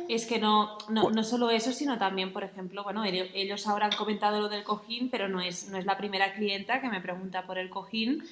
Es 0.08 0.26
que 0.26 0.38
no, 0.38 0.78
no, 0.88 1.10
no 1.10 1.22
solo 1.22 1.50
eso, 1.50 1.72
sino 1.72 1.98
también, 1.98 2.32
por 2.32 2.42
ejemplo, 2.42 2.82
bueno, 2.82 3.04
ellos 3.04 3.66
ahora 3.66 3.86
han 3.86 3.96
comentado 3.96 4.40
lo 4.40 4.48
del 4.48 4.64
cojín, 4.64 5.10
pero 5.10 5.28
no 5.28 5.40
es, 5.40 5.68
no 5.68 5.76
es 5.76 5.84
la 5.84 5.98
primera 5.98 6.32
clienta 6.32 6.80
que 6.80 6.88
me 6.88 7.00
pregunta 7.00 7.46
por 7.46 7.58
el 7.58 7.68
cojín. 7.68 8.24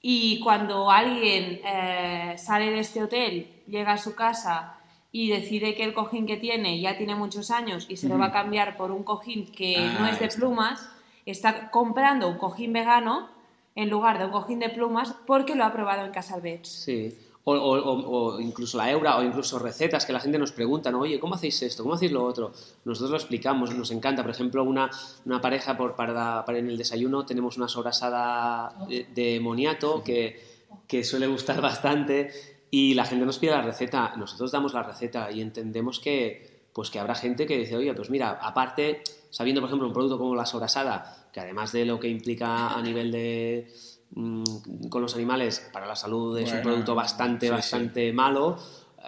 Y 0.00 0.38
cuando 0.40 0.90
alguien 0.90 1.60
eh, 1.64 2.34
sale 2.36 2.70
de 2.70 2.80
este 2.80 3.02
hotel, 3.02 3.62
llega 3.66 3.92
a 3.92 3.98
su 3.98 4.14
casa 4.14 4.73
y 5.14 5.30
decide 5.30 5.76
que 5.76 5.84
el 5.84 5.94
cojín 5.94 6.26
que 6.26 6.36
tiene 6.36 6.80
ya 6.80 6.98
tiene 6.98 7.14
muchos 7.14 7.52
años 7.52 7.86
y 7.88 7.96
se 7.96 8.08
lo 8.08 8.18
va 8.18 8.26
a 8.26 8.32
cambiar 8.32 8.76
por 8.76 8.90
un 8.90 9.04
cojín 9.04 9.46
que 9.46 9.76
ah, 9.78 9.96
no 10.00 10.06
es 10.08 10.18
de 10.18 10.26
plumas, 10.26 10.88
está 11.24 11.70
comprando 11.70 12.26
un 12.26 12.36
cojín 12.36 12.72
vegano 12.72 13.28
en 13.76 13.90
lugar 13.90 14.18
de 14.18 14.24
un 14.24 14.32
cojín 14.32 14.58
de 14.58 14.70
plumas 14.70 15.14
porque 15.24 15.54
lo 15.54 15.64
ha 15.64 15.72
probado 15.72 16.04
en 16.04 16.10
Casalbets. 16.10 16.68
Sí. 16.68 17.16
o, 17.44 17.54
o, 17.54 18.40
incluso 18.40 18.76
la 18.76 18.90
Eura, 18.90 19.16
o 19.16 19.22
incluso 19.22 19.56
recetas 19.60 20.04
que 20.04 20.12
la 20.12 20.18
gente 20.18 20.36
nos 20.36 20.50
pregunta, 20.50 20.90
¿no? 20.90 21.02
oye, 21.02 21.20
¿cómo 21.20 21.36
hacéis 21.36 21.62
esto? 21.62 21.84
¿Cómo 21.84 21.94
hacéis 21.94 22.10
lo 22.10 22.24
otro? 22.24 22.50
Nosotros 22.84 23.12
lo 23.12 23.16
explicamos, 23.16 23.72
nos 23.72 23.92
encanta. 23.92 24.22
Por 24.22 24.32
ejemplo, 24.32 24.64
una, 24.64 24.90
una 25.26 25.40
pareja 25.40 25.76
por, 25.76 25.94
para, 25.94 26.44
para, 26.44 26.58
en 26.58 26.68
el 26.68 26.76
desayuno 26.76 27.24
tenemos 27.24 27.56
una 27.56 27.68
sobrasada 27.68 28.74
de, 28.88 29.06
de 29.14 29.38
moniato 29.38 30.02
que, 30.02 30.42
que 30.88 31.04
suele 31.04 31.28
gustar 31.28 31.60
bastante 31.60 32.53
y 32.74 32.94
la 32.94 33.04
gente 33.04 33.24
nos 33.24 33.38
pide 33.38 33.52
la 33.52 33.62
receta, 33.62 34.14
nosotros 34.16 34.50
damos 34.50 34.74
la 34.74 34.82
receta 34.82 35.30
y 35.30 35.40
entendemos 35.40 36.00
que, 36.00 36.68
pues 36.72 36.90
que 36.90 36.98
habrá 36.98 37.14
gente 37.14 37.46
que 37.46 37.58
dice, 37.58 37.76
oye, 37.76 37.94
pues 37.94 38.10
mira, 38.10 38.38
aparte, 38.40 39.02
sabiendo 39.30 39.60
por 39.60 39.68
ejemplo 39.68 39.86
un 39.86 39.92
producto 39.92 40.18
como 40.18 40.34
la 40.34 40.46
sobrasada, 40.46 41.28
que 41.32 41.40
además 41.40 41.72
de 41.72 41.84
lo 41.84 42.00
que 42.00 42.08
implica 42.08 42.68
a 42.68 42.82
nivel 42.82 43.12
de 43.12 43.68
Mm, 44.16 44.44
con 44.88 45.02
los 45.02 45.14
animales 45.16 45.68
para 45.72 45.86
la 45.86 45.96
salud 45.96 46.38
es 46.38 46.52
un 46.52 46.62
producto 46.62 46.94
bastante, 46.94 47.50
bastante 47.50 48.12
malo, 48.12 48.56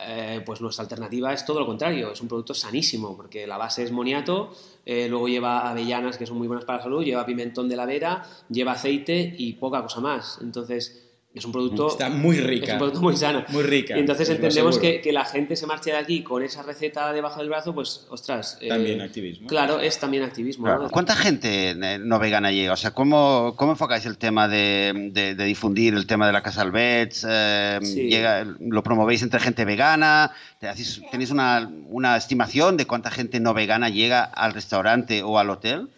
eh, 0.05 0.43
pues 0.45 0.61
nuestra 0.61 0.83
alternativa 0.83 1.33
es 1.33 1.45
todo 1.45 1.61
lo 1.61 1.67
contrario, 1.67 2.11
es 2.11 2.21
un 2.21 2.27
producto 2.27 2.55
sanísimo, 2.55 3.17
porque 3.17 3.47
la 3.47 3.57
base 3.57 3.85
es 3.85 3.93
moniato, 3.93 4.51
eh, 4.85 5.07
luego 5.09 5.29
lleva 5.29 5.71
avellanas 5.71 6.19
que 6.19 6.27
son 6.27 6.39
muy 6.39 6.49
buenas 6.49 6.65
para 6.65 6.79
la 6.79 6.85
salud, 6.85 7.05
lleva 7.05 7.25
pimentón 7.25 7.69
de 7.69 7.77
la 7.77 7.87
vera, 7.87 8.25
lleva 8.49 8.73
aceite 8.73 9.35
y 9.39 9.53
poca 9.53 9.81
cosa 9.81 10.01
más. 10.01 10.39
Entonces, 10.43 11.06
es 11.37 11.45
un 11.45 11.53
producto... 11.53 11.89
Está 11.89 12.09
muy 12.09 12.39
rica. 12.39 12.67
Es 12.67 12.73
un 12.73 12.79
producto 12.79 13.03
muy 13.03 13.15
sano. 13.15 13.45
Muy 13.49 13.63
rica. 13.63 13.95
Y 13.95 14.01
entonces 14.01 14.31
entendemos 14.31 14.79
que, 14.79 15.03
que, 15.03 15.13
la 15.13 15.27
gente 15.27 15.55
se 15.55 15.67
marche 15.67 15.91
de 15.91 15.99
aquí 15.99 16.23
con 16.23 16.43
esa 16.43 16.63
receta 16.63 17.13
debajo 17.13 17.41
del 17.41 17.51
brazo, 17.51 17.75
pues, 17.75 18.07
ostras... 18.09 18.57
Eh, 18.63 18.69
también 18.69 19.03
activismo. 19.03 19.47
Claro, 19.47 19.79
es 19.79 19.99
también 19.99 20.23
activismo. 20.23 20.67
¿Cuánta 20.91 21.15
gente 21.15 21.71
eh, 21.71 21.99
no 21.99 22.19
vegana 22.19 22.53
llega? 22.53 22.73
O 22.73 22.77
sea, 22.77 22.93
¿cómo, 22.93 23.53
cómo 23.57 23.73
enfocáis 23.73 24.07
el 24.07 24.17
tema 24.17 24.49
de, 24.49 25.11
de, 25.13 25.45
difundir 25.45 25.93
el 25.93 26.07
tema 26.07 26.27
de 26.27 26.33
la 26.33 26.43
casa 26.43 26.63
Albets? 26.63 27.27
Eh, 27.29 27.81
llega, 27.83 28.45
¿Lo 28.61 28.83
promovéis 28.83 29.23
entre 29.23 29.39
gente 29.39 29.67
vegana? 29.67 30.33
¿Tenéis 30.59 31.31
una, 31.31 31.71
una 31.89 32.17
estimación 32.17 32.79
de 32.79 32.87
cuánta 32.87 33.11
gente 33.11 33.41
no 33.41 33.53
vegana 33.53 33.91
llega 33.91 34.25
al 34.25 34.55
restaurante 34.55 35.23
o 35.23 35.39
al 35.39 35.51
hotel? 35.51 35.91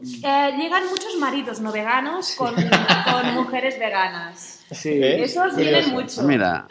Eh, 0.00 0.52
llegan 0.56 0.86
muchos 0.90 1.16
maridos 1.18 1.60
no 1.60 1.72
veganos 1.72 2.34
con, 2.36 2.54
con 2.54 3.34
mujeres 3.34 3.78
veganas. 3.78 4.64
Sí. 4.70 4.90
Esos 5.02 5.56
vienen 5.56 5.90
mucho. 5.90 6.22
Mira. 6.22 6.68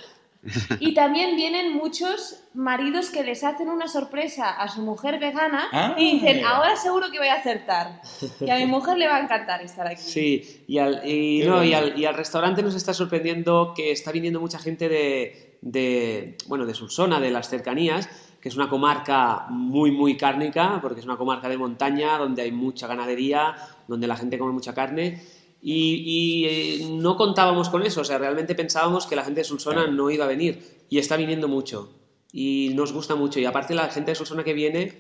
Y 0.80 0.94
también 0.94 1.36
vienen 1.36 1.74
muchos 1.74 2.42
maridos 2.54 3.10
que 3.10 3.22
les 3.24 3.44
hacen 3.44 3.68
una 3.68 3.90
sorpresa 3.90 4.52
a 4.52 4.70
su 4.70 4.82
mujer 4.82 5.20
vegana 5.20 5.68
Ah, 5.74 5.96
y 5.98 6.14
dicen, 6.20 6.38
mira. 6.38 6.52
ahora 6.52 6.78
seguro 6.78 7.12
que 7.12 7.18
voy 7.18 7.28
a 7.28 7.34
acertar. 7.34 8.02
Y 8.40 8.50
a 8.50 8.56
mi 8.56 8.66
mujer 8.66 8.98
le 8.98 9.08
va 9.08 9.18
a 9.18 9.20
encantar 9.20 9.62
estar 9.62 9.86
aquí. 9.88 10.02
Sí, 10.02 10.64
y 10.68 10.78
al, 10.78 11.02
y, 11.06 11.44
no, 11.46 11.64
y, 11.66 11.74
al, 11.74 12.00
y 12.00 12.06
al 12.06 12.16
restaurante 12.16 12.64
nos 12.64 12.76
está 12.76 12.94
sorprendiendo 12.94 13.74
que 13.76 13.92
está 13.92 14.14
viniendo 14.14 14.40
mucha 14.40 14.58
gente 14.60 14.88
de, 14.88 15.58
de, 15.62 16.38
bueno, 16.48 16.66
de 16.66 16.74
Solsona, 16.76 17.20
de 17.20 17.32
las 17.32 17.50
cercanías, 17.50 18.08
que 18.42 18.50
es 18.50 18.56
una 18.56 18.70
comarca 18.70 19.48
muy, 19.50 19.92
muy 19.92 20.18
cárnica, 20.18 20.80
porque 20.82 21.00
es 21.00 21.06
una 21.06 21.18
comarca 21.18 21.50
de 21.50 21.58
montaña, 21.58 22.18
donde 22.18 22.44
hay 22.44 22.52
mucha 22.52 22.88
ganadería, 22.88 23.56
donde 23.88 24.08
la 24.08 24.16
gente 24.16 24.38
come 24.38 24.54
mucha 24.54 24.74
carne. 24.74 25.22
Y, 25.62 26.46
eh, 26.46 26.88
no 26.92 27.18
contábamos 27.18 27.70
con 27.70 27.84
eso, 27.84 28.02
o 28.02 28.06
sea, 28.06 28.18
realmente 28.18 28.56
pensábamos 28.56 29.08
que 29.08 29.16
la 29.16 29.24
gente 29.24 29.42
de 29.42 29.46
Solsona 29.46 29.88
no 29.88 30.10
iba 30.10 30.26
a 30.26 30.28
venir, 30.28 30.86
y 30.90 31.00
está 31.00 31.18
viniendo 31.18 31.48
mucho. 31.48 31.90
Y 32.32 32.72
nos 32.76 32.94
gusta 32.94 33.16
mucho. 33.16 33.40
Y 33.40 33.46
aparte 33.46 33.74
la 33.74 33.90
gente 33.90 34.12
de 34.12 34.16
Solsona 34.16 34.44
que 34.44 34.54
viene, 34.54 34.94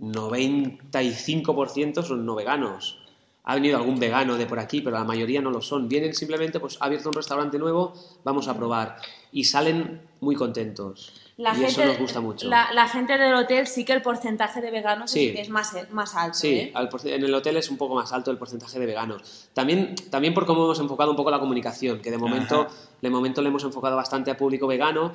95% 0.00 2.02
son 2.02 2.24
no 2.24 2.34
veganos. 2.34 3.00
Ha 3.42 3.56
venido 3.56 3.76
algún 3.76 3.98
vegano 3.98 4.36
de 4.36 4.46
por 4.46 4.58
aquí, 4.58 4.80
pero 4.80 4.96
la 4.96 5.04
mayoría 5.04 5.42
no 5.42 5.50
lo 5.50 5.60
son. 5.60 5.88
Vienen 5.88 6.14
simplemente, 6.14 6.60
pues 6.60 6.78
ha 6.80 6.86
abierto 6.86 7.10
un 7.10 7.14
restaurante 7.14 7.58
nuevo, 7.58 7.92
vamos 8.24 8.48
a 8.48 8.56
probar. 8.56 8.96
Y 9.32 9.44
salen 9.44 10.00
muy 10.20 10.34
contentos. 10.34 11.23
La 11.36 11.50
y 11.50 11.56
gente, 11.56 11.68
eso 11.68 11.84
nos 11.84 11.98
gusta 11.98 12.20
mucho. 12.20 12.48
La, 12.48 12.72
la 12.72 12.86
gente 12.86 13.18
del 13.18 13.34
hotel 13.34 13.66
sí 13.66 13.84
que 13.84 13.92
el 13.92 14.02
porcentaje 14.02 14.60
de 14.60 14.70
veganos 14.70 15.10
Sí. 15.10 15.30
es, 15.34 15.40
es 15.40 15.48
más, 15.48 15.72
más 15.90 16.14
alto. 16.14 16.38
Sí, 16.38 16.54
¿eh? 16.54 16.72
al 16.74 16.88
en 17.04 17.24
el 17.24 17.34
hotel 17.34 17.56
es 17.56 17.70
un 17.70 17.76
poco 17.76 17.96
más 17.96 18.12
alto 18.12 18.30
el 18.30 18.38
porcentaje 18.38 18.78
de 18.78 18.86
veganos. 18.86 19.48
También, 19.52 19.96
también 20.10 20.32
por 20.32 20.46
cómo 20.46 20.64
hemos 20.64 20.78
enfocado 20.78 21.10
un 21.10 21.16
poco 21.16 21.30
la 21.32 21.40
comunicación, 21.40 22.00
que 22.00 22.10
de 22.12 22.18
momento, 22.18 22.62
Ajá. 22.62 22.70
de 23.02 23.10
momento 23.10 23.42
le 23.42 23.48
hemos 23.48 23.64
enfocado 23.64 23.96
bastante 23.96 24.30
a 24.30 24.36
público 24.36 24.66
vegano, 24.68 25.12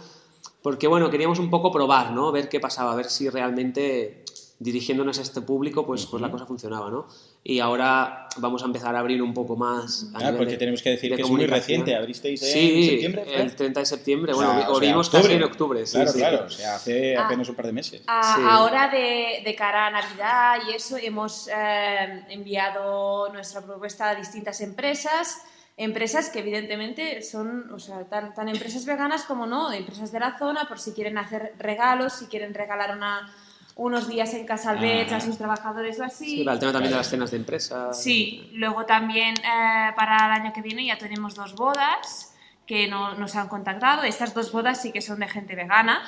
porque 0.61 0.87
bueno, 0.87 1.09
queríamos 1.09 1.39
un 1.39 1.49
poco 1.49 1.71
probar, 1.71 2.11
¿no? 2.11 2.31
Ver 2.33 2.49
qué 2.49 2.59
pasaba, 2.59 2.93
ver 2.95 3.09
si 3.09 3.29
realmente 3.29 4.23
dirigiéndonos 4.61 5.17
a 5.19 5.21
este 5.21 5.39
público, 5.39 5.85
pues, 5.85 6.05
pues 6.05 6.21
la 6.21 6.29
cosa 6.29 6.45
funcionaba, 6.45 6.89
¿no? 6.89 7.07
Y 7.45 7.59
ahora 7.61 8.27
vamos 8.37 8.61
a 8.61 8.65
empezar 8.65 8.93
a 8.93 8.99
abrir 8.99 9.21
un 9.21 9.33
poco 9.33 9.55
más. 9.55 10.07
a 10.13 10.27
Ah, 10.27 10.31
porque 10.35 10.51
de- 10.53 10.57
tenemos 10.57 10.81
que 10.81 10.89
decir 10.89 11.09
de 11.11 11.15
que 11.15 11.21
es 11.21 11.29
muy 11.29 11.45
reciente. 11.45 11.95
¿Abristeis 11.95 12.41
en 12.43 12.47
Sí, 12.53 12.89
septiembre? 12.89 13.23
fue? 13.25 13.41
el 13.41 13.55
30 13.55 13.79
de 13.79 13.85
septiembre. 13.85 14.33
Bueno, 14.33 14.51
sea, 14.51 14.59
o 14.59 14.63
sea, 14.65 14.75
abrimos 14.75 15.07
octubre. 15.07 15.23
casi 15.23 15.35
en 15.35 15.43
octubre. 15.43 15.85
sí, 15.87 15.93
Claro, 15.93 16.11
sí. 16.11 16.17
claro. 16.19 16.45
O 16.45 16.49
sea, 16.49 16.75
hace 16.75 17.15
Ah. 17.15 17.25
apenas 17.25 17.47
un 17.47 17.55
par 17.55 17.67
de 17.67 17.71
meses. 17.71 18.01
A- 18.07 18.35
Sí. 18.35 18.41
Ahora 18.45 18.89
de, 18.89 19.41
de 19.45 19.55
cara 19.55 19.87
a 19.87 19.91
Navidad 19.91 20.57
y 20.69 20.73
eso 20.75 20.97
hemos 20.97 21.47
eh, 21.47 22.25
enviado 22.29 23.29
nuestra 23.31 23.61
propuesta 23.61 24.09
a 24.09 24.15
distintas 24.15 24.59
empresas, 24.59 25.37
empresas 25.77 26.29
que 26.29 26.39
evidentemente 26.39 27.21
son, 27.21 27.71
o 27.71 27.79
sea, 27.79 28.03
tan, 28.09 28.33
tan 28.33 28.49
empresas 28.49 28.85
veganas 28.85 29.23
como 29.23 29.45
no, 29.47 29.71
empresas 29.71 30.11
de 30.11 30.19
la 30.19 30.37
zona, 30.37 30.67
por 30.67 30.79
si 30.79 30.91
quieren 30.91 31.17
hacer 31.17 31.53
regalos, 31.57 32.11
si 32.11 32.25
quieren 32.25 32.53
regalar 32.53 32.95
una, 32.97 33.33
unos 33.79 34.07
días 34.09 34.33
en 34.33 34.45
Casa 34.45 34.71
Albets 34.71 35.11
Ah. 35.13 35.15
a 35.17 35.19
sus 35.21 35.37
trabajadores 35.37 35.99
o 35.99 36.03
así. 36.03 36.25
Sí, 36.37 36.43
para 36.43 36.53
el 36.55 36.59
tema 36.59 36.71
también 36.73 36.91
de 36.91 36.97
las 36.97 37.09
cenas 37.09 37.31
de 37.31 37.37
empresa. 37.37 37.93
Sí, 37.93 38.49
luego 38.53 38.85
también 38.85 39.35
eh, 39.37 39.91
para 39.95 40.25
el 40.27 40.41
año 40.41 40.53
que 40.53 40.61
viene 40.61 40.85
ya 40.85 40.97
tenemos 40.97 41.33
dos 41.35 41.55
bodas 41.55 42.28
que 42.69 42.87
no- 42.87 43.15
nos 43.15 43.35
han 43.35 43.47
contactado. 43.47 44.03
Estas 44.03 44.35
dos 44.35 44.51
bodas 44.51 44.79
sí 44.79 44.91
que 44.91 45.01
son 45.01 45.19
de 45.21 45.27
gente 45.27 45.55
vegana, 45.55 46.03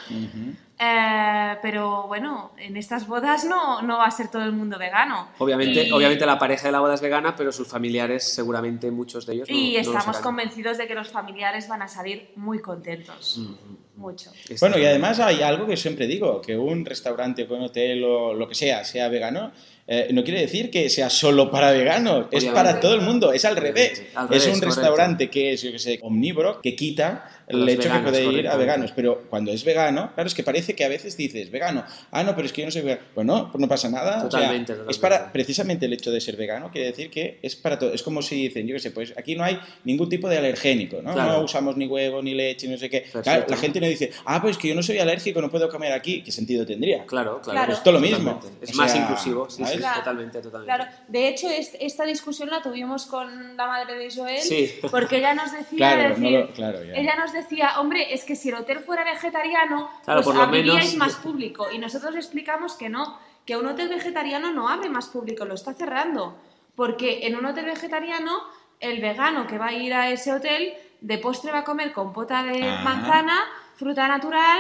eh, 0.78 1.58
pero 1.62 2.08
bueno, 2.08 2.52
en 2.58 2.78
estas 2.78 3.08
bodas 3.08 3.46
no, 3.46 3.82
no 3.82 3.98
va 3.98 4.06
a 4.06 4.12
ser 4.12 4.30
todo 4.30 4.44
el 4.44 4.52
mundo 4.52 4.78
vegano. 4.78 5.30
Obviamente, 5.40 5.88
Y- 5.88 5.92
obviamente 5.92 6.24
la 6.24 6.38
pareja 6.38 6.68
de 6.68 6.72
la 6.72 6.80
boda 6.80 6.94
es 6.94 7.02
vegana, 7.02 7.36
pero 7.36 7.52
sus 7.52 7.68
familiares, 7.68 8.32
seguramente 8.34 8.92
muchos 8.92 9.26
de 9.26 9.34
ellos 9.34 9.50
no- 9.50 9.56
Y 9.56 9.76
estamos 9.78 10.18
convencidos 10.20 10.78
de 10.78 10.88
que 10.88 10.94
los 10.94 11.10
familiares 11.10 11.68
van 11.68 11.82
a 11.82 11.88
salir 11.88 12.30
muy 12.36 12.60
contentos. 12.60 13.38
Ujú. 13.40 13.78
Mucho. 13.96 14.32
Está 14.50 14.68
Bueno, 14.68 14.82
y 14.82 14.86
además 14.86 15.20
hay 15.20 15.42
algo 15.44 15.68
que 15.68 15.78
siempre 15.78 16.08
digo, 16.08 16.42
que 16.42 16.58
un 16.58 16.86
restaurante 16.86 17.44
o 17.48 17.54
un 17.56 17.64
hotel 17.64 18.04
o 18.04 18.34
lo 18.34 18.48
que 18.48 18.56
sea, 18.56 18.84
sea 18.84 19.10
vegano, 19.10 19.52
eh, 19.94 20.08
no 20.14 20.24
quiere 20.24 20.40
decir 20.40 20.72
que 20.72 20.90
sea 20.90 21.10
solo 21.10 21.52
para 21.52 21.72
veganos, 21.72 22.28
es 22.32 22.46
para 22.46 22.80
todo 22.80 22.94
el 22.96 23.02
mundo, 23.02 23.34
es 23.34 23.44
al 23.44 23.58
revés. 23.58 24.02
Es 24.32 24.48
un 24.48 24.54
correcto. 24.54 24.66
restaurante 24.68 25.30
que 25.30 25.52
es, 25.52 25.62
yo 25.62 25.72
que 25.74 25.80
sé, 25.80 26.00
omnívoro, 26.02 26.62
que 26.62 26.78
quita 26.78 27.30
el 27.48 27.68
hecho 27.68 27.90
veganos, 27.90 28.12
que 28.14 28.24
puede 28.24 28.40
ir 28.40 28.48
a 28.48 28.56
veganos, 28.56 28.94
pero 28.96 29.24
cuando 29.30 29.52
es 29.52 29.66
vegano, 29.66 30.12
claro, 30.14 30.28
es 30.28 30.34
que 30.34 30.44
parece 30.44 30.76
que 30.76 30.86
a 30.86 30.88
veces 30.88 31.18
dices, 31.18 31.52
vegano, 31.52 31.84
ah, 32.12 32.24
no, 32.24 32.34
pero 32.36 32.46
es 32.46 32.54
que 32.54 32.62
yo 32.62 32.68
no 32.68 32.72
soy 32.72 32.84
vegano. 32.84 33.02
Pues 33.14 33.28
no, 33.28 33.52
pues 33.52 33.62
no 33.62 33.68
pasa 33.68 33.90
nada. 33.90 34.20
o 34.20 34.20
sea, 34.22 34.30
Totalmente, 34.30 34.72
Es 34.72 34.78
totalmente. 34.78 35.02
para, 35.02 35.32
precisamente 35.34 35.86
el 35.88 35.92
hecho 35.94 36.10
de 36.10 36.22
ser 36.22 36.38
vegano, 36.38 36.72
quiere 36.72 36.88
decir 36.88 37.10
que 37.10 37.40
es 37.42 37.58
para 37.58 37.78
todo. 37.78 37.94
Es 37.94 38.02
como 38.02 38.22
si 38.22 38.36
dicen, 38.36 38.66
yo 38.68 38.76
que 38.76 38.80
sé, 38.80 38.92
pues 38.92 39.14
aquí 39.18 39.36
no 39.36 39.44
hay 39.44 39.60
ningún 39.84 40.08
tipo 40.08 40.30
de 40.30 40.38
alergénico, 40.38 41.02
¿no? 41.02 41.14
Claro. 41.14 41.34
No 41.34 41.44
usamos 41.44 41.76
ni 41.76 41.86
huevo, 41.86 42.22
ni 42.22 42.34
leche, 42.34 42.70
no 42.70 42.78
sé 42.78 42.90
qué. 42.90 43.02
Perfecto. 43.02 43.24
Claro, 43.24 43.46
la 43.50 43.58
gente 43.58 43.82
no 43.82 43.88
dice, 43.88 44.12
ah, 44.24 44.42
pues 44.42 44.58
que 44.58 44.70
yo 44.70 44.76
no 44.76 44.84
soy 44.84 45.00
alérgico, 45.00 45.42
no 45.42 45.52
puedo 45.52 45.68
comer 45.68 45.92
aquí. 45.92 46.22
¿Qué 46.22 46.32
sentido 46.32 46.66
tendría? 46.66 47.06
Claro, 47.06 47.42
claro. 47.44 47.58
Claro. 47.58 47.74
Es 47.74 47.84
todo 47.84 47.96
lo 47.96 48.00
mismo. 48.00 48.36
Totalmente. 48.36 48.66
Es 48.66 48.74
O 48.74 48.78
más 48.78 48.96
inclusivo, 48.96 49.50
sí. 49.50 49.62
Claro. 49.82 50.00
totalmente, 50.00 50.42
totalmente. 50.42 50.76
Claro, 50.76 50.92
de 51.08 51.28
hecho, 51.28 51.50
est- 51.50 51.76
esta 51.80 52.04
discusión 52.06 52.50
la 52.50 52.62
tuvimos 52.62 53.06
con 53.06 53.56
la 53.58 53.68
madre 53.68 53.96
de 53.96 54.10
Joel, 54.14 54.40
Sí. 54.42 54.74
porque 54.92 55.18
ella 55.18 55.34
nos 55.34 55.52
decía, 55.52 55.78
Claro, 55.96 56.16
decir- 56.16 56.32
no 56.32 56.40
lo- 56.48 56.54
claro, 56.54 56.84
ya. 56.84 56.94
ella 56.96 57.16
nos 57.16 57.34
decía, 57.34 57.80
hombre, 57.80 58.14
es 58.14 58.24
que 58.24 58.36
si 58.36 58.50
el 58.50 58.56
hotel 58.56 58.80
fuera 58.80 59.04
vegetariano, 59.04 59.90
Claro, 60.04 60.20
pues 60.22 60.26
por 60.26 60.36
lo 60.36 60.42
abriríais 60.44 60.94
menos- 60.94 60.98
más 60.98 61.16
público. 61.24 61.72
Y 61.72 61.78
nosotros 61.80 62.16
explicamos 62.16 62.76
que 62.76 62.90
no, 62.90 63.20
que 63.46 63.58
un 63.58 63.66
hotel 63.68 63.90
vegetariano 63.90 64.52
no 64.52 64.70
abre 64.70 64.90
más 64.90 65.08
público, 65.08 65.46
lo 65.46 65.56
está 65.56 65.74
cerrando. 65.74 66.38
Porque 66.76 67.26
en 67.28 67.36
un 67.36 67.46
hotel 67.46 67.66
vegetariano, 67.66 68.32
el 68.80 69.02
vegano 69.02 69.46
que 69.48 69.58
va 69.58 69.68
a 69.68 69.74
ir 69.74 69.94
a 69.94 70.10
ese 70.10 70.32
hotel, 70.34 70.74
de 71.02 71.18
postre 71.18 71.52
va 71.52 71.60
a 71.60 71.64
comer 71.64 71.92
compota 71.94 72.44
de 72.44 72.64
Ah. 72.64 72.82
manzana, 72.84 73.44
fruta 73.76 74.08
natural 74.08 74.60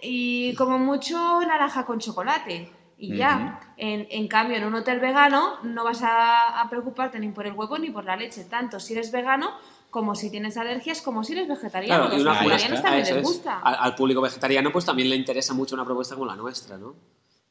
y 0.00 0.54
como 0.54 0.78
mucho 0.78 1.40
naranja 1.40 1.84
con 1.84 1.98
chocolate. 1.98 2.70
Y 3.02 3.16
ya, 3.16 3.60
en, 3.78 4.06
en 4.10 4.28
cambio, 4.28 4.56
en 4.58 4.64
un 4.64 4.74
hotel 4.74 5.00
vegano 5.00 5.54
no 5.62 5.84
vas 5.84 6.02
a, 6.02 6.60
a 6.60 6.68
preocuparte 6.68 7.18
ni 7.18 7.28
por 7.30 7.46
el 7.46 7.54
huevo 7.54 7.78
ni 7.78 7.90
por 7.90 8.04
la 8.04 8.14
leche, 8.16 8.44
tanto 8.44 8.78
si 8.78 8.92
eres 8.92 9.10
vegano 9.10 9.52
como 9.88 10.14
si 10.14 10.30
tienes 10.30 10.56
alergias, 10.58 11.00
como 11.00 11.24
si 11.24 11.32
eres 11.32 11.48
vegetariano. 11.48 12.04
Claro, 12.08 12.14
y 12.20 12.22
Los 12.22 12.36
una 12.36 12.40
vegetarianos 12.44 12.82
también 12.82 13.04
les 13.06 13.16
es. 13.16 13.22
gusta. 13.22 13.58
Al, 13.60 13.76
al 13.80 13.94
público 13.94 14.20
vegetariano 14.20 14.70
pues 14.70 14.84
también 14.84 15.08
le 15.08 15.16
interesa 15.16 15.54
mucho 15.54 15.74
una 15.74 15.84
propuesta 15.84 16.14
como 16.14 16.26
la 16.26 16.36
nuestra, 16.36 16.76
¿no? 16.78 16.94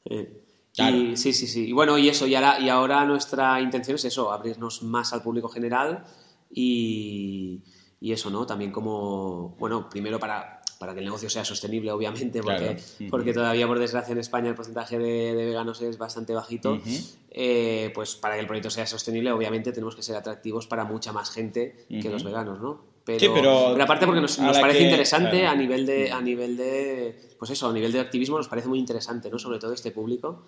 Eh, 0.05 0.45
Claro. 0.71 0.95
Y, 0.95 1.17
sí, 1.17 1.33
sí, 1.33 1.47
sí. 1.47 1.69
Y 1.69 1.73
bueno, 1.73 1.97
y 1.97 2.09
eso, 2.09 2.27
y 2.27 2.35
ahora, 2.35 2.59
y 2.59 2.69
ahora 2.69 3.03
nuestra 3.03 3.59
intención 3.59 3.95
es 3.95 4.05
eso, 4.05 4.31
abrirnos 4.31 4.83
más 4.83 5.11
al 5.13 5.23
público 5.23 5.49
general 5.49 6.05
y, 6.51 7.63
y 7.99 8.11
eso, 8.11 8.29
¿no? 8.29 8.45
También 8.45 8.71
como, 8.71 9.55
bueno, 9.59 9.89
primero 9.89 10.19
para, 10.19 10.58
para 10.79 10.93
que 10.93 10.99
el 10.99 11.05
negocio 11.05 11.29
sea 11.29 11.43
sostenible, 11.45 11.91
obviamente, 11.91 12.41
porque, 12.41 12.57
Claro. 12.97 13.09
Porque 13.11 13.33
todavía, 13.33 13.67
por 13.67 13.77
desgracia, 13.79 14.13
en 14.13 14.17
España 14.19 14.49
el 14.49 14.55
porcentaje 14.55 14.97
de, 14.97 15.35
de 15.35 15.45
veganos 15.45 15.81
es 15.81 15.97
bastante 15.97 16.33
bajito. 16.33 16.79
Eh, 17.31 17.91
pues 17.93 18.15
para 18.15 18.35
que 18.35 18.39
el 18.41 18.47
proyecto 18.47 18.69
sea 18.69 18.87
sostenible, 18.87 19.31
obviamente 19.31 19.71
tenemos 19.71 19.95
que 19.95 20.01
ser 20.01 20.15
atractivos 20.15 20.67
para 20.67 20.85
mucha 20.85 21.11
más 21.13 21.31
gente 21.31 21.85
que 21.89 22.09
los 22.09 22.23
veganos, 22.23 22.59
¿no? 22.61 22.81
Pero, 23.05 23.19
Sí, 23.19 23.27
pero 23.33 23.69
pero 23.73 23.83
aparte 23.83 24.05
porque 24.05 24.21
nos, 24.21 24.37
parece 24.37 24.77
que- 24.79 24.83
interesante 24.85 25.39
claro. 25.39 25.49
a 25.49 25.55
nivel 25.55 25.85
de 25.85 26.11
a 26.11 26.21
nivel 26.21 26.55
de 26.57 27.15
pues 27.39 27.49
eso, 27.51 27.67
a 27.69 27.73
nivel 27.73 27.91
de 27.91 27.99
activismo 28.01 28.37
nos 28.37 28.47
parece 28.47 28.67
muy 28.67 28.77
interesante, 28.79 29.29
¿no? 29.29 29.39
Sobre 29.39 29.57
todo 29.59 29.73
este 29.73 29.91
público. 29.91 30.43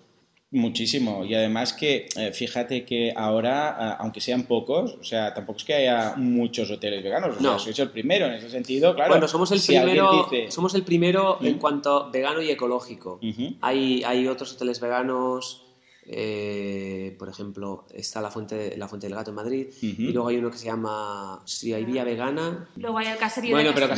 Muchísimo. 0.52 1.24
Y 1.24 1.34
además 1.34 1.72
que, 1.72 2.08
eh, 2.14 2.30
fíjate 2.32 2.84
que 2.84 3.12
ahora, 3.16 3.70
a- 3.70 3.92
aunque 3.94 4.20
sean 4.20 4.42
pocos, 4.42 4.96
o 5.00 5.02
sea, 5.04 5.32
tampoco 5.32 5.56
es 5.58 5.64
que 5.64 5.72
haya 5.74 6.14
muchos 6.16 6.70
hoteles 6.70 7.02
veganos. 7.02 7.36
O 7.38 7.40
sea, 7.40 7.58
sois 7.58 7.78
el 7.78 7.88
primero 7.88 8.26
en 8.26 8.34
ese 8.34 8.50
sentido, 8.50 8.94
claro. 8.94 9.10
bueno, 9.12 9.26
somos 9.28 9.50
el 9.50 9.60
si 9.60 9.72
primero, 9.74 10.28
dice- 10.30 10.50
somos 10.50 10.74
el 10.74 10.82
primero 10.82 11.38
en 11.40 11.58
cuanto 11.58 12.10
vegano 12.10 12.42
y 12.42 12.50
ecológico. 12.50 13.18
Hay, 13.62 14.02
hay 14.04 14.28
otros 14.28 14.52
hoteles 14.52 14.78
veganos, 14.78 15.61
eh, 16.06 17.14
por 17.18 17.28
ejemplo, 17.28 17.86
está 17.94 18.20
la 18.20 18.30
Fuente, 18.30 18.74
la 18.76 18.88
Fuente 18.88 19.06
del 19.06 19.14
Gato 19.16 19.30
en 19.30 19.36
Madrid, 19.36 19.66
y 19.80 20.12
luego 20.12 20.28
hay 20.28 20.36
uno 20.36 20.50
que 20.50 20.58
se 20.58 20.66
llama 20.66 21.40
Si 21.44 21.72
hay 21.72 21.84
vía 21.84 22.04
vegana. 22.04 22.68
Luego 22.76 22.98
hay 22.98 23.06
el 23.08 23.16
caserío 23.16 23.52
Bueno, 23.56 23.70
de 23.70 23.74
pero 23.74 23.88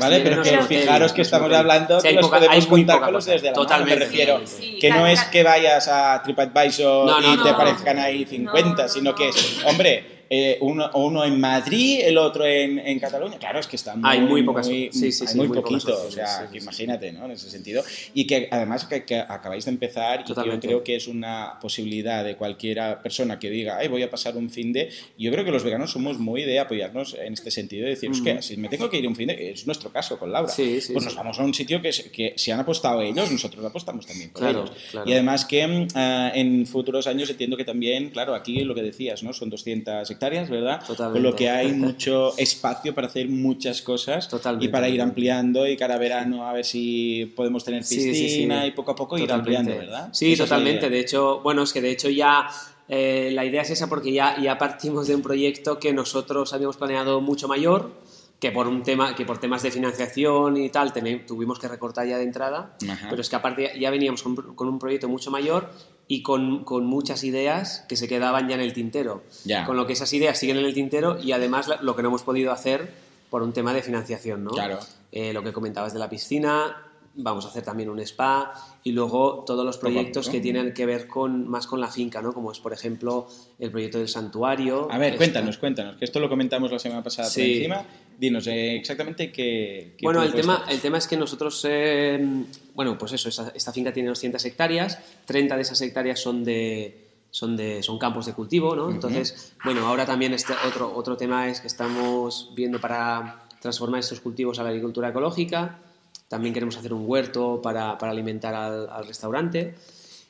Vale, 0.00 0.20
pero 0.20 0.36
no 0.36 0.42
que 0.42 0.48
es 0.50 0.54
un 0.58 0.64
hotel, 0.64 0.80
fijaros 0.82 1.12
que 1.12 1.22
estamos 1.22 1.52
hablando 1.52 2.00
que 2.00 2.08
hay 2.08 2.14
los 2.14 2.26
poca- 2.26 2.38
podemos 2.40 2.66
contar 2.66 3.00
con 3.00 3.12
los 3.12 3.24
desde 3.26 3.46
la 3.46 3.52
mano, 3.52 3.60
me 3.60 3.64
Totalmente. 3.66 4.04
refiero. 4.04 4.40
Sí, 4.46 4.78
que 4.80 4.90
no 4.90 5.06
es 5.06 5.22
que 5.24 5.42
vayas 5.42 5.88
a 5.88 6.22
TripAdvisor 6.22 7.06
No, 7.06 7.20
no, 7.20 7.34
y 7.34 7.36
te 7.38 7.44
no. 7.44 7.50
aparezcan 7.50 7.98
ahí 7.98 8.24
50, 8.24 8.68
No, 8.70 8.76
no, 8.82 8.88
sino 8.88 9.10
no. 9.10 9.16
que 9.16 9.28
es, 9.28 9.64
hombre, 9.66 10.15
eh, 10.30 10.58
uno, 10.60 10.90
uno 10.94 11.24
en 11.24 11.38
Madrid, 11.40 12.00
el 12.02 12.18
otro 12.18 12.44
en, 12.46 12.78
en 12.78 12.98
Cataluña. 12.98 13.38
Claro, 13.38 13.60
es 13.60 13.66
que 13.66 13.76
está 13.76 13.94
muy, 13.96 14.10
Hay 14.10 14.20
muy 14.20 14.42
pocas- 14.42 14.66
muy, 14.66 14.90
sí, 14.92 15.12
sí, 15.12 15.24
hay 15.24 15.28
sí, 15.28 15.36
muy 15.36 15.48
muy 15.48 15.56
pocas 15.58 15.72
poquito. 15.84 15.92
O 15.98 16.06
opciones, 16.06 16.30
sea, 16.30 16.48
que 16.50 16.58
imagínate, 16.58 17.12
¿no? 17.12 17.24
En 17.26 17.30
ese 17.32 17.50
sentido. 17.50 17.82
Y 18.14 18.26
que 18.26 18.48
además 18.50 18.84
que, 18.84 19.04
que 19.04 19.16
acabáis 19.18 19.64
de 19.64 19.70
empezar 19.70 20.20
y 20.20 20.22
que 20.24 20.28
yo 20.30 20.34
Totalmente. 20.34 20.66
creo 20.66 20.82
que 20.84 20.96
es 20.96 21.06
una 21.08 21.58
posibilidad 21.60 22.24
de 22.24 22.36
cualquiera 22.36 23.00
persona 23.02 23.38
que 23.38 23.50
diga, 23.50 23.78
ay, 23.78 23.88
voy 23.88 24.02
a 24.02 24.10
pasar 24.10 24.36
un 24.36 24.50
fin 24.50 24.72
de. 24.72 24.90
Yo 25.18 25.30
creo 25.32 25.44
que 25.44 25.50
los 25.50 25.64
veganos 25.64 25.90
somos 25.92 26.18
muy 26.18 26.42
de 26.44 26.58
apoyarnos 26.58 27.14
en 27.14 27.32
este 27.32 27.50
sentido, 27.50 27.84
de 27.84 27.90
decir, 27.90 28.10
es 28.10 28.20
que 28.20 28.32
Ujú. 28.34 28.42
si 28.42 28.56
me 28.56 28.68
tengo 28.68 28.88
que 28.90 28.98
ir 28.98 29.06
un 29.06 29.16
fin 29.16 29.28
de, 29.28 29.50
es 29.52 29.66
nuestro 29.66 29.90
caso 29.90 30.18
con 30.18 30.32
Laura. 30.32 30.52
Pues 30.56 30.90
nos 31.04 31.14
vamos 31.14 31.38
a 31.38 31.42
un 31.44 31.54
sitio 31.54 31.80
que, 31.80 31.92
se- 31.92 32.10
que 32.10 32.34
si 32.36 32.50
han 32.50 32.60
apostado 32.60 33.00
ellos, 33.02 33.30
nosotros 33.30 33.64
apostamos 33.64 34.06
también 34.06 34.30
por 34.30 34.40
Claro, 34.42 34.64
ellos. 34.64 34.72
claro. 34.90 35.08
Y 35.08 35.12
además 35.12 35.44
que 35.44 35.66
mm, 35.66 35.88
ah, 35.94 36.32
en 36.34 36.66
futuros 36.66 37.06
años 37.06 37.30
entiendo 37.30 37.56
que 37.56 37.64
también, 37.64 38.10
claro, 38.10 38.34
aquí 38.34 38.60
lo 38.64 38.74
que 38.74 38.82
decías, 38.82 39.22
¿no? 39.22 39.32
Son 39.32 39.50
200 39.50 40.10
hectáreas, 40.16 40.50
¿verdad? 40.50 40.80
Totalmente. 40.86 41.20
Con 41.22 41.30
lo 41.30 41.36
que 41.36 41.48
hay 41.48 41.72
mucho 41.72 42.36
espacio 42.36 42.94
para 42.94 43.06
hacer 43.06 43.28
muchas 43.28 43.82
cosas 43.82 44.28
Totalmente. 44.28 44.64
y 44.66 44.68
para 44.68 44.88
ir 44.88 45.00
ampliando 45.00 45.66
y 45.66 45.76
cada 45.76 45.98
verano 45.98 46.46
a 46.48 46.52
ver 46.52 46.64
si 46.64 47.32
podemos 47.36 47.64
tener 47.64 47.84
Sí, 47.84 48.00
sí, 48.00 48.10
piscina 48.10 48.62
sí. 48.62 48.68
y 48.68 48.70
poco 48.72 48.90
a 48.92 48.96
poco 48.96 49.16
ir 49.16 49.24
Totalmente. 49.28 49.56
ampliando, 49.58 49.86
¿verdad? 49.86 50.08
Sí, 50.12 50.32
Esa 50.32 50.44
totalmente. 50.44 50.90
De 50.90 50.98
hecho, 51.00 51.40
bueno, 51.40 51.62
es 51.62 51.72
que 51.72 51.80
de 51.80 51.90
hecho 51.90 52.08
ya 52.08 52.48
eh, 52.88 53.30
la 53.32 53.44
idea 53.44 53.62
es 53.62 53.70
esa 53.70 53.88
porque 53.88 54.12
ya, 54.12 54.36
ya 54.40 54.58
partimos 54.58 55.06
de 55.08 55.14
un 55.14 55.22
proyecto 55.22 55.78
que 55.78 55.92
nosotros 55.92 56.52
habíamos 56.52 56.76
planeado 56.76 57.20
mucho 57.20 57.48
mayor, 57.48 57.90
que 58.38 58.52
por 58.52 58.68
un 58.68 58.82
tema, 58.82 59.14
que 59.14 59.24
por 59.24 59.38
temas 59.38 59.62
de 59.62 59.70
financiación 59.70 60.56
y 60.58 60.68
tal 60.68 60.92
tuvimos 61.26 61.58
que 61.58 61.68
recortar 61.68 62.06
ya 62.06 62.18
de 62.18 62.24
entrada, 62.24 62.76
Ajá. 62.88 63.06
pero 63.08 63.22
es 63.22 63.28
que 63.30 63.36
aparte 63.36 63.72
ya 63.80 63.90
veníamos 63.90 64.22
con 64.22 64.68
un 64.68 64.78
proyecto 64.78 65.08
mucho 65.08 65.30
mayor 65.30 65.70
y 66.08 66.22
con, 66.22 66.64
con 66.64 66.86
muchas 66.86 67.24
ideas 67.24 67.84
que 67.88 67.96
se 67.96 68.08
quedaban 68.08 68.48
ya 68.48 68.54
en 68.54 68.60
el 68.60 68.72
tintero. 68.72 69.22
Ya. 69.44 69.64
Con 69.64 69.76
lo 69.76 69.86
que 69.86 69.94
esas 69.94 70.12
ideas 70.12 70.38
siguen 70.38 70.58
en 70.58 70.64
el 70.64 70.74
tintero 70.74 71.18
y 71.20 71.32
además 71.32 71.68
lo 71.80 71.96
que 71.96 72.02
no 72.02 72.08
hemos 72.08 72.22
podido 72.22 72.52
hacer 72.52 72.90
por 73.30 73.42
un 73.42 73.52
tema 73.52 73.72
de 73.72 73.82
financiación, 73.82 74.44
¿no? 74.44 74.50
Claro. 74.50 74.78
Eh, 75.12 75.32
lo 75.32 75.42
que 75.42 75.52
comentabas 75.52 75.92
de 75.92 75.98
la 75.98 76.08
piscina, 76.08 76.85
vamos 77.16 77.44
a 77.46 77.48
hacer 77.48 77.64
también 77.64 77.88
un 77.88 77.98
spa 78.00 78.52
y 78.84 78.92
luego 78.92 79.44
todos 79.46 79.64
los 79.64 79.78
proyectos 79.78 80.28
que 80.28 80.40
tienen 80.40 80.74
que 80.74 80.86
ver 80.86 81.08
con 81.08 81.48
más 81.48 81.66
con 81.66 81.80
la 81.80 81.88
finca, 81.88 82.20
¿no? 82.22 82.32
Como 82.32 82.52
es, 82.52 82.60
por 82.60 82.72
ejemplo, 82.72 83.26
el 83.58 83.70
proyecto 83.70 83.98
del 83.98 84.08
santuario. 84.08 84.88
A 84.90 84.98
ver, 84.98 85.14
Está- 85.14 85.18
cuéntanos, 85.18 85.58
cuéntanos, 85.58 85.96
que 85.96 86.04
esto 86.04 86.20
lo 86.20 86.28
comentamos 86.28 86.70
la 86.70 86.78
semana 86.78 87.02
pasada 87.02 87.28
por 87.28 87.42
encima. 87.42 87.84
Dinos 88.18 88.46
eh, 88.46 88.76
exactamente 88.76 89.32
qué. 89.32 89.94
qué 89.98 90.04
Bueno, 90.06 90.22
el 90.22 90.32
tema, 90.32 90.64
el 90.68 90.80
tema 90.80 90.98
es 90.98 91.06
que 91.06 91.16
nosotros, 91.16 91.64
eh, 91.68 92.44
bueno, 92.74 92.96
pues 92.96 93.12
eso, 93.12 93.28
esta, 93.28 93.52
esta 93.54 93.72
finca 93.72 93.92
tiene 93.92 94.08
200 94.10 94.44
hectáreas, 94.44 94.98
30 95.24 95.56
de 95.56 95.62
esas 95.62 95.80
hectáreas 95.80 96.20
son 96.20 96.44
de 96.44 97.02
son 97.30 97.56
de 97.56 97.82
son 97.82 97.98
campos 97.98 98.24
de 98.24 98.32
cultivo, 98.32 98.74
¿no? 98.74 98.90
Entonces, 98.90 99.52
bueno, 99.64 99.86
ahora 99.86 100.06
también 100.06 100.32
este 100.32 100.54
otro 100.66 100.94
otro 100.94 101.16
tema 101.18 101.48
es 101.48 101.60
que 101.60 101.66
estamos 101.66 102.52
viendo 102.54 102.80
para 102.80 103.42
transformar 103.60 104.00
estos 104.00 104.20
cultivos 104.20 104.58
a 104.58 104.62
la 104.62 104.68
agricultura 104.70 105.10
ecológica. 105.10 105.80
También 106.28 106.52
queremos 106.52 106.76
hacer 106.76 106.92
un 106.92 107.04
huerto 107.06 107.60
para, 107.62 107.98
para 107.98 108.12
alimentar 108.12 108.54
al, 108.54 109.06
restaurante. 109.06 109.74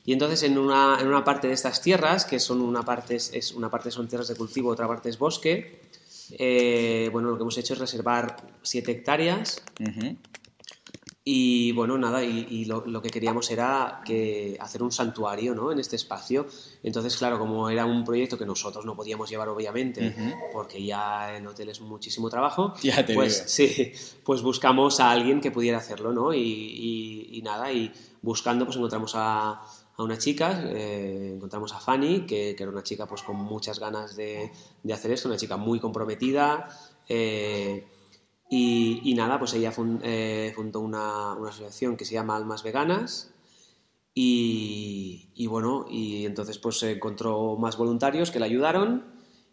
Y 0.05 0.13
entonces 0.13 0.43
en 0.43 0.57
una, 0.57 0.97
en 1.01 1.07
una 1.07 1.23
parte 1.23 1.47
de 1.47 1.53
estas 1.53 1.81
tierras, 1.81 2.25
que 2.25 2.39
son 2.39 2.61
una 2.61 2.83
parte, 2.83 3.15
es, 3.15 3.51
una 3.53 3.69
parte 3.69 3.91
son 3.91 4.07
tierras 4.07 4.27
de 4.27 4.35
cultivo, 4.35 4.69
otra 4.69 4.87
parte 4.87 5.09
es 5.09 5.17
bosque, 5.17 5.81
eh, 6.31 7.09
bueno, 7.11 7.29
lo 7.29 7.37
que 7.37 7.41
hemos 7.41 7.57
hecho 7.57 7.73
es 7.73 7.79
reservar 7.79 8.37
7 8.61 8.91
hectáreas. 8.91 9.63
Y 11.29 11.73
bueno, 11.73 11.97
nada, 11.97 12.23
y, 12.23 12.47
y 12.49 12.63
lo, 12.65 12.85
lo 12.85 13.01
que 13.01 13.09
queríamos 13.09 13.51
era 13.51 14.01
que 14.05 14.55
hacer 14.61 14.81
un 14.81 14.93
santuario 14.93 15.53
¿no? 15.53 15.73
en 15.73 15.79
este 15.79 15.97
espacio. 15.97 16.47
Entonces, 16.83 17.17
claro, 17.17 17.37
como 17.37 17.69
era 17.69 17.85
un 17.85 18.05
proyecto 18.05 18.37
que 18.37 18.45
nosotros 18.45 18.85
no 18.85 18.95
podíamos 18.95 19.29
llevar, 19.29 19.49
obviamente, 19.49 20.15
porque 20.53 20.81
ya 20.85 21.35
en 21.35 21.45
hotel 21.47 21.67
es 21.69 21.81
muchísimo 21.81 22.29
trabajo, 22.29 22.73
Ya 22.81 23.05
te 23.05 23.13
pues 23.13 23.33
digo. 23.35 23.47
sí, 23.49 23.91
pues 24.23 24.41
buscamos 24.41 25.01
a 25.01 25.11
alguien 25.11 25.41
que 25.41 25.51
pudiera 25.51 25.79
hacerlo, 25.79 26.13
¿no? 26.13 26.33
Y, 26.33 26.39
y- 26.39 27.37
y 27.37 27.41
nada, 27.41 27.73
y 27.73 27.91
buscando, 28.21 28.63
pues 28.63 28.77
encontramos 28.77 29.11
a, 29.15 29.59
a 29.97 30.03
una 30.03 30.17
chica, 30.17 30.63
eh, 30.65 31.33
encontramos 31.35 31.73
a 31.73 31.79
Fanny, 31.81 32.25
que, 32.25 32.55
que 32.55 32.63
era 32.63 32.71
una 32.71 32.83
chica 32.83 33.05
pues 33.05 33.21
con 33.23 33.35
muchas 33.35 33.79
ganas 33.79 34.15
de, 34.15 34.49
de 34.81 34.93
hacer 34.93 35.11
esto, 35.11 35.27
una 35.27 35.37
chica 35.37 35.57
muy 35.57 35.79
comprometida. 35.81 36.69
eh, 37.09 37.85
y, 38.49 39.01
y 39.03 39.13
nada, 39.13 39.39
pues 39.39 39.53
ella 39.53 39.71
fun- 39.71 40.01
eh, 40.03 40.51
fundó 40.55 40.79
una, 40.81 41.33
una 41.33 41.49
asociación 41.49 41.97
que 41.97 42.05
se 42.05 42.13
llama 42.13 42.35
Almas 42.35 42.63
Veganas. 42.63 43.33
Y, 44.19 45.29
y 45.35 45.45
bueno, 45.45 45.85
y 45.89 46.25
entonces 46.25 46.57
pues 46.57 46.81
encontró 46.81 47.55
más 47.57 47.77
voluntarios 47.77 48.31
que 48.31 48.39
le 48.39 48.45
ayudaron 48.45 49.05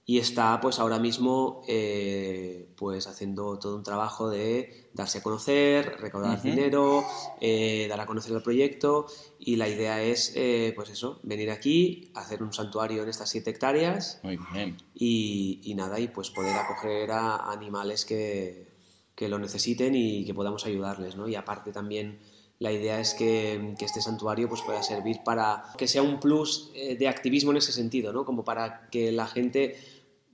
y 0.07 0.19
está 0.19 0.59
pues 0.63 0.79
ahora 0.79 0.99
mismo 0.99 1.61
eh, 1.69 2.73
pues 2.77 3.07
haciendo 3.07 3.59
todo 3.59 3.77
un 3.77 3.83
trabajo 3.83 4.31
de 4.31 4.89
darse 4.95 5.19
a 5.19 5.23
conocer, 5.23 5.97
recaudar 6.01 6.39
Ujú. 6.39 6.49
dinero, 6.49 7.05
eh, 7.43 7.87
dar 7.91 8.01
a 8.01 8.07
conocer 8.07 8.33
el 8.35 8.43
proyecto 8.43 9.05
y 9.39 9.57
la 9.57 9.69
idea 9.69 10.03
es 10.03 10.33
eh, 10.35 10.73
pues 10.75 10.89
eso, 10.89 11.21
venir 11.25 11.51
aquí, 11.51 12.11
hacer 12.15 12.43
un 12.43 12.55
santuario 12.55 13.03
en 13.03 13.11
estas 13.11 13.29
siete 13.29 13.51
hectáreas 13.51 14.21
Muy 14.23 14.39
bien. 14.55 14.79
y, 14.95 15.61
y 15.63 15.75
nada, 15.75 16.01
y 16.01 16.09
pues 16.09 16.31
poder 16.31 16.57
acoger 16.57 17.11
a 17.11 17.51
animales 17.53 18.07
que, 18.07 18.73
que 19.15 19.29
lo 19.29 19.39
necesiten 19.39 19.95
y 19.95 20.25
que 20.25 20.35
podamos 20.35 20.67
ayudarles, 20.67 21.17
¿no? 21.17 21.29
Y 21.29 21.35
aparte 21.35 21.73
también 21.73 22.19
la 22.59 22.73
idea 22.73 23.01
es 23.01 23.15
que, 23.15 23.75
que 23.79 23.85
este 23.85 24.01
santuario 24.01 24.49
pues 24.49 24.63
pueda 24.63 24.83
servir 24.83 25.19
para 25.25 25.65
que 25.77 25.87
sea 25.89 26.03
un 26.03 26.21
plus 26.21 26.71
eh, 26.75 26.97
de 26.97 27.09
activismo 27.09 27.51
en 27.51 27.59
ese 27.59 27.73
sentido, 27.73 28.13
¿no? 28.13 28.25
Como 28.25 28.45
para 28.45 28.89
que 28.91 29.13
la 29.13 29.27
gente 29.27 29.77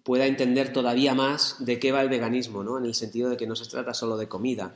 pueda 0.03 0.27
entender 0.27 0.73
todavía 0.73 1.15
más 1.15 1.57
de 1.61 1.79
qué 1.79 1.93
va 1.93 2.01
el 2.01 2.09
veganismo, 2.09 2.63
¿no? 2.65 2.79
En 2.79 2.85
el 2.87 2.95
sentido 2.95 3.29
de 3.31 3.37
que 3.37 3.47
no 3.47 3.55
se 3.55 3.67
trata 3.69 3.93
solo 3.95 4.17
de 4.17 4.29
comida, 4.29 4.75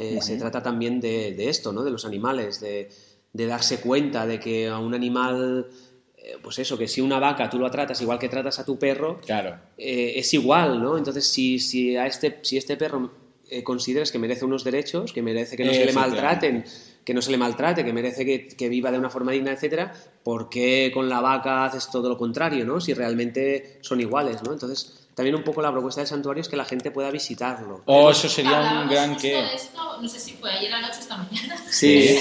eh, 0.00 0.18
se 0.22 0.36
trata 0.38 0.62
también 0.62 1.00
de, 1.00 1.34
de 1.34 1.48
esto, 1.48 1.72
¿no? 1.72 1.84
De 1.84 1.90
los 1.90 2.04
animales, 2.04 2.60
de, 2.60 2.88
de 3.32 3.46
darse 3.46 3.80
cuenta 3.80 4.26
de 4.26 4.40
que 4.40 4.68
a 4.68 4.78
un 4.78 4.92
animal, 4.94 5.68
eh, 6.16 6.36
pues 6.42 6.58
eso, 6.58 6.76
que 6.76 6.88
si 6.88 7.00
una 7.00 7.18
vaca 7.20 7.48
tú 7.48 7.58
lo 7.58 7.70
tratas 7.70 8.00
igual 8.00 8.18
que 8.18 8.28
tratas 8.28 8.58
a 8.58 8.64
tu 8.64 8.76
perro, 8.78 9.20
Claro. 9.20 9.56
eh, 9.78 10.14
es 10.16 10.34
igual, 10.34 10.82
¿no? 10.82 10.98
Entonces, 10.98 11.26
si, 11.26 11.58
si, 11.60 11.96
a 11.96 12.06
este, 12.06 12.40
si 12.42 12.56
este 12.56 12.76
perro 12.76 13.10
eh, 13.50 13.62
consideras 13.62 14.10
que 14.10 14.18
merece 14.18 14.44
unos 14.44 14.64
derechos, 14.64 15.12
que 15.12 15.22
merece 15.22 15.56
que 15.56 15.64
no 15.64 15.72
se 15.72 15.84
le 15.86 15.92
maltraten, 15.92 16.64
que 17.04 17.14
no 17.14 17.22
se 17.22 17.30
le 17.30 17.36
maltrate, 17.38 17.84
que 17.84 17.92
merece 17.92 18.24
que, 18.24 18.48
que 18.48 18.68
viva 18.68 18.90
de 18.90 18.98
una 18.98 19.10
forma 19.10 19.32
digna, 19.32 19.52
etcétera, 19.52 19.92
¿por 20.22 20.48
qué 20.48 20.90
con 20.92 21.08
la 21.08 21.20
vaca 21.20 21.64
haces 21.64 21.88
todo 21.90 22.08
lo 22.08 22.18
contrario, 22.18 22.64
¿no? 22.64 22.80
Si 22.80 22.92
realmente 22.94 23.78
son 23.82 24.00
iguales, 24.00 24.42
¿no? 24.42 24.52
Entonces, 24.52 25.06
también 25.14 25.34
un 25.36 25.44
poco 25.44 25.62
la 25.62 25.70
propuesta 25.72 26.00
del 26.00 26.08
santuario 26.08 26.40
es 26.42 26.48
que 26.48 26.56
la 26.56 26.64
gente 26.64 26.90
pueda 26.90 27.10
visitarlo. 27.10 27.82
Oh, 27.86 28.10
eso 28.10 28.28
sería 28.28 28.82
un 28.82 28.90
gran 28.90 29.16
que. 29.16 29.28
de 29.34 29.54
esto, 29.54 29.98
no 30.02 30.08
sé 30.08 30.18
si 30.20 30.32
fue 30.32 30.50
ayer 30.50 30.72
anoche 30.72 30.96
o 30.98 31.00
esta 31.00 31.16
mañana, 31.16 31.56
Sí. 31.70 32.18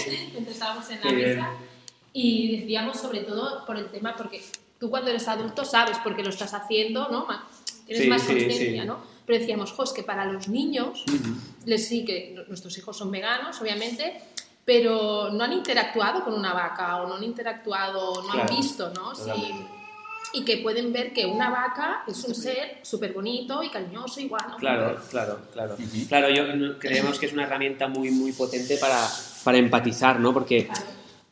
estábamos 0.47 0.89
en 0.91 0.95
la 0.97 1.01
Qué 1.01 1.15
bien. 1.15 1.29
mesa, 1.37 1.49
y 2.13 2.59
decíamos 2.61 2.99
sobre 3.01 3.21
todo 3.21 3.65
por 3.65 3.77
el 3.77 3.89
tema, 3.89 4.15
porque 4.15 4.41
tú 4.79 4.89
cuando 4.89 5.09
eres 5.09 5.27
adulto 5.27 5.65
sabes 5.65 5.97
por 5.97 6.15
qué 6.15 6.23
lo 6.23 6.29
estás 6.29 6.53
haciendo, 6.53 7.09
¿no? 7.09 7.27
Tienes 7.85 8.03
Sí, 8.03 8.09
más 8.09 8.21
sí, 8.21 8.27
conciencia, 8.27 8.81
sí. 8.83 8.87
¿no? 8.87 9.14
Pero 9.25 9.39
decíamos, 9.39 9.71
jo, 9.71 9.83
es 9.83 9.91
que 9.91 10.03
para 10.03 10.25
los 10.25 10.47
niños, 10.47 11.03
les 11.65 11.87
sí 11.87 12.05
que 12.05 12.35
nuestros 12.47 12.77
hijos 12.77 12.97
son 12.97 13.11
veganos, 13.11 13.59
obviamente, 13.61 14.21
pero 14.63 15.29
no 15.31 15.43
han 15.43 15.53
interactuado 15.53 16.23
con 16.23 16.33
una 16.33 16.53
vaca 16.53 16.97
o 16.97 17.07
no 17.07 17.15
han 17.15 17.23
interactuado, 17.23 18.23
no 18.23 18.33
han 18.33 18.47
visto, 18.47 18.91
¿no? 18.91 19.15
Sí, 19.15 19.31
y 20.33 20.43
que 20.43 20.57
pueden 20.57 20.91
ver 20.91 21.13
que 21.13 21.25
una 21.25 21.49
vaca 21.49 22.03
es 22.07 22.23
un 22.25 22.35
ser 22.35 22.79
súper 22.81 23.13
bonito 23.13 23.63
y 23.63 23.69
cariñoso, 23.69 24.19
igual, 24.19 24.45
¿no? 24.49 24.57
Claro, 24.57 24.99
claro, 25.09 25.39
claro. 25.53 25.77
Claro, 26.09 26.29
yo 26.29 26.77
creemos 26.77 27.17
que 27.19 27.27
es 27.27 27.33
una 27.33 27.43
herramienta 27.43 27.87
muy, 27.87 28.11
muy 28.11 28.33
potente 28.33 28.77
para, 28.77 29.07
para 29.43 29.57
empatizar, 29.57 30.19
¿no? 30.19 30.33
Porque 30.33 30.67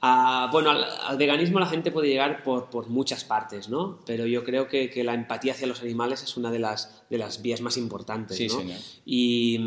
Ah, 0.06 0.50
bueno, 0.52 0.70
al, 0.70 1.18
veganismo 1.18 1.62
la 1.62 1.66
gente 1.66 1.90
puede 1.90 2.10
llegar 2.10 2.44
por, 2.44 2.70
por 2.70 2.90
muchas 2.90 3.24
partes, 3.24 3.70
¿no? 3.70 4.00
Pero 4.06 4.26
yo 4.26 4.44
creo 4.44 4.68
que, 4.68 4.90
que, 4.90 5.02
la 5.02 5.14
empatía 5.14 5.54
hacia 5.54 5.66
los 5.66 5.82
animales 5.82 6.22
es 6.24 6.36
una 6.36 6.52
de 6.52 6.60
las, 6.60 7.06
de 7.10 7.18
las 7.18 7.42
vías 7.42 7.62
más 7.62 7.78
importantes, 7.78 8.36
sí, 8.36 8.48
¿no? 8.48 8.60
Señor. 8.60 8.78
Y, 9.06 9.62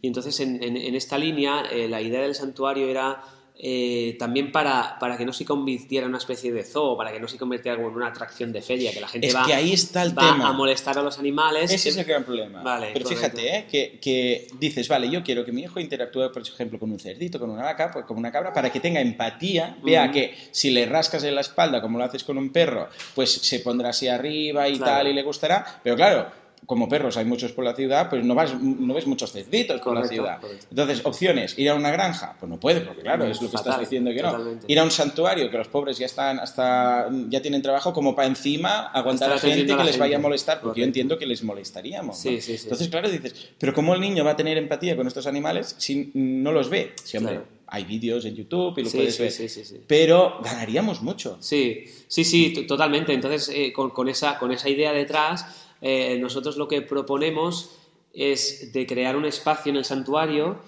y, 0.00 0.06
entonces 0.06 0.40
en, 0.40 0.62
en, 0.62 0.78
en 0.78 0.94
esta 0.94 1.18
línea 1.18 1.64
eh, 1.70 1.86
la 1.86 2.00
idea 2.00 2.22
del 2.22 2.34
santuario 2.34 2.88
era 2.88 3.22
eh, 3.56 4.16
también 4.18 4.50
para, 4.50 4.98
para, 4.98 5.16
que 5.16 5.24
no 5.24 5.32
se 5.32 5.44
convirtiera 5.44 6.04
en 6.06 6.10
una 6.10 6.18
especie 6.18 6.52
de 6.52 6.64
zoo, 6.64 6.96
para 6.96 7.12
que 7.12 7.20
no 7.20 7.28
se 7.28 7.38
convirtiera 7.38 7.78
en 7.80 7.84
una 7.86 8.08
atracción 8.08 8.52
de 8.52 8.60
feria, 8.62 8.92
que 8.92 9.00
la 9.00 9.06
gente 9.08 9.28
es 9.28 9.34
va, 9.36 9.46
que 9.46 9.54
ahí 9.54 9.72
está 9.72 10.02
el 10.02 10.10
va 10.18 10.32
tema. 10.32 10.48
a 10.48 10.52
molestar 10.52 10.98
a 10.98 11.02
los 11.02 11.18
animales. 11.20 11.70
Ese 11.70 11.90
es 11.90 11.96
el 11.96 12.04
gran 12.04 12.24
problema. 12.24 12.62
Vale, 12.62 12.90
Pero 12.92 13.04
correcto. 13.04 13.22
fíjate, 13.36 13.56
¿eh? 13.58 13.66
que, 13.70 13.98
que, 14.00 14.48
dices, 14.58 14.88
vale, 14.88 15.08
yo 15.08 15.22
quiero 15.22 15.44
que 15.44 15.52
mi 15.52 15.62
hijo 15.62 15.78
interactúe, 15.78 16.32
por 16.32 16.42
ejemplo, 16.42 16.78
con 16.80 16.90
un 16.90 16.98
cerdito, 16.98 17.38
con 17.38 17.48
una 17.50 17.62
vaca, 17.62 17.90
pues, 17.92 18.04
con 18.06 18.16
una 18.16 18.32
cabra, 18.32 18.52
para 18.52 18.72
que 18.72 18.80
tenga 18.80 19.00
empatía, 19.00 19.76
vea 19.84 20.04
Uh 20.04 20.08
-huh. 20.08 20.12
que 20.12 20.34
si 20.50 20.70
le 20.70 20.86
rascas 20.86 21.22
en 21.24 21.34
la 21.36 21.40
espalda, 21.40 21.80
como 21.80 21.96
lo 21.98 22.04
haces 22.04 22.24
con 22.24 22.36
un 22.38 22.50
perro, 22.50 22.88
pues 23.14 23.30
se 23.32 23.60
pondrá 23.60 23.90
así 23.90 24.08
arriba 24.08 24.68
y 24.68 24.76
Claro. 24.78 24.92
tal, 24.92 25.08
y 25.08 25.12
le 25.14 25.22
gustará. 25.22 25.80
Pero 25.82 25.94
claro, 25.96 26.26
como 26.66 26.88
perros 26.88 27.16
hay 27.16 27.24
muchos 27.24 27.52
por 27.52 27.64
la 27.64 27.74
ciudad, 27.74 28.08
pues 28.08 28.24
no, 28.24 28.34
vas, 28.34 28.54
no 28.60 28.94
ves 28.94 29.06
muchos 29.06 29.32
cerditos 29.32 29.80
por 29.80 29.94
la 29.94 30.06
ciudad. 30.06 30.40
correcto. 30.40 30.66
Entonces, 30.70 31.00
opciones, 31.04 31.58
ir 31.58 31.68
a 31.70 31.74
una 31.74 31.90
granja, 31.90 32.36
pues 32.38 32.48
no 32.50 32.58
puede, 32.58 32.80
porque 32.80 33.02
claro, 33.02 33.24
es 33.26 33.40
lo 33.42 33.50
que 33.50 33.56
Fatal, 33.56 33.72
estás 33.72 33.80
diciendo 33.90 34.10
que 34.12 34.22
no. 34.22 34.58
Ir 34.66 34.78
a 34.78 34.84
un 34.84 34.90
santuario, 34.90 35.50
que 35.50 35.58
los 35.58 35.68
pobres 35.68 35.98
ya 35.98 36.06
están 36.06 36.38
hasta 36.38 37.08
ya 37.28 37.42
tienen 37.42 37.62
trabajo 37.62 37.92
como 37.92 38.14
para 38.14 38.28
encima 38.28 38.86
aguantar 38.88 39.32
a 39.32 39.38
gente 39.38 39.76
que 39.76 39.84
les 39.84 39.98
vaya 39.98 40.16
a 40.16 40.20
molestar, 40.20 40.60
porque 40.60 40.80
yo 40.80 40.86
entiendo 40.86 41.18
que 41.18 41.26
les 41.26 41.42
molestaríamos. 41.42 42.16
¿no? 42.16 42.22
Sí, 42.30 42.40
sí, 42.40 42.56
sí. 42.56 42.64
Entonces, 42.64 42.88
claro, 42.88 43.08
dices, 43.10 43.50
pero 43.58 43.72
¿cómo 43.74 43.94
el 43.94 44.00
niño 44.00 44.24
va 44.24 44.32
a 44.32 44.36
tener 44.36 44.56
empatía 44.58 44.96
con 44.96 45.06
estos 45.06 45.26
animales 45.26 45.74
si 45.78 46.10
no 46.14 46.52
los 46.52 46.70
ve? 46.70 46.92
Sí, 47.02 47.16
hombre, 47.18 47.34
Claro. 47.34 47.48
hay 47.66 47.84
vídeos 47.84 48.24
en 48.24 48.34
YouTube 48.36 48.78
y 48.78 48.82
lo 48.84 48.88
Sí, 48.90 48.96
puedes 48.98 49.16
sí, 49.16 49.22
ver. 49.22 49.32
sí, 49.32 49.48
sí, 49.48 49.64
sí. 49.64 49.80
Pero 49.86 50.40
ganaríamos 50.42 51.02
mucho. 51.02 51.36
Sí, 51.40 51.84
sí, 52.08 52.24
sí, 52.24 52.64
totalmente. 52.66 53.12
Entonces, 53.12 53.50
eh, 53.54 53.72
con, 53.72 53.90
con 53.90 54.08
esa, 54.08 54.38
con 54.38 54.52
esa 54.52 54.68
idea 54.68 54.92
detrás, 54.92 55.46
eh, 55.84 56.18
nosotros 56.18 56.56
lo 56.56 56.66
que 56.66 56.82
proponemos 56.82 57.70
es 58.12 58.72
de 58.72 58.86
crear 58.86 59.16
un 59.16 59.24
espacio 59.26 59.70
en 59.70 59.76
el 59.76 59.84
santuario 59.84 60.58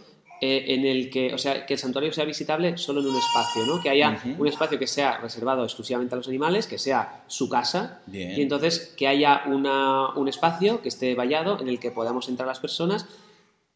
eh, 0.43 0.64
en 0.75 0.85
el 0.85 1.09
que, 1.09 1.33
o 1.33 1.39
sea, 1.39 1.64
que 1.64 1.75
el 1.75 1.81
santuario 1.81 2.12
sea 2.12 2.27
visitable 2.27 2.77
solo 2.77 3.01
en 3.01 3.07
un 3.07 3.17
espacio, 3.17 3.64
¿no? 3.67 3.81
Que 3.83 3.89
haya 3.89 4.21
un 4.39 4.47
espacio 4.47 4.79
que 4.79 4.87
sea 4.87 5.17
reservado 5.19 5.64
exclusivamente 5.64 6.14
a 6.14 6.19
los 6.19 6.29
animales, 6.29 6.67
que 6.67 6.77
sea 6.79 7.25
su 7.27 7.49
casa, 7.49 8.03
Bien. 8.07 8.33
y 8.39 8.43
entonces 8.43 8.93
que 8.99 9.09
haya 9.09 9.45
una, 9.47 10.11
un 10.14 10.29
espacio 10.29 10.83
que 10.83 10.89
esté 10.91 11.14
vallado 11.14 11.59
en 11.61 11.69
el 11.69 11.81
que 11.81 11.91
podamos 11.91 12.29
entrar 12.29 12.47
las 12.47 12.61
personas 12.61 13.07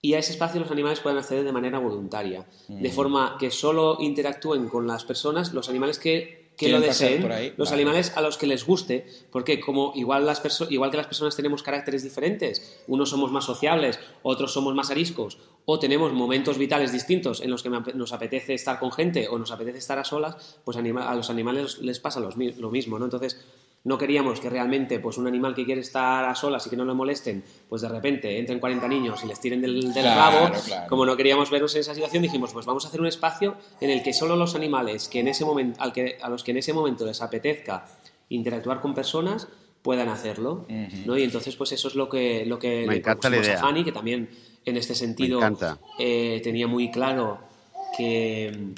y 0.03 0.15
a 0.15 0.19
ese 0.19 0.33
espacio 0.33 0.61
los 0.61 0.71
animales 0.71 1.01
puedan 1.01 1.19
acceder 1.19 1.45
de 1.45 1.53
manera 1.53 1.79
voluntaria, 1.79 2.45
de 2.69 2.89
Mm. 2.89 2.93
forma 2.93 3.37
que 3.39 3.51
solo 3.51 3.97
interactúen 4.01 4.69
con 4.69 4.87
las 4.87 5.05
personas 5.05 5.55
los 5.55 5.69
animales 5.71 5.99
que, 5.99 6.40
que 6.67 6.73
lo 6.73 6.81
deseen, 6.81 7.23
por 7.23 7.33
ahí, 7.33 7.53
los 7.57 7.71
vale. 7.71 7.83
animales 7.83 8.13
a 8.17 8.21
los 8.21 8.37
que 8.37 8.47
les 8.47 8.65
guste, 8.67 9.07
porque 9.33 9.59
como 9.61 9.93
igual, 9.95 10.27
las 10.27 10.41
igual 10.71 10.91
que 10.91 10.97
las 10.99 11.07
personas 11.07 11.35
tenemos 11.37 11.63
caracteres 11.63 12.03
diferentes, 12.03 12.81
unos 12.87 13.11
somos 13.11 13.33
más 13.33 13.45
sociables, 13.45 13.99
otros 14.23 14.53
somos 14.53 14.75
más 14.75 14.91
ariscos, 14.91 15.39
o 15.65 15.79
tenemos 15.79 16.13
momentos 16.13 16.59
vitales 16.59 16.93
distintos 16.93 17.41
en 17.41 17.51
los 17.51 17.63
que 17.63 17.71
nos 17.71 18.13
apetece 18.13 18.55
estar 18.55 18.79
con 18.79 18.93
gente 18.93 19.29
o 19.29 19.39
nos 19.39 19.51
apetece 19.53 19.79
estar 19.79 19.99
a 19.99 20.05
solas, 20.05 20.59
pues 20.65 20.77
anima- 20.77 21.11
a 21.11 21.15
los 21.15 21.31
animales 21.31 21.79
les 21.79 21.99
pasa 22.01 22.21
lo 22.21 22.71
mismo, 22.71 22.99
¿no? 22.99 23.05
Entonces, 23.05 23.41
no 23.83 23.97
queríamos 23.97 24.41
que 24.41 24.51
realmente 24.51 24.99
pues 25.01 25.17
un 25.17 25.27
animal 25.27 25.55
que 25.55 25.65
quiere 25.65 25.81
estar 25.81 26.25
a 26.27 26.35
solas 26.35 26.67
y 26.67 26.71
que 26.71 26.77
no 26.77 26.85
lo 26.85 26.95
molesten, 26.95 27.43
pues 27.69 27.81
de 27.83 27.89
repente 27.89 28.39
entren 28.39 28.59
40 28.61 28.87
niños 28.89 29.25
y 29.25 29.27
les 29.27 29.41
tiren 29.41 29.61
del, 29.63 29.93
del 29.95 30.03
Claro, 30.03 30.47
rabo. 30.49 30.55
claro. 30.67 30.87
Como 30.89 31.07
no 31.07 31.17
queríamos 31.17 31.51
vernos 31.51 31.75
en 31.75 31.81
esa 31.81 31.95
situación, 31.95 32.23
dijimos, 32.23 32.53
pues 32.53 32.67
vamos 32.67 32.85
a 32.85 32.89
hacer 32.89 33.01
un 33.01 33.07
espacio 33.07 33.57
en 33.81 33.89
el 33.91 34.03
que 34.03 34.13
solo 34.13 34.37
los 34.37 34.55
animales 34.55 35.09
que 35.09 35.21
en 35.21 35.29
ese 35.29 35.45
momento, 35.47 35.81
al 35.83 35.93
que, 35.95 36.19
a 36.21 36.29
los 36.29 36.45
que 36.45 36.51
en 36.51 36.59
ese 36.59 36.73
momento 36.75 37.07
les 37.07 37.23
apetezca 37.23 37.87
interactuar 38.29 38.81
con 38.81 38.95
personas 38.95 39.49
puedan 39.83 40.11
hacerlo. 40.11 40.67
¿no? 41.07 41.17
Y 41.17 41.23
entonces, 41.23 41.57
pues 41.57 41.73
eso 41.73 41.89
es 41.89 41.95
lo 41.95 42.09
que, 42.11 42.45
lo 42.45 42.59
que 42.59 42.83
Me 42.87 42.93
le 42.93 42.97
encanta 42.99 43.31
la 43.31 43.37
a 43.39 43.41
idea. 43.41 43.59
Fanny, 43.59 43.83
que 43.83 43.93
también 43.93 44.29
en 44.67 44.77
este 44.77 44.95
sentido 44.95 45.41
eh, 45.99 46.39
tenía 46.45 46.67
muy 46.67 46.91
claro 46.91 47.41
que, 47.97 48.75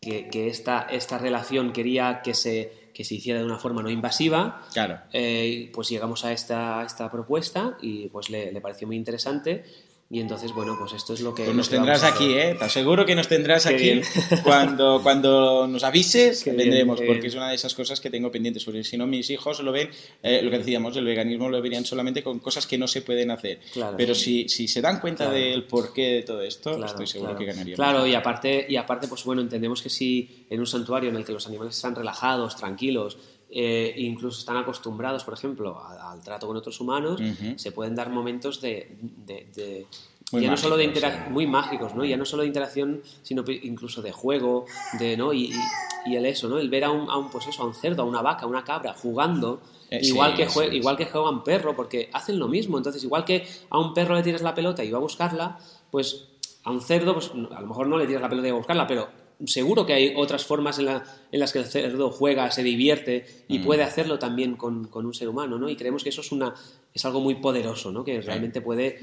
que, 0.00 0.28
que 0.28 0.48
esta, 0.48 0.86
esta 0.90 1.18
relación 1.18 1.72
quería 1.74 2.22
que 2.24 2.32
se, 2.32 2.87
que 2.98 3.04
se 3.04 3.14
hiciera 3.14 3.38
de 3.38 3.44
una 3.44 3.60
forma 3.60 3.80
no 3.80 3.90
invasiva. 3.90 4.60
Claro. 4.72 4.98
Eh, 5.12 5.70
pues 5.72 5.88
llegamos 5.88 6.24
a 6.24 6.32
esta, 6.32 6.80
a 6.80 6.84
esta 6.84 7.08
propuesta 7.08 7.78
y 7.80 8.08
pues 8.08 8.28
le, 8.28 8.50
le 8.50 8.60
pareció 8.60 8.88
muy 8.88 8.96
interesante. 8.96 9.62
Y 10.10 10.20
entonces, 10.20 10.54
bueno, 10.54 10.74
pues 10.78 10.94
esto 10.94 11.12
es 11.12 11.20
lo 11.20 11.34
que. 11.34 11.44
Pues 11.44 11.54
nos 11.54 11.68
tendrás 11.68 12.02
aquí, 12.02 12.32
¿eh? 12.32 12.56
Te 12.58 12.64
aseguro 12.64 13.04
que 13.04 13.14
nos 13.14 13.28
tendrás 13.28 13.66
Qué 13.66 13.74
aquí 13.74 13.82
bien. 13.84 14.02
cuando, 14.42 15.00
cuando 15.02 15.66
nos 15.66 15.84
avises, 15.84 16.42
Qué 16.44 16.50
bien, 16.52 16.70
vendremos, 16.70 16.98
qué 16.98 17.04
porque 17.06 17.20
bien. 17.20 17.30
es 17.30 17.34
una 17.36 17.50
de 17.50 17.56
esas 17.56 17.74
cosas 17.74 18.00
que 18.00 18.08
tengo 18.08 18.30
pendientes, 18.30 18.64
porque 18.64 18.82
si 18.84 18.96
no 18.96 19.06
mis 19.06 19.28
hijos 19.28 19.60
lo 19.60 19.70
ven, 19.70 19.90
eh, 20.22 20.40
lo 20.42 20.50
que 20.50 20.58
decíamos, 20.60 20.96
el 20.96 21.04
veganismo 21.04 21.50
lo 21.50 21.60
verían 21.60 21.84
solamente 21.84 22.22
con 22.22 22.38
cosas 22.38 22.66
que 22.66 22.78
no 22.78 22.88
se 22.88 23.02
pueden 23.02 23.30
hacer. 23.30 23.60
Claro. 23.74 23.98
Pero 23.98 24.14
si, 24.14 24.48
si 24.48 24.66
se 24.66 24.80
dan 24.80 24.98
cuenta 25.00 25.24
Claro. 25.24 25.38
del 25.38 25.64
porqué 25.64 26.06
de 26.06 26.22
todo 26.22 26.40
esto, 26.40 26.70
Claro, 26.70 26.86
estoy 26.86 27.06
seguro 27.06 27.36
que 27.36 27.44
ganaríamos. 27.44 27.76
Claro, 27.76 28.06
y 28.06 28.14
aparte, 28.14 28.64
y 28.66 28.76
aparte, 28.76 29.08
pues 29.08 29.24
bueno, 29.24 29.42
entendemos 29.42 29.82
que 29.82 29.90
si 29.90 30.46
en 30.48 30.58
un 30.60 30.66
santuario 30.66 31.10
en 31.10 31.16
el 31.16 31.24
que 31.26 31.32
los 31.32 31.46
animales 31.48 31.76
están 31.76 31.94
relajados, 31.94 32.56
tranquilos, 32.56 33.18
eh, 33.50 33.94
incluso 33.96 34.38
están 34.40 34.56
acostumbrados, 34.56 35.24
por 35.24 35.34
ejemplo, 35.34 35.78
a- 35.78 36.12
al 36.12 36.20
trato 36.22 36.46
con 36.46 36.56
otros 36.56 36.80
humanos, 36.80 37.20
se 37.56 37.72
pueden 37.72 37.94
dar 37.94 38.10
momentos 38.10 38.60
de, 38.60 38.96
de- 39.00 39.46
de- 39.54 39.86
Muy 40.32 40.42
ya 40.42 40.50
no 40.50 40.56
solo 40.58 40.76
de 40.76 40.86
mágicos, 40.86 41.02
interac- 41.10 41.24
sí. 41.26 41.30
muy 41.32 41.46
mágicos, 41.46 41.94
¿no? 41.94 42.04
Ya 42.04 42.16
no 42.18 42.24
solo 42.26 42.42
de 42.42 42.48
interacción, 42.48 43.02
sino 43.22 43.42
incluso 43.48 44.02
de 44.02 44.12
juego, 44.12 44.66
de, 44.98 45.16
¿no? 45.16 45.32
Y, 45.32 45.46
y- 45.46 45.62
y 46.06 46.16
el 46.16 46.26
eso, 46.26 46.48
¿no? 46.48 46.58
El 46.58 46.68
ver 46.70 46.84
a 46.84 46.90
un, 46.90 47.08
a 47.10 47.16
un, 47.16 47.30
pues 47.30 47.46
eso, 47.48 47.62
a 47.62 47.66
un 47.66 47.74
cerdo, 47.74 48.02
a 48.02 48.04
una 48.04 48.22
vaca, 48.22 48.44
a 48.44 48.46
una 48.48 48.62
cabra 48.64 48.94
jugando, 48.94 49.60
Eh, 49.90 50.00
igual, 50.02 50.32
sí, 50.32 50.36
que 50.36 50.46
jue- 50.48 50.68
sí, 50.70 50.76
igual 50.76 50.96
que 50.98 51.06
juegan 51.06 51.42
perro, 51.42 51.74
porque 51.74 52.10
hacen 52.12 52.38
lo 52.38 52.46
mismo. 52.48 52.76
Entonces, 52.76 53.02
igual 53.02 53.24
que 53.24 53.46
a 53.70 53.78
un 53.78 53.94
perro 53.94 54.14
le 54.14 54.22
tiras 54.22 54.42
la 54.42 54.54
pelota 54.54 54.84
y 54.84 54.90
va 54.90 54.98
a 54.98 55.00
buscarla, 55.00 55.58
pues 55.90 56.28
a 56.64 56.70
un 56.70 56.82
cerdo, 56.82 57.14
pues 57.14 57.30
a 57.30 57.60
lo 57.62 57.66
mejor 57.66 57.86
no 57.86 57.96
le 57.96 58.06
tiras 58.06 58.20
la 58.20 58.28
pelota 58.28 58.46
y 58.48 58.50
va 58.50 58.56
a 58.56 58.58
buscarla, 58.58 58.86
pero 58.86 59.08
seguro 59.46 59.86
que 59.86 59.92
hay 59.92 60.12
otras 60.16 60.44
formas 60.44 60.78
en, 60.78 60.86
la- 60.86 61.04
en 61.30 61.40
las 61.40 61.52
que 61.52 61.60
el 61.60 61.66
cerdo 61.66 62.10
juega, 62.10 62.50
se 62.50 62.62
divierte 62.62 63.44
y 63.48 63.58
Mm. 63.60 63.64
puede 63.64 63.82
hacerlo 63.84 64.18
también 64.18 64.56
con, 64.56 64.88
con 64.88 65.06
un 65.06 65.14
ser 65.14 65.28
humano, 65.28 65.58
¿no? 65.58 65.68
Y 65.68 65.76
creemos 65.76 66.02
que 66.02 66.08
eso 66.08 66.20
es, 66.22 66.32
una, 66.32 66.54
es 66.92 67.04
algo 67.04 67.20
muy 67.20 67.36
poderoso, 67.36 67.92
¿no? 67.92 68.02
Que 68.04 68.20
realmente 68.20 68.60
puede 68.60 68.98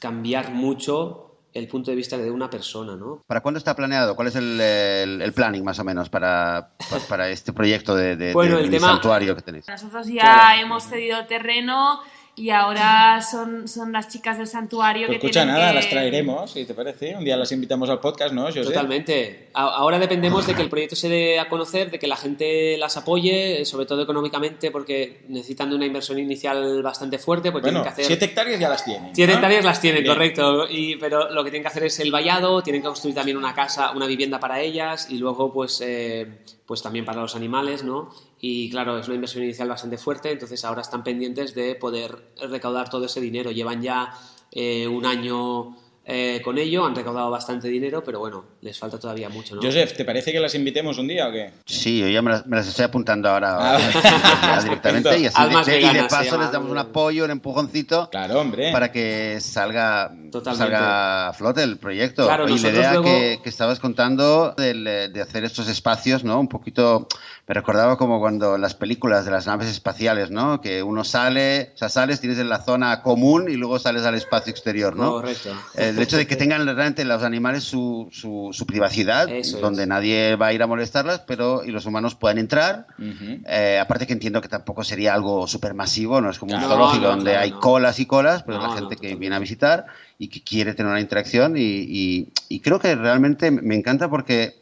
cambiar 0.00 0.52
mucho 0.52 1.22
el 1.52 1.68
punto 1.68 1.90
de 1.90 1.96
vista 1.96 2.18
de 2.18 2.30
una 2.30 2.50
persona, 2.50 2.96
¿no? 2.96 3.22
¿Para 3.26 3.40
cuándo 3.40 3.56
está 3.58 3.74
planeado? 3.74 4.14
¿Cuál 4.14 4.28
es 4.28 4.36
el, 4.36 4.60
el- 4.60 5.22
el 5.22 5.32
planning 5.32 5.64
más 5.64 5.78
o 5.78 5.84
menos 5.84 6.10
para, 6.10 6.72
pa- 6.90 6.98
para 7.08 7.30
este 7.30 7.52
proyecto 7.54 7.94
de, 7.96 8.14
de- 8.16 8.32
Bueno, 8.34 8.56
de 8.56 8.62
el 8.64 8.66
mini 8.68 8.76
tema- 8.78 8.92
santuario 8.92 9.34
que 9.34 9.42
tenéis? 9.42 9.66
Nosotros 9.68 10.06
ya 10.06 10.20
Claro. 10.22 10.62
hemos 10.62 10.84
cedido 10.84 11.18
el 11.20 11.26
terreno 11.26 12.00
y 12.38 12.50
ahora 12.50 13.22
son, 13.22 13.66
son 13.66 13.90
las 13.92 14.08
chicas 14.10 14.36
del 14.36 14.46
santuario 14.46 15.06
Pues 15.06 15.18
que 15.18 15.26
escucha, 15.28 15.40
tienen 15.44 15.54
nada, 15.54 15.68
que... 15.70 15.74
las 15.76 15.88
traeremos, 15.88 16.50
si 16.50 16.66
te 16.66 16.74
parece. 16.74 17.16
Un 17.16 17.24
día 17.24 17.38
las 17.38 17.50
invitamos 17.52 17.88
al 17.88 18.00
podcast, 18.00 18.34
¿no, 18.34 18.42
José? 18.44 18.60
Totalmente. 18.62 19.45
Ahora 19.58 19.98
dependemos 19.98 20.46
de 20.46 20.54
que 20.54 20.60
el 20.60 20.68
proyecto 20.68 20.96
se 20.96 21.08
dé 21.08 21.40
a 21.40 21.48
conocer, 21.48 21.90
de 21.90 21.98
que 21.98 22.06
la 22.06 22.16
gente 22.16 22.76
las 22.76 22.98
apoye, 22.98 23.64
sobre 23.64 23.86
todo 23.86 24.02
económicamente, 24.02 24.70
porque 24.70 25.24
necesitan 25.28 25.70
de 25.70 25.76
una 25.76 25.86
inversión 25.86 26.18
inicial 26.18 26.82
bastante 26.82 27.18
fuerte, 27.18 27.50
pues 27.50 27.62
Bueno, 27.62 27.80
tienen 27.80 27.82
que 27.84 27.88
hacer... 27.88 28.04
siete 28.04 28.24
hectáreas 28.26 28.60
ya 28.60 28.68
las 28.68 28.84
tienen. 28.84 29.14
Siete 29.14 29.32
¿no? 29.32 29.38
hectáreas 29.38 29.64
las 29.64 29.80
tienen, 29.80 30.02
Bien. 30.02 30.14
correcto. 30.14 30.66
Y, 30.68 30.96
pero 30.96 31.30
lo 31.30 31.42
que 31.42 31.50
tienen 31.50 31.62
que 31.62 31.68
hacer 31.68 31.84
es 31.84 31.98
el 32.00 32.12
vallado, 32.12 32.60
tienen 32.62 32.82
que 32.82 32.88
construir 32.88 33.14
también 33.14 33.38
una 33.38 33.54
casa, 33.54 33.92
una 33.92 34.06
vivienda 34.06 34.38
para 34.38 34.60
ellas 34.60 35.08
y 35.10 35.16
luego 35.16 35.50
pues, 35.50 35.80
eh, 35.80 36.40
pues 36.66 36.82
también 36.82 37.06
para 37.06 37.22
los 37.22 37.34
animales, 37.34 37.82
¿no? 37.82 38.10
Y 38.38 38.68
claro, 38.68 38.98
es 38.98 39.06
una 39.06 39.14
inversión 39.14 39.42
inicial 39.42 39.70
bastante 39.70 39.96
fuerte, 39.96 40.32
entonces 40.32 40.62
ahora 40.66 40.82
están 40.82 41.02
pendientes 41.02 41.54
de 41.54 41.76
poder 41.76 42.34
recaudar 42.46 42.90
todo 42.90 43.06
ese 43.06 43.22
dinero. 43.22 43.50
Llevan 43.50 43.80
ya 43.80 44.12
eh, 44.52 44.86
un 44.86 45.06
año 45.06 45.76
eh, 46.08 46.40
con 46.44 46.56
ello, 46.56 46.84
han 46.86 46.94
recaudado 46.94 47.30
bastante 47.30 47.66
dinero, 47.68 48.02
pero 48.04 48.20
bueno, 48.20 48.44
les 48.60 48.78
falta 48.78 48.96
todavía 48.98 49.28
mucho, 49.28 49.56
¿no? 49.56 49.62
Joseph, 49.62 49.94
¿te 49.96 50.04
parece 50.04 50.30
que 50.30 50.38
las 50.38 50.54
invitemos 50.54 50.98
un 50.98 51.08
día 51.08 51.26
o 51.28 51.32
qué? 51.32 51.50
Sí, 51.64 51.98
yo 51.98 52.08
ya 52.08 52.22
me 52.22 52.30
las, 52.30 52.46
me 52.46 52.56
las 52.56 52.68
estoy 52.68 52.84
apuntando 52.84 53.28
ahora 53.28 53.56
Ah, 53.76 53.78
ya 54.56 54.62
directamente 54.62 55.18
y 55.18 55.26
así 55.26 55.42
de, 55.42 55.72
de- 55.72 55.80
y 55.80 55.88
de 55.94 56.04
paso 56.04 56.38
les 56.38 56.52
damos 56.52 56.70
un 56.70 56.78
apoyo, 56.78 57.24
un 57.24 57.30
empujoncito 57.32 58.08
Claro, 58.10 58.40
hombre. 58.40 58.70
para 58.72 58.92
que 58.92 59.38
salga, 59.40 60.12
Totalmente. 60.30 60.56
salga 60.76 61.28
a 61.28 61.32
flote 61.32 61.62
el 61.64 61.78
proyecto. 61.78 62.26
Claro, 62.26 62.48
y 62.48 62.56
la 62.58 62.68
idea 62.68 62.92
luego- 62.92 63.04
que, 63.04 63.40
que 63.42 63.48
estabas 63.48 63.80
contando 63.80 64.54
eh, 64.58 65.08
de 65.12 65.20
hacer 65.22 65.44
estos 65.44 65.68
espacios, 65.68 66.22
¿no? 66.22 66.38
Un 66.38 66.48
poquito, 66.48 67.08
me 67.48 67.54
recordaba 67.54 67.96
como 67.98 68.20
cuando 68.20 68.54
en 68.54 68.60
las 68.60 68.74
películas 68.74 69.24
de 69.24 69.32
las 69.32 69.46
naves 69.46 69.68
espaciales, 69.68 70.30
¿no? 70.30 70.60
Que 70.60 70.82
uno 70.84 71.02
sale, 71.04 71.72
o 71.74 71.78
sea, 71.78 71.88
sales, 71.88 72.20
tienes 72.20 72.38
en 72.38 72.48
la 72.48 72.62
zona 72.62 73.02
común 73.02 73.46
y 73.50 73.54
luego 73.56 73.78
sales 73.80 74.04
al 74.04 74.14
espacio 74.14 74.50
exterior, 74.52 74.94
¿no? 74.94 75.10
Correcto. 75.12 75.50
El 75.96 76.02
hecho 76.02 76.16
de 76.16 76.26
que 76.26 76.36
tengan 76.36 76.64
realmente 76.64 77.04
los 77.04 77.22
animales 77.22 77.64
su, 77.64 78.08
su, 78.12 78.50
su 78.52 78.66
privacidad, 78.66 79.28
Eso 79.28 79.56
es. 79.56 79.62
donde 79.62 79.86
nadie 79.86 80.36
va 80.36 80.48
a 80.48 80.52
ir 80.52 80.62
a 80.62 80.66
molestarlas, 80.66 81.20
pero 81.20 81.64
y 81.64 81.70
los 81.70 81.86
humanos 81.86 82.14
puedan 82.14 82.38
entrar. 82.38 82.86
Eh, 82.98 83.78
aparte 83.80 84.06
que 84.06 84.12
entiendo 84.12 84.40
que 84.40 84.48
tampoco 84.48 84.84
sería 84.84 85.14
algo 85.14 85.46
supermasivo, 85.46 86.20
no 86.20 86.30
es 86.30 86.38
como 86.38 86.54
un 86.54 86.60
zoológico 86.60 87.02
no, 87.04 87.08
donde 87.10 87.32
claro, 87.32 87.44
hay 87.44 87.50
no. 87.50 87.60
colas 87.60 87.98
y 88.00 88.06
colas, 88.06 88.42
pero 88.42 88.58
No, 88.58 88.66
la 88.68 88.74
gente 88.74 88.96
que 88.96 89.14
viene 89.16 89.36
a 89.36 89.38
visitar 89.38 89.86
y 90.18 90.28
que 90.28 90.42
quiere 90.42 90.74
tener 90.74 90.90
una 90.90 91.00
interacción 91.00 91.56
y, 91.56 91.60
y- 91.62 92.32
y 92.48 92.60
creo 92.60 92.78
que 92.78 92.94
realmente 92.94 93.50
me 93.50 93.74
encanta 93.74 94.08
porque 94.08 94.54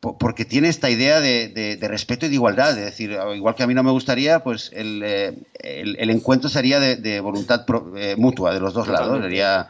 porque 0.00 0.46
tiene 0.46 0.68
esta 0.68 0.88
idea 0.88 1.20
de, 1.20 1.78
respeto 1.82 2.24
y 2.24 2.30
de 2.30 2.34
igualdad, 2.34 2.70
es 2.70 2.84
decir, 2.86 3.16
igual 3.34 3.54
que 3.54 3.62
a 3.62 3.66
mí 3.66 3.74
no 3.74 3.82
me 3.82 3.90
gustaría, 3.90 4.42
pues 4.42 4.70
el, 4.72 5.02
eh, 5.04 5.36
el, 5.58 6.08
encuentro 6.10 6.48
sería 6.48 6.80
de, 6.80 7.20
voluntad 7.20 7.66
eh, 7.96 8.14
mutua 8.16 8.54
de 8.54 8.60
los 8.60 8.72
dos 8.72 8.88
lados, 8.88 9.20
sería 9.20 9.68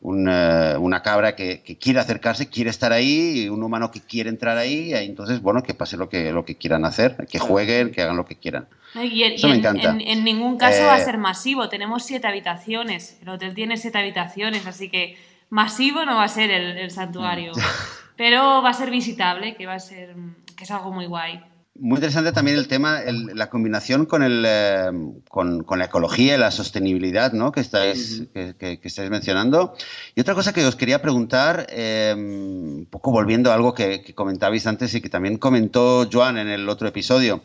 una 0.00 1.02
cabra 1.02 1.34
que, 1.34 1.62
quiere 1.80 1.98
acercarse, 1.98 2.48
quiere 2.48 2.70
estar 2.70 2.92
ahí, 2.92 3.42
y 3.42 3.48
un 3.48 3.62
humano 3.62 3.90
que 3.90 4.00
quiere 4.00 4.30
entrar 4.30 4.56
ahí, 4.56 4.90
y 4.90 4.94
entonces, 4.94 5.42
bueno, 5.42 5.62
que 5.62 5.74
pase 5.74 5.96
lo 5.96 6.08
que, 6.08 6.32
lo 6.32 6.44
que 6.44 6.56
quieran 6.56 6.84
hacer, 6.84 7.26
que 7.30 7.38
jueguen, 7.38 7.90
que 7.90 8.02
hagan 8.02 8.16
lo 8.16 8.24
que 8.24 8.36
quieran. 8.36 8.68
Eso 8.94 9.48
me 9.48 9.56
encanta. 9.56 9.96
En, 9.98 10.24
ningún 10.24 10.56
caso 10.56 10.84
va 10.84 10.94
a 10.94 11.00
ser 11.00 11.18
masivo, 11.18 11.68
tenemos 11.68 12.04
siete 12.04 12.26
habitaciones, 12.26 13.18
el 13.22 13.28
hotel 13.28 13.54
tiene 13.54 13.76
siete 13.76 13.98
habitaciones, 13.98 14.66
así 14.66 14.88
que 14.88 15.16
masivo 15.50 16.04
no 16.04 16.16
va 16.16 16.24
a 16.24 16.28
ser 16.28 16.50
el, 16.50 16.90
santuario. 16.90 17.52
pero 18.16 18.62
va 18.62 18.70
a 18.70 18.74
ser 18.74 18.90
visitable, 18.90 19.54
que 19.54 19.66
va 19.66 19.74
a 19.74 19.78
ser, 19.78 20.14
que 20.56 20.64
es 20.64 20.70
algo 20.70 20.92
muy 20.92 21.06
guay. 21.06 21.40
Muy 21.80 21.96
interesante 21.96 22.32
también 22.32 22.58
el 22.58 22.66
tema, 22.66 23.00
la 23.06 23.50
combinación 23.50 24.04
con, 24.06 24.22
el, 24.24 24.44
eh, 24.46 24.90
con, 25.28 25.64
la 25.78 25.84
ecología 25.84 26.34
y 26.34 26.38
la 26.38 26.50
sostenibilidad 26.50 27.32
¿no? 27.32 27.52
que, 27.52 27.60
estáis, 27.60 28.24
que, 28.32 28.80
estáis 28.82 29.10
mencionando. 29.10 29.74
Y 30.14 30.20
otra 30.20 30.34
cosa 30.34 30.52
que 30.52 30.64
os 30.64 30.74
quería 30.74 31.00
preguntar, 31.00 31.66
em, 31.70 32.78
un 32.78 32.86
poco 32.86 33.12
volviendo 33.12 33.52
a 33.52 33.54
algo 33.54 33.74
que, 33.74 34.12
comentabais 34.14 34.66
antes 34.66 34.94
y 34.94 35.00
que 35.00 35.08
también 35.08 35.38
comentó 35.38 36.08
Joan 36.12 36.38
en 36.38 36.48
el 36.48 36.68
otro 36.68 36.88
episodio. 36.88 37.42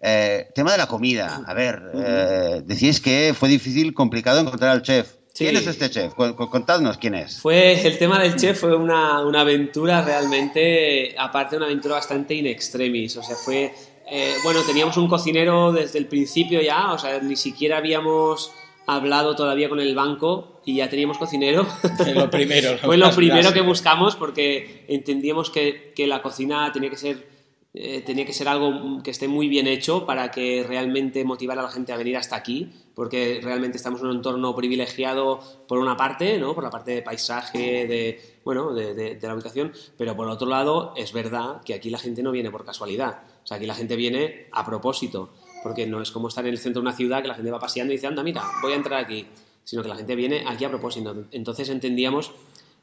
Eh, 0.00 0.48
tema 0.54 0.72
de 0.72 0.78
la 0.78 0.86
comida. 0.86 1.42
A 1.46 1.52
ver, 1.54 1.82
eh, 1.94 2.62
decís 2.64 3.00
que 3.00 3.34
fue 3.38 3.48
difícil, 3.48 3.92
complicado 3.92 4.40
encontrar 4.40 4.70
al 4.70 4.82
chef. 4.82 5.23
¿Quién 5.36 5.56
es 5.56 5.66
este 5.66 5.90
chef? 5.90 6.14
Contadnos 6.14 6.96
quién 6.96 7.16
es. 7.16 7.40
Fue, 7.40 7.84
el 7.84 7.98
tema 7.98 8.20
del 8.20 8.36
chef 8.36 8.60
fue 8.60 8.76
una, 8.76 9.20
una 9.26 9.40
aventura 9.40 10.00
realmente, 10.02 11.14
aparte 11.18 11.56
una 11.56 11.66
aventura 11.66 11.96
bastante 11.96 12.34
in 12.34 12.46
extremis. 12.46 13.16
O 13.16 13.22
sea, 13.22 13.34
fue. 13.34 13.74
Eh, 14.08 14.34
bueno, 14.44 14.60
teníamos 14.62 14.96
un 14.96 15.08
cocinero 15.08 15.72
desde 15.72 15.98
el 15.98 16.06
principio 16.06 16.60
ya, 16.60 16.92
o 16.92 16.98
sea, 16.98 17.18
ni 17.20 17.34
siquiera 17.36 17.78
habíamos 17.78 18.52
hablado 18.86 19.34
todavía 19.34 19.68
con 19.68 19.80
el 19.80 19.94
banco 19.94 20.60
y 20.64 20.76
ya 20.76 20.88
teníamos 20.88 21.18
cocinero. 21.18 21.66
lo 22.14 22.30
primero. 22.30 22.78
fue 22.82 22.96
lo 22.96 23.10
primero 23.10 23.52
que 23.52 23.62
buscamos 23.62 24.14
porque 24.14 24.84
entendíamos 24.86 25.50
que, 25.50 25.92
que 25.96 26.06
la 26.06 26.22
cocina 26.22 26.70
tenía 26.72 26.90
que 26.90 26.96
ser 26.96 27.33
eh, 27.76 28.02
tenía 28.02 28.24
que 28.24 28.32
ser 28.32 28.46
algo 28.46 29.02
que 29.02 29.10
esté 29.10 29.26
muy 29.26 29.48
bien 29.48 29.66
hecho 29.66 30.06
para 30.06 30.30
que 30.30 30.62
realmente 30.62 31.24
motivara 31.24 31.60
a 31.60 31.64
la 31.64 31.72
gente 31.72 31.92
a 31.92 31.96
venir 31.96 32.16
hasta 32.16 32.36
aquí, 32.36 32.70
porque 32.94 33.40
realmente 33.42 33.78
estamos 33.78 34.00
en 34.00 34.06
un 34.06 34.16
entorno 34.16 34.54
privilegiado 34.54 35.40
por 35.66 35.78
una 35.78 35.96
parte, 35.96 36.38
¿no? 36.38 36.54
por 36.54 36.62
la 36.62 36.70
parte 36.70 36.92
de 36.92 37.02
paisaje, 37.02 37.88
de, 37.88 38.38
bueno, 38.44 38.72
de, 38.72 39.18
la 39.20 39.34
ubicación, 39.34 39.72
pero 39.98 40.14
por 40.14 40.28
otro 40.28 40.46
lado 40.46 40.94
es 40.96 41.12
verdad 41.12 41.62
que 41.64 41.74
aquí 41.74 41.90
la 41.90 41.98
gente 41.98 42.22
no 42.22 42.30
viene 42.30 42.48
por 42.52 42.64
casualidad, 42.64 43.22
o 43.42 43.46
sea, 43.46 43.56
aquí 43.56 43.66
la 43.66 43.74
gente 43.74 43.96
viene 43.96 44.46
a 44.52 44.64
propósito, 44.64 45.30
porque 45.64 45.84
no 45.84 46.00
es 46.00 46.12
como 46.12 46.28
estar 46.28 46.46
en 46.46 46.52
el 46.52 46.58
centro 46.58 46.80
de 46.80 46.86
una 46.86 46.96
ciudad 46.96 47.22
que 47.22 47.28
la 47.28 47.34
gente 47.34 47.50
va 47.50 47.58
paseando 47.58 47.92
y 47.92 47.96
dice, 47.96 48.06
anda, 48.06 48.22
mira, 48.22 48.44
voy 48.62 48.72
a 48.72 48.76
entrar 48.76 49.02
aquí, 49.02 49.26
sino 49.64 49.82
que 49.82 49.88
la 49.88 49.96
gente 49.96 50.14
viene 50.14 50.44
aquí 50.46 50.64
a 50.64 50.68
propósito. 50.68 51.24
Entonces 51.32 51.68
entendíamos 51.70 52.30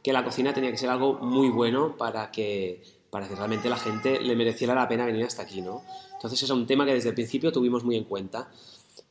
que 0.03 0.11
la 0.11 0.25
cocina 0.25 0.53
tenía 0.53 0.71
que 0.71 0.77
ser 0.77 0.89
algo 0.89 1.13
muy 1.13 1.49
bueno 1.49 1.95
para 1.95 2.29
que 2.31 2.81
para 3.11 3.27
que 3.27 3.35
realmente 3.35 3.69
la 3.69 3.77
gente 3.77 4.19
le 4.21 4.35
mereciera 4.35 4.73
la 4.73 4.87
pena 4.87 5.05
venir 5.05 5.25
hasta 5.25 5.43
aquí, 5.43 5.61
¿no? 5.61 5.83
Entonces 6.13 6.41
es 6.41 6.49
un 6.49 6.65
tema 6.65 6.85
que 6.85 6.93
desde 6.93 7.09
el 7.09 7.15
principio 7.15 7.51
tuvimos 7.51 7.83
muy 7.83 7.97
en 7.97 8.05
cuenta. 8.05 8.49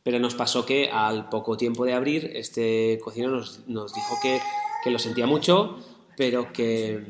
Pero 0.02 0.18
nos 0.18 0.34
pasó 0.34 0.64
que 0.64 0.88
al 0.90 1.28
poco 1.28 1.56
tiempo 1.56 1.84
de 1.84 1.92
abrir, 1.92 2.32
este 2.34 2.98
cocinero 3.04 3.32
nos, 3.32 3.60
nos 3.68 3.94
dijo 3.94 4.14
que, 4.22 4.40
que, 4.82 4.90
lo 4.90 4.98
sentía 4.98 5.26
mucho, 5.26 5.76
pero 6.16 6.52
que, 6.52 7.04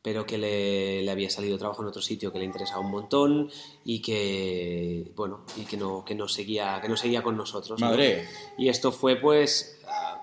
pero 0.00 0.24
que 0.24 0.38
le, 0.38 1.02
le, 1.02 1.10
había 1.10 1.28
salido 1.28 1.58
trabajo 1.58 1.82
en 1.82 1.88
otro 1.88 2.00
sitio 2.00 2.32
que 2.32 2.38
le 2.38 2.46
interesaba 2.46 2.80
un 2.80 2.90
montón 2.90 3.50
y 3.84 4.00
que, 4.00 5.12
bueno, 5.14 5.44
y 5.56 5.66
que 5.66 5.76
no, 5.76 6.02
que 6.04 6.14
no, 6.14 6.26
seguía, 6.28 6.80
que 6.80 6.88
no 6.88 6.96
seguía 6.96 7.22
con 7.22 7.36
nosotros. 7.36 7.78
Madre. 7.78 8.26
Y 8.56 8.68
esto 8.68 8.90
fue 8.90 9.16
pues 9.16 9.78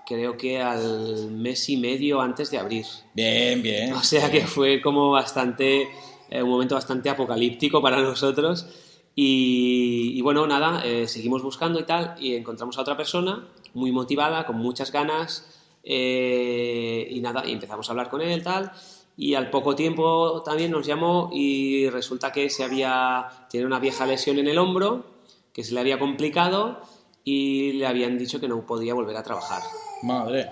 creo 0.05 0.37
que 0.37 0.61
al 0.61 1.31
mes 1.31 1.69
y 1.69 1.77
medio 1.77 2.21
antes 2.21 2.51
de 2.51 2.57
abrir. 2.57 2.85
Bien, 3.13 3.61
bien. 3.61 3.93
O 3.93 4.03
sea 4.03 4.31
que 4.31 4.41
fue 4.47 4.81
como 4.81 5.11
bastante, 5.11 5.89
eh, 6.29 6.43
un 6.43 6.49
momento 6.49 6.75
bastante 6.75 7.09
apocalíptico 7.09 7.81
para 7.81 8.01
nosotros. 8.01 8.67
Y, 9.13 10.21
bueno, 10.21 10.47
nada, 10.47 10.83
eh, 10.85 11.07
seguimos 11.07 11.43
buscando 11.43 11.79
y 11.79 11.83
tal, 11.83 12.15
y 12.19 12.35
encontramos 12.35 12.77
a 12.77 12.81
otra 12.81 12.95
persona 12.95 13.45
muy 13.73 13.91
motivada, 13.91 14.45
con 14.45 14.57
muchas 14.57 14.91
ganas, 14.91 15.59
eh, 15.83 17.07
y 17.09 17.19
nada, 17.19 17.45
y 17.45 17.51
empezamos 17.51 17.87
a 17.87 17.91
hablar 17.91 18.09
con 18.09 18.21
él, 18.21 18.41
tal, 18.41 18.71
y 19.17 19.35
al 19.35 19.49
poco 19.49 19.75
tiempo 19.75 20.41
también 20.43 20.71
nos 20.71 20.85
llamó 20.85 21.29
y 21.33 21.89
resulta 21.89 22.31
que 22.31 22.49
se 22.49 22.63
había, 22.63 23.47
tiene 23.49 23.65
una 23.65 23.79
vieja 23.79 24.05
lesión 24.05 24.39
en 24.39 24.47
el 24.47 24.57
hombro, 24.57 25.05
que 25.53 25.63
se 25.63 25.73
le 25.73 25.81
había 25.81 25.99
complicado, 25.99 26.81
y 27.23 27.73
le 27.73 27.85
habían 27.85 28.17
dicho 28.17 28.39
que 28.39 28.47
no 28.47 28.65
podía 28.65 28.93
volver 28.93 29.15
a 29.17 29.23
trabajar. 29.23 29.61
Madre. 30.03 30.49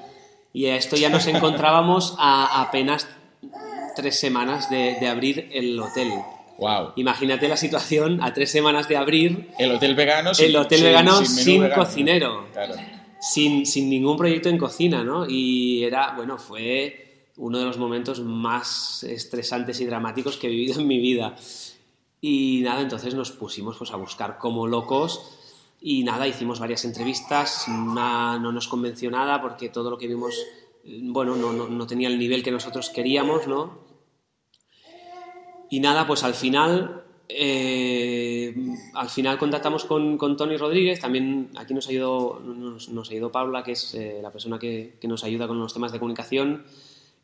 Y 0.54 0.66
a 0.66 0.76
esto 0.76 0.96
ya 0.96 1.10
nos 1.10 1.28
encontrábamos 1.28 2.16
a 2.18 2.62
apenas 2.62 3.08
tres 3.96 4.20
semanas 4.20 4.70
de, 4.70 5.08
abrir 5.08 5.50
el 5.52 5.80
hotel. 5.80 6.12
Wow. 6.58 6.94
Imagínate 6.96 7.48
la 7.48 7.58
situación 7.58 8.22
a 8.22 8.34
tres 8.34 8.52
semanas 8.52 8.88
de 8.88 8.98
abrir. 8.98 9.50
El 9.58 9.72
hotel 9.72 9.96
vegano 9.96 10.34
sin, 10.34 10.48
el 10.48 10.56
hotel 10.56 10.84
vegano 10.84 11.26
sin, 11.26 11.70
cocinero. 11.70 12.48
Sin, 13.22 13.66
sin, 13.66 13.90
ningún 13.90 14.18
proyecto 14.18 14.50
en 14.50 14.58
cocina, 14.58 15.04
¿no? 15.04 15.26
Y 15.28 15.84
era, 15.84 16.14
bueno, 16.16 16.38
fue 16.38 17.32
uno 17.38 17.60
de 17.60 17.66
los 17.66 17.78
momentos 17.78 18.20
más 18.22 19.04
estresantes 19.04 19.80
y 19.80 19.86
dramáticos 19.86 20.38
que 20.38 20.48
he 20.48 20.50
vivido 20.50 20.80
en 20.80 20.88
mi 20.88 21.00
vida. 21.00 21.36
Y 22.22 22.62
nada, 22.64 22.82
entonces 22.82 23.14
nos 23.16 23.32
pusimos 23.32 23.78
pues, 23.78 23.92
a 23.92 23.96
buscar 23.96 24.38
como 24.38 24.68
locos 24.68 25.39
y 25.82 26.04
nada, 26.04 26.28
hicimos 26.28 26.60
varias 26.60 26.84
entrevistas, 26.84 27.66
no 27.68 28.52
nos 28.52 28.68
convenció 28.68 29.10
nada 29.10 29.42
porque 29.42 29.70
todo 29.70 29.90
lo 29.90 29.98
que 29.98 30.08
vimos, 30.08 30.36
bueno, 30.84 31.36
no, 31.36 31.54
no, 31.54 31.88
tenía 31.88 32.10
el 32.10 32.20
nivel 32.20 32.44
que 32.44 32.52
nosotros 32.52 32.90
queríamos, 32.90 33.48
¿no? 33.48 33.88
Y 35.70 35.80
nada, 35.80 36.06
pues 36.06 36.24
al 36.24 36.34
final, 36.34 37.06
eh, 37.30 38.54
al 38.94 39.10
final 39.10 39.38
contactamos 39.38 39.86
con, 39.86 40.18
con, 40.18 40.36
Tony 40.36 40.58
Rodríguez, 40.58 41.00
también 41.00 41.52
aquí 41.56 41.74
nos 41.74 41.88
ayudó, 41.88 42.42
nos, 42.44 42.90
nos 42.90 43.10
ayudó 43.12 43.32
Paula, 43.32 43.64
que 43.64 43.74
es 43.74 43.94
eh, 43.94 44.20
la 44.22 44.32
persona 44.32 44.60
que, 44.60 44.98
que, 45.00 45.08
nos 45.08 45.24
ayuda 45.24 45.48
con 45.48 45.60
los 45.60 45.74
temas 45.74 45.92
de 45.92 46.00
comunicación, 46.00 46.66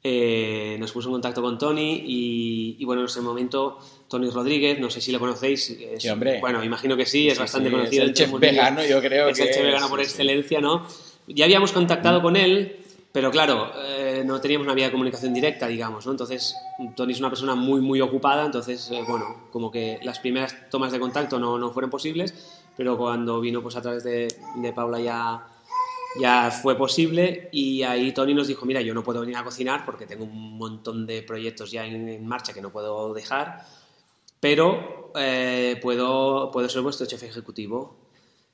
eh, 0.08 0.78
nos 0.80 0.92
puso 0.92 1.10
en 1.10 1.14
contacto 1.14 1.42
con 1.42 1.58
Tony 1.58 2.04
y, 2.06 2.86
bueno, 2.86 3.02
en 3.02 3.08
ese 3.08 3.22
momento 3.22 3.80
Tony 4.08 4.30
Rodríguez, 4.30 4.80
no 4.80 4.92
sé 4.92 5.02
si 5.02 5.12
lo 5.12 5.20
conocéis. 5.20 5.76
sí, 5.98 6.10
hombre. 6.10 6.40
Bueno, 6.40 6.64
imagino 6.64 6.96
que 6.96 7.08
sí, 7.08 7.28
es 7.28 7.40
bastante 7.40 7.72
conocido. 7.72 8.04
Es 8.04 8.10
el 8.10 8.14
chef 8.14 8.32
vegano, 8.40 8.86
yo 8.86 9.02
creo 9.02 9.30
es 9.30 9.40
el 9.40 9.50
chef 9.50 9.64
vegano 9.64 9.90
por 9.90 10.00
excelencia, 10.00 10.62
¿no? 10.62 10.86
Ya 11.26 11.46
habíamos 11.46 11.72
contactado 11.72 12.22
con 12.22 12.36
él, 12.36 12.78
pero 13.12 13.32
claro, 13.32 13.72
eh, 13.84 14.22
no 14.24 14.40
teníamos 14.40 14.66
una 14.66 14.76
vía 14.76 14.86
de 14.86 14.92
comunicación 14.92 15.34
directa, 15.34 15.66
digamos, 15.66 16.06
¿no? 16.06 16.12
Entonces, 16.12 16.56
Tony 16.96 17.14
es 17.14 17.20
una 17.20 17.30
persona 17.30 17.56
muy, 17.56 17.82
muy 17.82 18.00
ocupada, 18.00 18.46
entonces, 18.46 18.92
eh, 18.92 19.04
bueno, 19.08 19.48
como 19.52 19.72
que 19.72 19.98
las 20.04 20.20
primeras 20.20 20.70
tomas 20.70 20.92
de 20.92 21.00
contacto 21.00 21.40
no, 21.40 21.58
no 21.58 21.72
fueron 21.72 21.90
posibles, 21.90 22.62
pero 22.78 22.96
cuando 22.96 23.42
vino 23.42 23.64
pues 23.64 23.76
a 23.76 23.82
través 23.82 24.04
de, 24.04 24.28
de 24.58 24.72
Paula 24.72 25.00
ya 25.00 25.48
ya 26.20 26.52
fue 26.52 26.78
posible 26.78 27.50
y 27.52 27.84
ahí 27.84 28.12
Tony 28.14 28.34
nos 28.34 28.48
dijo, 28.48 28.66
mira, 28.66 28.82
yo 28.82 28.94
no 28.94 29.04
puedo 29.04 29.22
venir 29.22 29.36
a 29.38 29.44
cocinar 29.44 29.86
porque 29.86 30.06
tengo 30.06 30.24
un 30.24 30.58
montón 30.58 31.06
de 31.06 31.24
proyectos 31.24 31.72
ya 31.72 31.86
en, 31.86 32.26
marcha 32.26 32.54
que 32.54 32.62
no 32.62 32.72
puedo 32.72 33.14
dejar, 33.14 33.66
pero 34.40 35.12
eh, 35.16 35.78
puedo, 35.82 36.52
puedo 36.52 36.70
ser 36.70 36.82
vuestro 36.82 37.08
jefe 37.08 37.28
ejecutivo. 37.28 37.98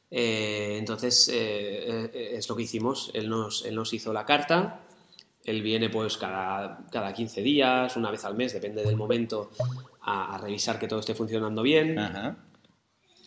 Eh, 0.10 0.76
entonces 0.78 1.30
eh, 1.34 2.34
es 2.34 2.50
lo 2.50 2.56
que 2.56 2.64
hicimos, 2.64 3.12
él 3.14 3.30
nos, 3.30 3.64
él 3.66 3.76
nos 3.76 3.94
hizo 3.94 4.12
la 4.12 4.26
carta, 4.26 4.82
él 5.44 5.62
viene 5.62 5.90
pues 5.90 6.18
cada, 6.18 6.86
cada 6.92 7.14
15 7.14 7.42
días, 7.42 7.96
una 7.96 8.12
vez 8.12 8.26
al 8.26 8.36
mes, 8.36 8.54
depende 8.54 8.84
del 8.84 8.96
momento, 8.96 9.52
a, 10.02 10.38
revisar 10.38 10.80
que 10.80 10.88
todo 10.88 11.00
esté 11.00 11.16
funcionando 11.16 11.62
bien. 11.62 11.96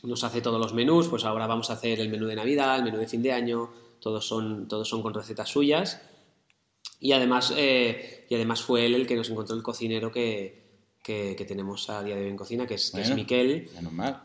Nos 0.02 0.22
hace 0.22 0.42
todos 0.42 0.60
los 0.60 0.74
menús, 0.74 1.08
pues 1.08 1.24
ahora 1.24 1.46
vamos 1.46 1.70
a 1.70 1.74
hacer 1.74 1.98
el 2.00 2.10
menú 2.10 2.26
de 2.26 2.36
Navidad, 2.36 2.76
el 2.76 2.84
menú 2.84 2.98
de 2.98 3.06
fin 3.06 3.22
de 3.22 3.32
año, 3.32 3.70
todos 4.04 4.28
son, 4.28 4.68
todos 4.68 4.86
son 4.86 5.00
con 5.00 5.14
recetas 5.14 5.48
suyas. 5.48 6.02
Y 7.00 7.12
además, 7.12 7.54
eh, 7.56 8.26
y 8.28 8.34
además 8.34 8.60
fue 8.60 8.84
él 8.84 8.94
el 8.94 9.06
que 9.06 9.16
nos 9.16 9.30
encontró 9.30 9.56
el 9.56 9.62
cocinero 9.62 10.12
que, 10.12 10.62
tenemos 11.02 11.88
a 11.88 12.02
día 12.02 12.14
de 12.14 12.24
hoy 12.24 12.28
en 12.28 12.36
cocina, 12.36 12.66
que 12.66 12.74
es, 12.74 12.92
Miquel, 13.14 13.70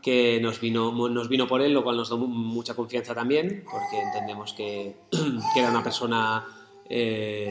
que 0.02 0.38
nos 0.42 0.60
vino, 0.60 0.92
nos 1.08 1.30
vino 1.30 1.46
por 1.46 1.62
él, 1.62 1.72
lo 1.72 1.82
cual 1.82 1.96
nos 1.96 2.10
da 2.10 2.16
mucha 2.16 2.74
confianza 2.74 3.14
también, 3.14 3.64
porque 3.64 4.00
entendemos 4.02 4.52
que, 4.52 4.96
era 5.56 5.70
una 5.70 5.82
persona 5.82 6.46
eh, 6.90 7.50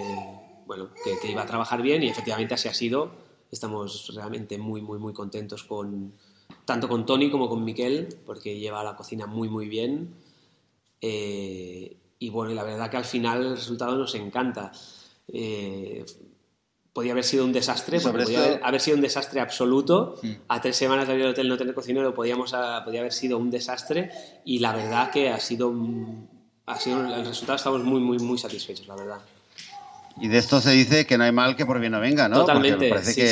bueno, 0.68 0.90
que, 1.04 1.32
iba 1.32 1.42
a 1.42 1.48
trabajar 1.48 1.82
bien 1.82 2.04
y 2.04 2.10
efectivamente 2.10 2.54
así 2.54 2.68
ha 2.68 2.76
sido. 2.76 3.12
Estamos 3.52 4.14
realmente 4.14 4.60
muy, 4.60 4.84
muy, 4.84 5.00
muy 5.00 5.14
contentos 5.14 5.64
con 5.64 6.14
tanto 6.66 6.88
con 6.88 7.08
Tony 7.08 7.32
como 7.32 7.50
con 7.50 7.64
Miquel, 7.64 8.20
porque 8.24 8.60
lleva 8.60 8.84
la 8.84 8.96
cocina 8.96 9.26
muy, 9.26 9.50
muy 9.50 9.68
bien. 9.68 10.14
Eh, 11.02 11.98
y 12.20 12.30
bueno, 12.30 12.53
la 12.53 12.63
verdad 12.63 12.89
que 12.91 12.97
al 12.97 13.05
final 13.05 13.43
el 13.45 13.55
resultado 13.55 13.95
nos 13.95 14.13
encanta. 14.15 14.72
Eh, 15.28 16.05
podía 16.91 17.13
haber 17.13 17.24
sido 17.24 17.45
un 17.45 17.53
desastre, 17.53 17.99
podía 18.01 18.24
esto- 18.24 18.39
haber, 18.39 18.59
haber 18.63 18.82
sido 18.82 18.95
un 18.97 19.01
desastre 19.01 19.39
absoluto. 19.39 20.15
Mm. 20.22 20.32
A 20.49 20.59
tres 20.61 20.76
semanas 20.76 21.07
de 21.07 21.13
abrir 21.13 21.26
el 21.28 21.32
hotel 21.32 21.47
no 21.47 21.57
tener 21.57 21.74
cocinero 21.74 22.13
podíamos 22.13 22.53
a- 22.53 22.84
podía 22.84 22.99
haber 23.01 23.13
sido 23.13 23.38
un 23.38 23.49
desastre 23.51 24.11
y 24.43 24.59
la 24.59 24.74
verdad 24.74 25.09
que 25.11 25.30
ha 25.30 25.39
sido, 25.39 25.74
ha 26.65 26.80
sido 26.80 26.99
el 27.15 27.26
resultado 27.26 27.55
estamos 27.55 27.84
muy 27.84 28.01
muy 28.01 28.17
muy 28.20 28.38
satisfechos, 28.38 28.88
la 28.88 28.95
verdad. 28.95 29.20
Y 30.22 30.28
de 30.28 30.38
esto 30.38 30.60
se 30.60 30.72
dice 30.72 31.05
que 31.05 31.18
no 31.18 31.24
hay 31.24 31.32
mal 31.32 31.55
que 31.55 31.66
por 31.66 31.80
bien 31.80 31.93
no 31.93 31.99
venga, 32.01 32.28
¿no? 32.28 32.39
Totalmente, 32.41 32.72
Porque 32.76 32.86
me 32.88 32.91
parece 32.91 33.14
sí, 33.14 33.22
que, 33.22 33.28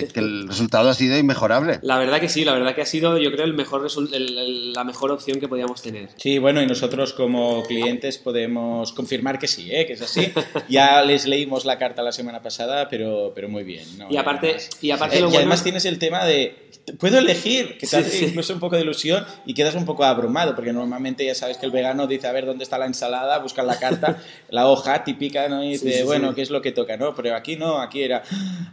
sí, 0.00 0.06
sí. 0.08 0.12
que 0.14 0.20
el 0.20 0.48
resultado 0.48 0.90
ha 0.90 0.94
sido 0.94 1.16
inmejorable. 1.16 1.78
La 1.82 1.96
verdad 1.96 2.18
que 2.20 2.28
sí, 2.28 2.44
la 2.44 2.52
verdad 2.54 2.74
que 2.74 2.82
ha 2.82 2.86
sido 2.86 3.18
yo 3.18 3.30
creo 3.30 3.44
el 3.44 3.54
mejor 3.54 3.86
el- 4.12 4.14
el- 4.38 4.72
la 4.72 4.82
mejor 4.82 5.12
opción 5.12 5.38
que 5.38 5.46
podíamos 5.46 5.80
tener. 5.80 6.08
Sí, 6.16 6.38
bueno, 6.38 6.60
y 6.60 6.66
nosotros 6.66 7.12
como 7.12 7.62
clientes 7.62 8.18
podemos 8.18 8.92
confirmar 8.92 9.38
que 9.38 9.46
sí, 9.46 9.68
¿eh? 9.72 9.86
que 9.86 9.92
es 9.92 10.02
así. 10.02 10.32
Ya 10.68 11.02
les 11.04 11.26
leímos 11.26 11.64
la 11.64 11.78
carta 11.78 12.02
la 12.02 12.10
semana 12.12 12.42
pasada, 12.42 12.88
pero, 12.88 13.30
pero 13.34 13.48
muy 13.48 13.62
bien. 13.62 13.84
¿no? 13.98 14.08
Y 14.10 14.16
aparte- 14.16 14.48
Además- 14.54 14.70
y 14.80 14.90
aparte 14.90 15.16
Eh, 15.18 15.20
lo 15.20 15.26
y 15.26 15.30
bueno- 15.30 15.38
además 15.42 15.62
tienes 15.62 15.84
el 15.84 16.00
tema 16.00 16.24
de, 16.24 16.70
¿puedo 16.98 17.18
elegir? 17.18 17.74
Que 17.78 17.86
te 17.86 17.86
Sí, 17.86 17.96
hace 17.96 18.10
sí. 18.10 18.24
incluso 18.26 18.52
un 18.54 18.60
poco 18.60 18.74
de 18.74 18.82
ilusión 18.82 19.24
y 19.46 19.54
quedas 19.54 19.76
un 19.76 19.84
poco 19.84 20.02
abrumado, 20.04 20.56
porque 20.56 20.72
normalmente 20.72 21.24
ya 21.24 21.34
sabes 21.36 21.58
que 21.58 21.66
el 21.66 21.72
vegano 21.72 22.08
dice, 22.08 22.26
a 22.26 22.32
ver, 22.32 22.44
¿dónde 22.44 22.64
está 22.64 22.76
la 22.76 22.86
ensalada? 22.86 23.38
Busca 23.38 23.60
en 23.62 23.68
la 23.68 23.78
carta, 23.78 24.18
la 24.50 24.66
hoja 24.66 25.04
típica, 25.04 25.48
¿no? 25.48 25.62
Y 25.62 25.70
dice, 25.72 25.92
Sí, 25.92 25.98
sí, 25.98 26.02
bueno, 26.18 26.30
sí. 26.30 26.34
¿qué 26.36 26.42
es 26.42 26.50
lo 26.50 26.62
que 26.62 26.72
toca? 26.72 26.96
¿no? 26.96 27.14
Pero 27.14 27.34
aquí 27.34 27.56
no, 27.56 27.80
aquí 27.80 28.02
era, 28.02 28.22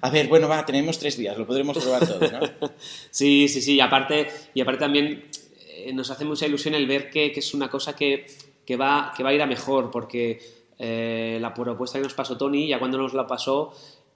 a 0.01 0.09
ver, 0.09 0.27
bueno, 0.27 0.47
va, 0.47 0.65
tenemos 0.65 0.97
tres 0.99 1.17
días, 1.17 1.37
lo 1.37 1.45
podremos 1.45 1.77
probar 1.77 2.07
todo, 2.07 2.19
¿no? 2.19 2.69
Sí, 3.09 3.47
sí, 3.47 3.61
sí. 3.61 3.75
Y 3.75 3.79
aparte, 3.79 4.27
y 4.53 4.61
aparte 4.61 4.79
también 4.79 5.25
eh, 5.67 5.91
nos 5.93 6.09
hace 6.11 6.25
mucha 6.25 6.45
ilusión 6.45 6.75
el 6.75 6.87
ver 6.87 7.09
que, 7.09 7.31
que 7.31 7.39
es 7.39 7.53
una 7.53 7.69
cosa 7.69 7.95
que, 7.95 8.25
que 8.65 8.75
va, 8.77 9.13
que 9.15 9.23
va 9.23 9.29
a 9.29 9.33
ir 9.33 9.41
a 9.41 9.47
mejor, 9.47 9.91
porque 9.91 10.39
eh, 10.79 11.37
la 11.41 11.53
propuesta 11.53 11.99
que 11.99 12.03
nos 12.03 12.13
pasó 12.13 12.37
Tony, 12.37 12.67
ya 12.67 12.79
cuando 12.79 12.97
nos 12.97 13.13
la 13.13 13.27
pasó, 13.27 13.73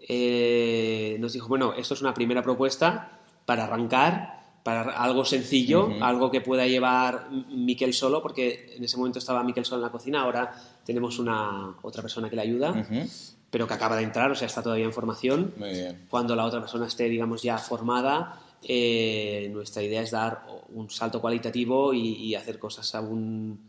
eh, 0.07 1.17
nos 1.19 1.33
dijo, 1.33 1.47
bueno, 1.47 1.73
esto 1.73 1.93
es 1.93 2.01
una 2.01 2.13
primera 2.13 2.41
propuesta 2.41 3.19
para 3.45 3.65
arrancar, 3.65 4.43
para 4.63 4.81
algo 4.81 5.25
sencillo, 5.25 5.85
Ujú. 5.87 6.03
algo 6.03 6.31
que 6.31 6.41
pueda 6.41 6.65
llevar 6.65 7.29
Miquel 7.29 7.93
solo, 7.93 8.21
porque 8.21 8.73
en 8.75 8.83
ese 8.83 8.97
momento 8.97 9.19
estaba 9.19 9.43
Miquel 9.43 9.65
solo 9.65 9.81
en 9.81 9.83
la 9.83 9.91
cocina, 9.91 10.21
ahora 10.23 10.55
tenemos 10.85 11.19
una 11.19 11.75
otra 11.81 12.01
persona 12.01 12.29
que 12.29 12.35
le 12.35 12.43
ayuda, 12.43 12.87
pero 13.49 13.67
que 13.67 13.73
acaba 13.73 13.95
de 13.95 14.03
entrar, 14.03 14.31
o 14.31 14.35
sea, 14.35 14.47
está 14.47 14.61
todavía 14.61 14.85
en 14.85 14.93
formación 14.93 15.53
Muy 15.57 15.69
bien. 15.71 16.05
cuando 16.09 16.35
la 16.35 16.45
otra 16.45 16.59
persona 16.59 16.87
esté, 16.87 17.05
digamos, 17.09 17.41
ya 17.41 17.57
formada, 17.57 18.39
eh, 18.61 19.49
nuestra 19.51 19.81
idea 19.83 20.01
es 20.01 20.11
dar 20.11 20.45
un 20.69 20.89
salto 20.89 21.21
cualitativo 21.21 21.93
y, 21.93 22.13
y 22.13 22.35
hacer 22.35 22.57
cosas 22.59 22.93
aún 22.95 23.59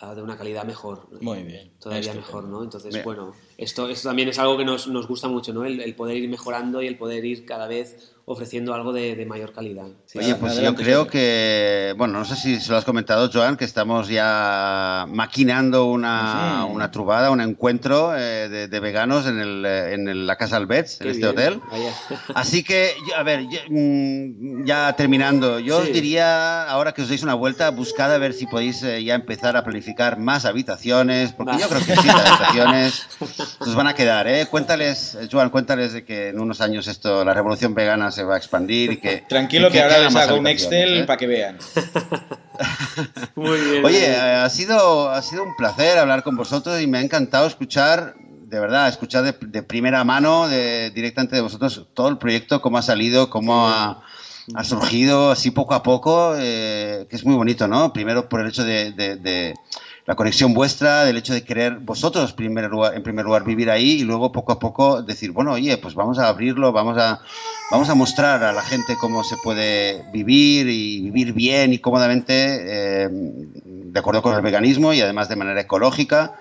ah, 0.00 0.14
de 0.14 0.22
una 0.22 0.36
calidad 0.36 0.64
mejor. 0.64 1.08
Muy 1.20 1.42
bien. 1.42 1.72
Todavía 1.78 2.10
Estupendo. 2.12 2.26
mejor, 2.26 2.44
¿no? 2.44 2.62
Entonces, 2.62 2.92
Bien. 2.94 3.04
bueno, 3.04 3.32
esto, 3.58 3.88
esto 3.88 4.08
también 4.08 4.28
es 4.28 4.38
algo 4.38 4.56
que 4.58 4.64
nos, 4.64 4.86
nos 4.88 5.06
gusta 5.08 5.28
mucho, 5.28 5.52
¿no? 5.52 5.64
El, 5.64 5.80
el 5.80 5.94
poder 5.94 6.16
ir 6.16 6.28
mejorando 6.28 6.82
y 6.82 6.86
el 6.86 6.96
poder 6.98 7.24
ir 7.24 7.44
cada 7.46 7.66
vez 7.66 8.12
ofreciendo 8.28 8.74
algo 8.74 8.92
de, 8.92 9.14
de 9.14 9.24
mayor 9.24 9.52
calidad. 9.52 9.86
Sí, 10.06 10.18
Oye, 10.18 10.34
pues 10.34 10.60
yo 10.60 10.74
creo 10.74 11.06
que, 11.06 11.94
bueno, 11.96 12.18
no 12.18 12.24
sé 12.24 12.34
si 12.34 12.58
se 12.58 12.72
lo 12.72 12.76
has 12.76 12.84
comentado, 12.84 13.30
Joan, 13.32 13.56
que 13.56 13.64
estamos 13.64 14.08
ya 14.08 15.06
maquinando 15.08 15.86
una, 15.86 16.64
Ujú. 16.64 16.74
una 16.74 16.90
trubada, 16.90 17.30
un 17.30 17.40
encuentro 17.40 18.16
eh, 18.16 18.48
de, 18.48 18.66
de 18.66 18.80
veganos 18.80 19.26
en, 19.28 19.38
el, 19.38 19.64
eh, 19.64 19.94
en 19.94 20.08
el- 20.08 20.26
la 20.26 20.34
Casa 20.36 20.56
Albets, 20.56 21.00
en 21.00 21.08
este 21.10 21.20
bien, 21.20 21.30
hotel. 21.30 21.60
vaya. 21.70 21.92
Así 22.34 22.64
que, 22.64 22.90
yo- 23.08 23.16
a 23.16 23.22
ver, 23.22 23.42
yo, 23.48 23.60
mm, 23.70 24.64
ya 24.66 24.92
terminando, 24.96 25.60
yo 25.60 25.80
Sí. 25.82 25.86
os 25.88 25.92
diría, 25.94 26.64
ahora 26.68 26.92
que 26.92 27.02
os 27.02 27.08
deis 27.08 27.22
una 27.22 27.34
vuelta, 27.34 27.70
buscad 27.70 28.12
a 28.12 28.18
ver 28.18 28.32
si 28.32 28.46
podéis 28.46 28.82
eh, 28.82 29.04
ya 29.04 29.14
empezar 29.14 29.56
a 29.56 29.62
planificar 29.62 30.18
más 30.18 30.44
habitaciones, 30.46 31.32
porque 31.32 31.52
Va. 31.52 31.60
yo 31.60 31.68
creo 31.68 31.84
que 31.86 31.96
sí, 31.96 32.08
las 32.08 32.26
habitaciones 32.40 33.06
os 33.60 33.74
van 33.74 33.86
a 33.86 33.94
quedar, 33.94 34.26
¿eh? 34.26 34.46
Cuéntales, 34.46 35.16
Joan, 35.30 35.50
cuéntales 35.50 35.92
de 35.92 36.04
que 36.04 36.28
en 36.28 36.40
unos 36.40 36.60
años 36.60 36.86
esto, 36.88 37.24
la 37.24 37.34
revolución 37.34 37.74
vegana 37.74 38.10
se 38.10 38.22
va 38.24 38.34
a 38.34 38.38
expandir 38.38 38.92
y 38.92 38.96
que... 38.98 39.18
Tranquilo 39.28 39.68
y 39.68 39.72
que 39.72 39.82
ahora 39.82 39.98
les 39.98 40.14
hago 40.16 40.36
un 40.36 40.46
Excel 40.46 40.98
¿eh? 40.98 41.04
para 41.04 41.16
que 41.16 41.26
vean. 41.26 41.58
Muy 43.34 43.58
bien. 43.60 43.84
Oye, 43.84 43.98
bien. 44.08 44.20
ha 44.20 44.48
sido, 44.50 45.10
ha 45.10 45.22
sido 45.22 45.42
un 45.42 45.54
placer 45.56 45.98
hablar 45.98 46.22
con 46.22 46.36
vosotros 46.36 46.80
y 46.80 46.86
me 46.86 46.98
ha 46.98 47.00
encantado 47.02 47.46
escuchar, 47.46 48.14
de 48.18 48.60
verdad, 48.60 48.88
escuchar 48.88 49.22
de, 49.24 49.34
de 49.40 49.62
primera 49.62 50.04
mano, 50.04 50.48
de, 50.48 50.90
directamente 50.90 51.36
de 51.36 51.42
vosotros, 51.42 51.86
todo 51.94 52.08
el 52.08 52.18
proyecto, 52.18 52.60
cómo 52.60 52.78
ha 52.78 52.82
salido, 52.82 53.28
cómo 53.28 53.68
ha, 53.68 54.02
ha 54.54 54.64
surgido 54.64 55.30
así 55.30 55.50
poco 55.50 55.74
a 55.74 55.82
poco, 55.82 56.34
eh, 56.38 57.06
que 57.10 57.16
es 57.16 57.24
muy 57.24 57.34
bonito, 57.34 57.68
¿no? 57.68 57.92
Primero 57.92 58.28
por 58.28 58.40
el 58.40 58.48
hecho 58.48 58.64
de, 58.64 58.92
de- 58.92 59.16
de 59.16 59.54
la 60.06 60.14
conexión 60.14 60.54
vuestra, 60.54 61.04
del 61.04 61.16
hecho 61.16 61.34
de 61.34 61.42
querer 61.42 61.78
vosotros 61.80 62.34
en 62.38 63.02
primer 63.02 63.24
lugar 63.24 63.44
vivir 63.44 63.70
ahí 63.70 64.00
y 64.00 64.04
luego 64.04 64.30
poco 64.30 64.52
a 64.52 64.58
poco 64.58 65.02
decir, 65.02 65.32
bueno, 65.32 65.52
oye, 65.52 65.76
pues 65.78 65.94
vamos 65.94 66.20
a 66.20 66.28
abrirlo, 66.28 66.72
vamos 66.72 66.96
a, 66.96 67.20
vamos 67.72 67.90
a 67.90 67.94
mostrar 67.96 68.44
a 68.44 68.52
la 68.52 68.62
gente 68.62 68.96
cómo 68.96 69.24
se 69.24 69.36
puede 69.42 70.04
vivir 70.12 70.68
y 70.68 71.00
vivir 71.00 71.32
bien 71.32 71.72
y 71.72 71.78
cómodamente 71.78 72.34
eh, 72.34 73.08
de 73.10 73.98
acuerdo 73.98 74.22
con 74.22 74.36
el 74.36 74.42
veganismo 74.42 74.92
y 74.92 75.00
además 75.00 75.28
de 75.28 75.36
manera 75.36 75.60
ecológica. 75.60 76.34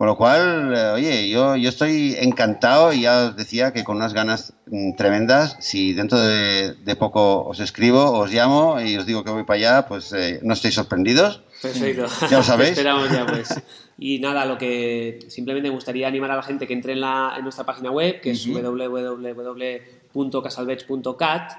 Con 0.00 0.06
lo 0.06 0.16
cual, 0.16 0.72
eh, 0.74 0.92
oye, 0.94 1.28
yo, 1.28 1.56
yo 1.56 1.68
estoy 1.68 2.16
encantado 2.18 2.90
y 2.90 3.02
ya 3.02 3.26
os 3.26 3.36
decía 3.36 3.74
que 3.74 3.84
con 3.84 3.96
unas 3.96 4.14
ganas 4.14 4.54
mm, 4.64 4.94
tremendas, 4.94 5.58
si 5.60 5.92
dentro 5.92 6.18
de, 6.18 6.72
de 6.72 6.96
poco 6.96 7.44
os 7.44 7.60
escribo, 7.60 8.12
os 8.12 8.32
llamo 8.32 8.80
y 8.80 8.96
os 8.96 9.04
digo 9.04 9.24
que 9.24 9.30
voy 9.30 9.44
para 9.44 9.58
allá, 9.58 9.86
pues 9.86 10.10
eh, 10.14 10.40
no 10.42 10.54
estéis 10.54 10.76
sorprendidos. 10.76 11.42
Perfecto. 11.60 12.06
Ya 12.30 12.38
lo 12.38 12.42
sabéis. 12.42 12.76
Te 12.76 12.80
esperamos 12.80 13.10
ya, 13.10 13.26
pues. 13.26 13.62
Y 13.98 14.20
nada, 14.20 14.46
lo 14.46 14.56
que 14.56 15.18
simplemente 15.28 15.68
me 15.68 15.74
gustaría 15.74 16.08
animar 16.08 16.30
a 16.30 16.36
la 16.36 16.42
gente 16.44 16.66
que 16.66 16.72
entre 16.72 16.94
en, 16.94 17.02
la, 17.02 17.34
en 17.36 17.42
nuestra 17.42 17.66
página 17.66 17.90
web, 17.90 18.22
que 18.22 18.30
es 18.30 18.46
Ujú. 18.46 18.58
www.casalvets.cat, 18.58 21.52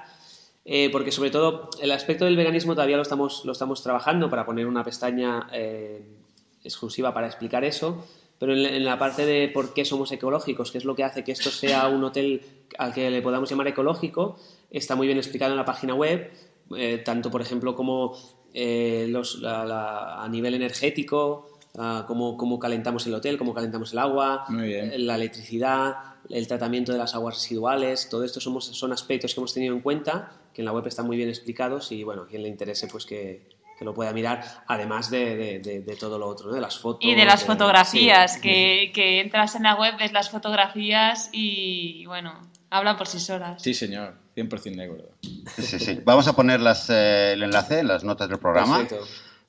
eh, 0.64 0.88
porque 0.90 1.12
sobre 1.12 1.30
todo 1.30 1.70
el 1.80 1.92
aspecto 1.92 2.24
del 2.24 2.36
veganismo 2.36 2.74
todavía 2.74 2.96
lo 2.96 3.02
estamos, 3.02 3.44
lo 3.44 3.52
estamos 3.52 3.84
trabajando 3.84 4.28
para 4.28 4.44
poner 4.44 4.66
una 4.66 4.82
pestaña 4.82 5.46
eh, 5.52 6.02
exclusiva 6.64 7.14
para 7.14 7.28
explicar 7.28 7.62
eso. 7.62 8.04
Pero 8.42 8.54
en 8.54 8.62
la, 8.64 8.68
en 8.70 8.84
la 8.84 8.98
parte 8.98 9.24
de 9.24 9.46
por 9.46 9.72
qué 9.72 9.84
somos 9.84 10.10
ecológicos, 10.10 10.72
qué 10.72 10.78
es 10.78 10.84
lo 10.84 10.96
que 10.96 11.04
hace 11.04 11.22
que 11.22 11.30
esto 11.30 11.48
sea 11.52 11.86
un 11.86 12.02
hotel 12.02 12.42
al 12.76 12.92
que 12.92 13.08
le 13.08 13.22
podamos 13.22 13.48
llamar 13.48 13.68
ecológico, 13.68 14.34
está 14.68 14.96
muy 14.96 15.06
bien 15.06 15.16
explicado 15.16 15.52
en 15.52 15.58
la 15.58 15.64
página 15.64 15.94
web, 15.94 16.28
eh, 16.76 17.00
tanto 17.04 17.30
por 17.30 17.40
ejemplo 17.40 17.76
como 17.76 18.16
eh, 18.52 19.06
los, 19.08 19.38
la- 19.40 19.64
la- 19.64 20.24
a 20.24 20.28
nivel 20.28 20.54
energético, 20.54 21.46
ah, 21.78 22.04
cómo, 22.08 22.36
cómo 22.36 22.58
calentamos 22.58 23.06
el 23.06 23.14
hotel, 23.14 23.38
cómo 23.38 23.54
calentamos 23.54 23.92
el 23.92 24.00
agua, 24.00 24.44
eh, 24.60 24.98
la 24.98 25.14
electricidad, 25.14 25.94
el 26.28 26.48
tratamiento 26.48 26.90
de 26.90 26.98
las 26.98 27.14
aguas 27.14 27.36
residuales, 27.36 28.08
todo 28.10 28.24
esto 28.24 28.40
somos, 28.40 28.64
son 28.66 28.92
aspectos 28.92 29.34
que 29.34 29.40
hemos 29.40 29.54
tenido 29.54 29.72
en 29.72 29.82
cuenta, 29.82 30.32
que 30.52 30.62
en 30.62 30.66
la 30.66 30.72
web 30.72 30.84
están 30.88 31.06
muy 31.06 31.16
bien 31.16 31.28
explicados 31.28 31.92
y 31.92 32.02
bueno, 32.02 32.26
quien 32.28 32.42
le 32.42 32.48
interese 32.48 32.88
pues 32.88 33.06
que, 33.06 33.42
que 33.78 33.84
lo 33.84 33.94
pueda 33.94 34.12
mirar, 34.12 34.42
además 34.68 35.10
de, 35.10 35.36
de- 35.36 35.58
de- 35.60 35.80
de 35.80 35.96
todo 35.96 36.18
lo 36.18 36.26
otro, 36.28 36.52
de 36.52 36.60
las 36.60 36.78
fotos. 36.78 37.00
Y 37.08 37.14
de 37.14 37.24
las 37.24 37.40
de- 37.40 37.46
fotografías, 37.46 38.34
sí. 38.34 38.40
que, 38.40 38.92
que 38.94 39.20
entras 39.20 39.54
en 39.56 39.64
la 39.64 39.74
web, 39.74 39.94
ves 39.98 40.12
las 40.12 40.30
fotografías 40.30 41.28
y 41.32 42.04
bueno, 42.06 42.48
hablan 42.70 42.96
por 42.96 43.06
sí 43.08 43.18
solas. 43.18 43.60
Sí, 43.62 43.74
señor, 43.74 44.14
100% 44.36 44.76
de 44.76 44.84
acuerdo. 44.84 45.08
Sí, 45.22 45.62
sí, 45.62 45.78
sí. 45.78 46.00
Vamos 46.04 46.26
a 46.28 46.32
poner 46.34 46.60
las, 46.60 46.88
eh, 46.90 47.32
el 47.32 47.42
enlace 47.42 47.80
en 47.80 47.88
las 47.88 48.04
notas 48.04 48.28
del 48.28 48.38
programa. 48.38 48.78
Perfecto. 48.78 49.04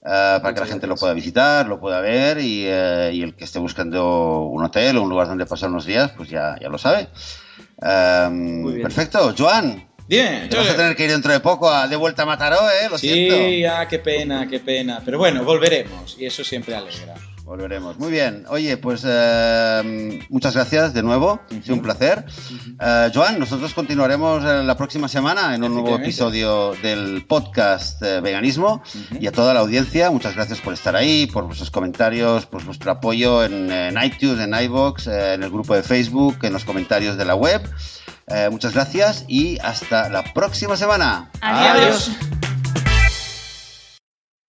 eh, 0.05 0.39
para 0.41 0.53
que 0.53 0.59
la 0.59 0.65
gente 0.65 0.87
lo 0.87 0.95
pueda 0.95 1.13
visitar, 1.13 1.65
lo 1.67 1.79
pueda 1.79 2.01
ver 2.01 2.37
y, 2.39 2.65
eh, 2.67 3.11
y 3.13 3.21
el 3.21 3.35
que 3.35 3.43
esté 3.45 3.59
buscando 3.59 4.41
un 4.47 4.63
hotel 4.63 4.97
o 4.97 5.03
un 5.03 5.09
lugar 5.09 5.27
donde 5.27 5.45
pasar 5.45 5.69
unos 5.69 5.85
días, 5.85 6.11
pues 6.17 6.27
ya, 6.29 6.55
ya 6.59 6.67
lo 6.69 6.77
sabe. 6.77 7.07
Muy 8.31 8.73
bien. 8.73 8.83
Perfecto, 8.83 9.33
Joan. 9.37 9.87
Bien, 10.07 10.49
Te 10.49 10.57
vas 10.57 10.69
a 10.69 10.75
tener 10.75 10.95
que 10.95 11.05
ir 11.05 11.11
dentro 11.11 11.31
de 11.31 11.39
poco 11.39 11.69
a, 11.69 11.87
de 11.87 11.95
vuelta 11.95 12.23
a 12.23 12.25
Mataró, 12.25 12.69
¿eh? 12.69 12.89
Lo 12.89 12.97
siento. 12.97 13.35
Sí, 13.35 13.65
ah, 13.65 13.87
qué 13.87 13.99
pena, 13.99 14.47
qué 14.47 14.59
pena. 14.59 15.01
Pero 15.03 15.17
bueno, 15.17 15.43
volveremos 15.43 16.17
y 16.19 16.25
eso 16.25 16.43
siempre 16.43 16.75
alegra. 16.75 17.15
Volveremos. 17.45 17.99
Muy 17.99 18.09
bien. 18.09 18.45
Oye, 18.49 18.77
pues 18.77 19.03
eh, 19.05 20.19
muchas 20.29 20.55
gracias 20.55 20.93
de 20.93 21.03
nuevo. 21.03 21.41
Ha 21.49 21.61
sido 21.61 21.75
un 21.75 21.81
placer. 21.81 22.23
Eh, 22.79 23.11
Joan, 23.13 23.37
nosotros 23.37 23.73
continuaremos 23.73 24.43
eh, 24.45 24.63
la 24.63 24.77
próxima 24.77 25.09
semana 25.09 25.53
en 25.53 25.63
un 25.63 25.73
nuevo 25.73 25.95
episodio 25.97 26.73
del 26.81 27.25
podcast 27.27 28.01
eh, 28.01 28.21
Veganismo. 28.21 28.81
Y 29.19 29.27
a 29.27 29.33
toda 29.33 29.53
la 29.53 29.59
audiencia, 29.59 30.09
muchas 30.09 30.35
gracias 30.35 30.61
por 30.61 30.73
estar 30.73 30.95
ahí, 30.95 31.27
por 31.27 31.43
vuestros 31.45 31.69
comentarios, 31.69 32.45
por 32.45 32.63
vuestro 32.63 32.91
apoyo 32.91 33.43
en, 33.43 33.69
en 33.69 34.01
iTunes, 34.01 34.39
en 34.39 34.53
iBox, 34.53 35.07
eh, 35.07 35.33
en 35.33 35.43
el 35.43 35.49
grupo 35.49 35.75
de 35.75 35.83
Facebook, 35.83 36.37
en 36.43 36.53
los 36.53 36.63
comentarios 36.63 37.17
de 37.17 37.25
la 37.25 37.35
web. 37.35 37.61
Eh, 38.27 38.49
muchas 38.49 38.73
gracias 38.73 39.25
y 39.27 39.59
hasta 39.59 40.09
la 40.09 40.23
próxima 40.33 40.77
semana. 40.77 41.29
Adiós. 41.41 42.09
Adiós. 42.09 42.52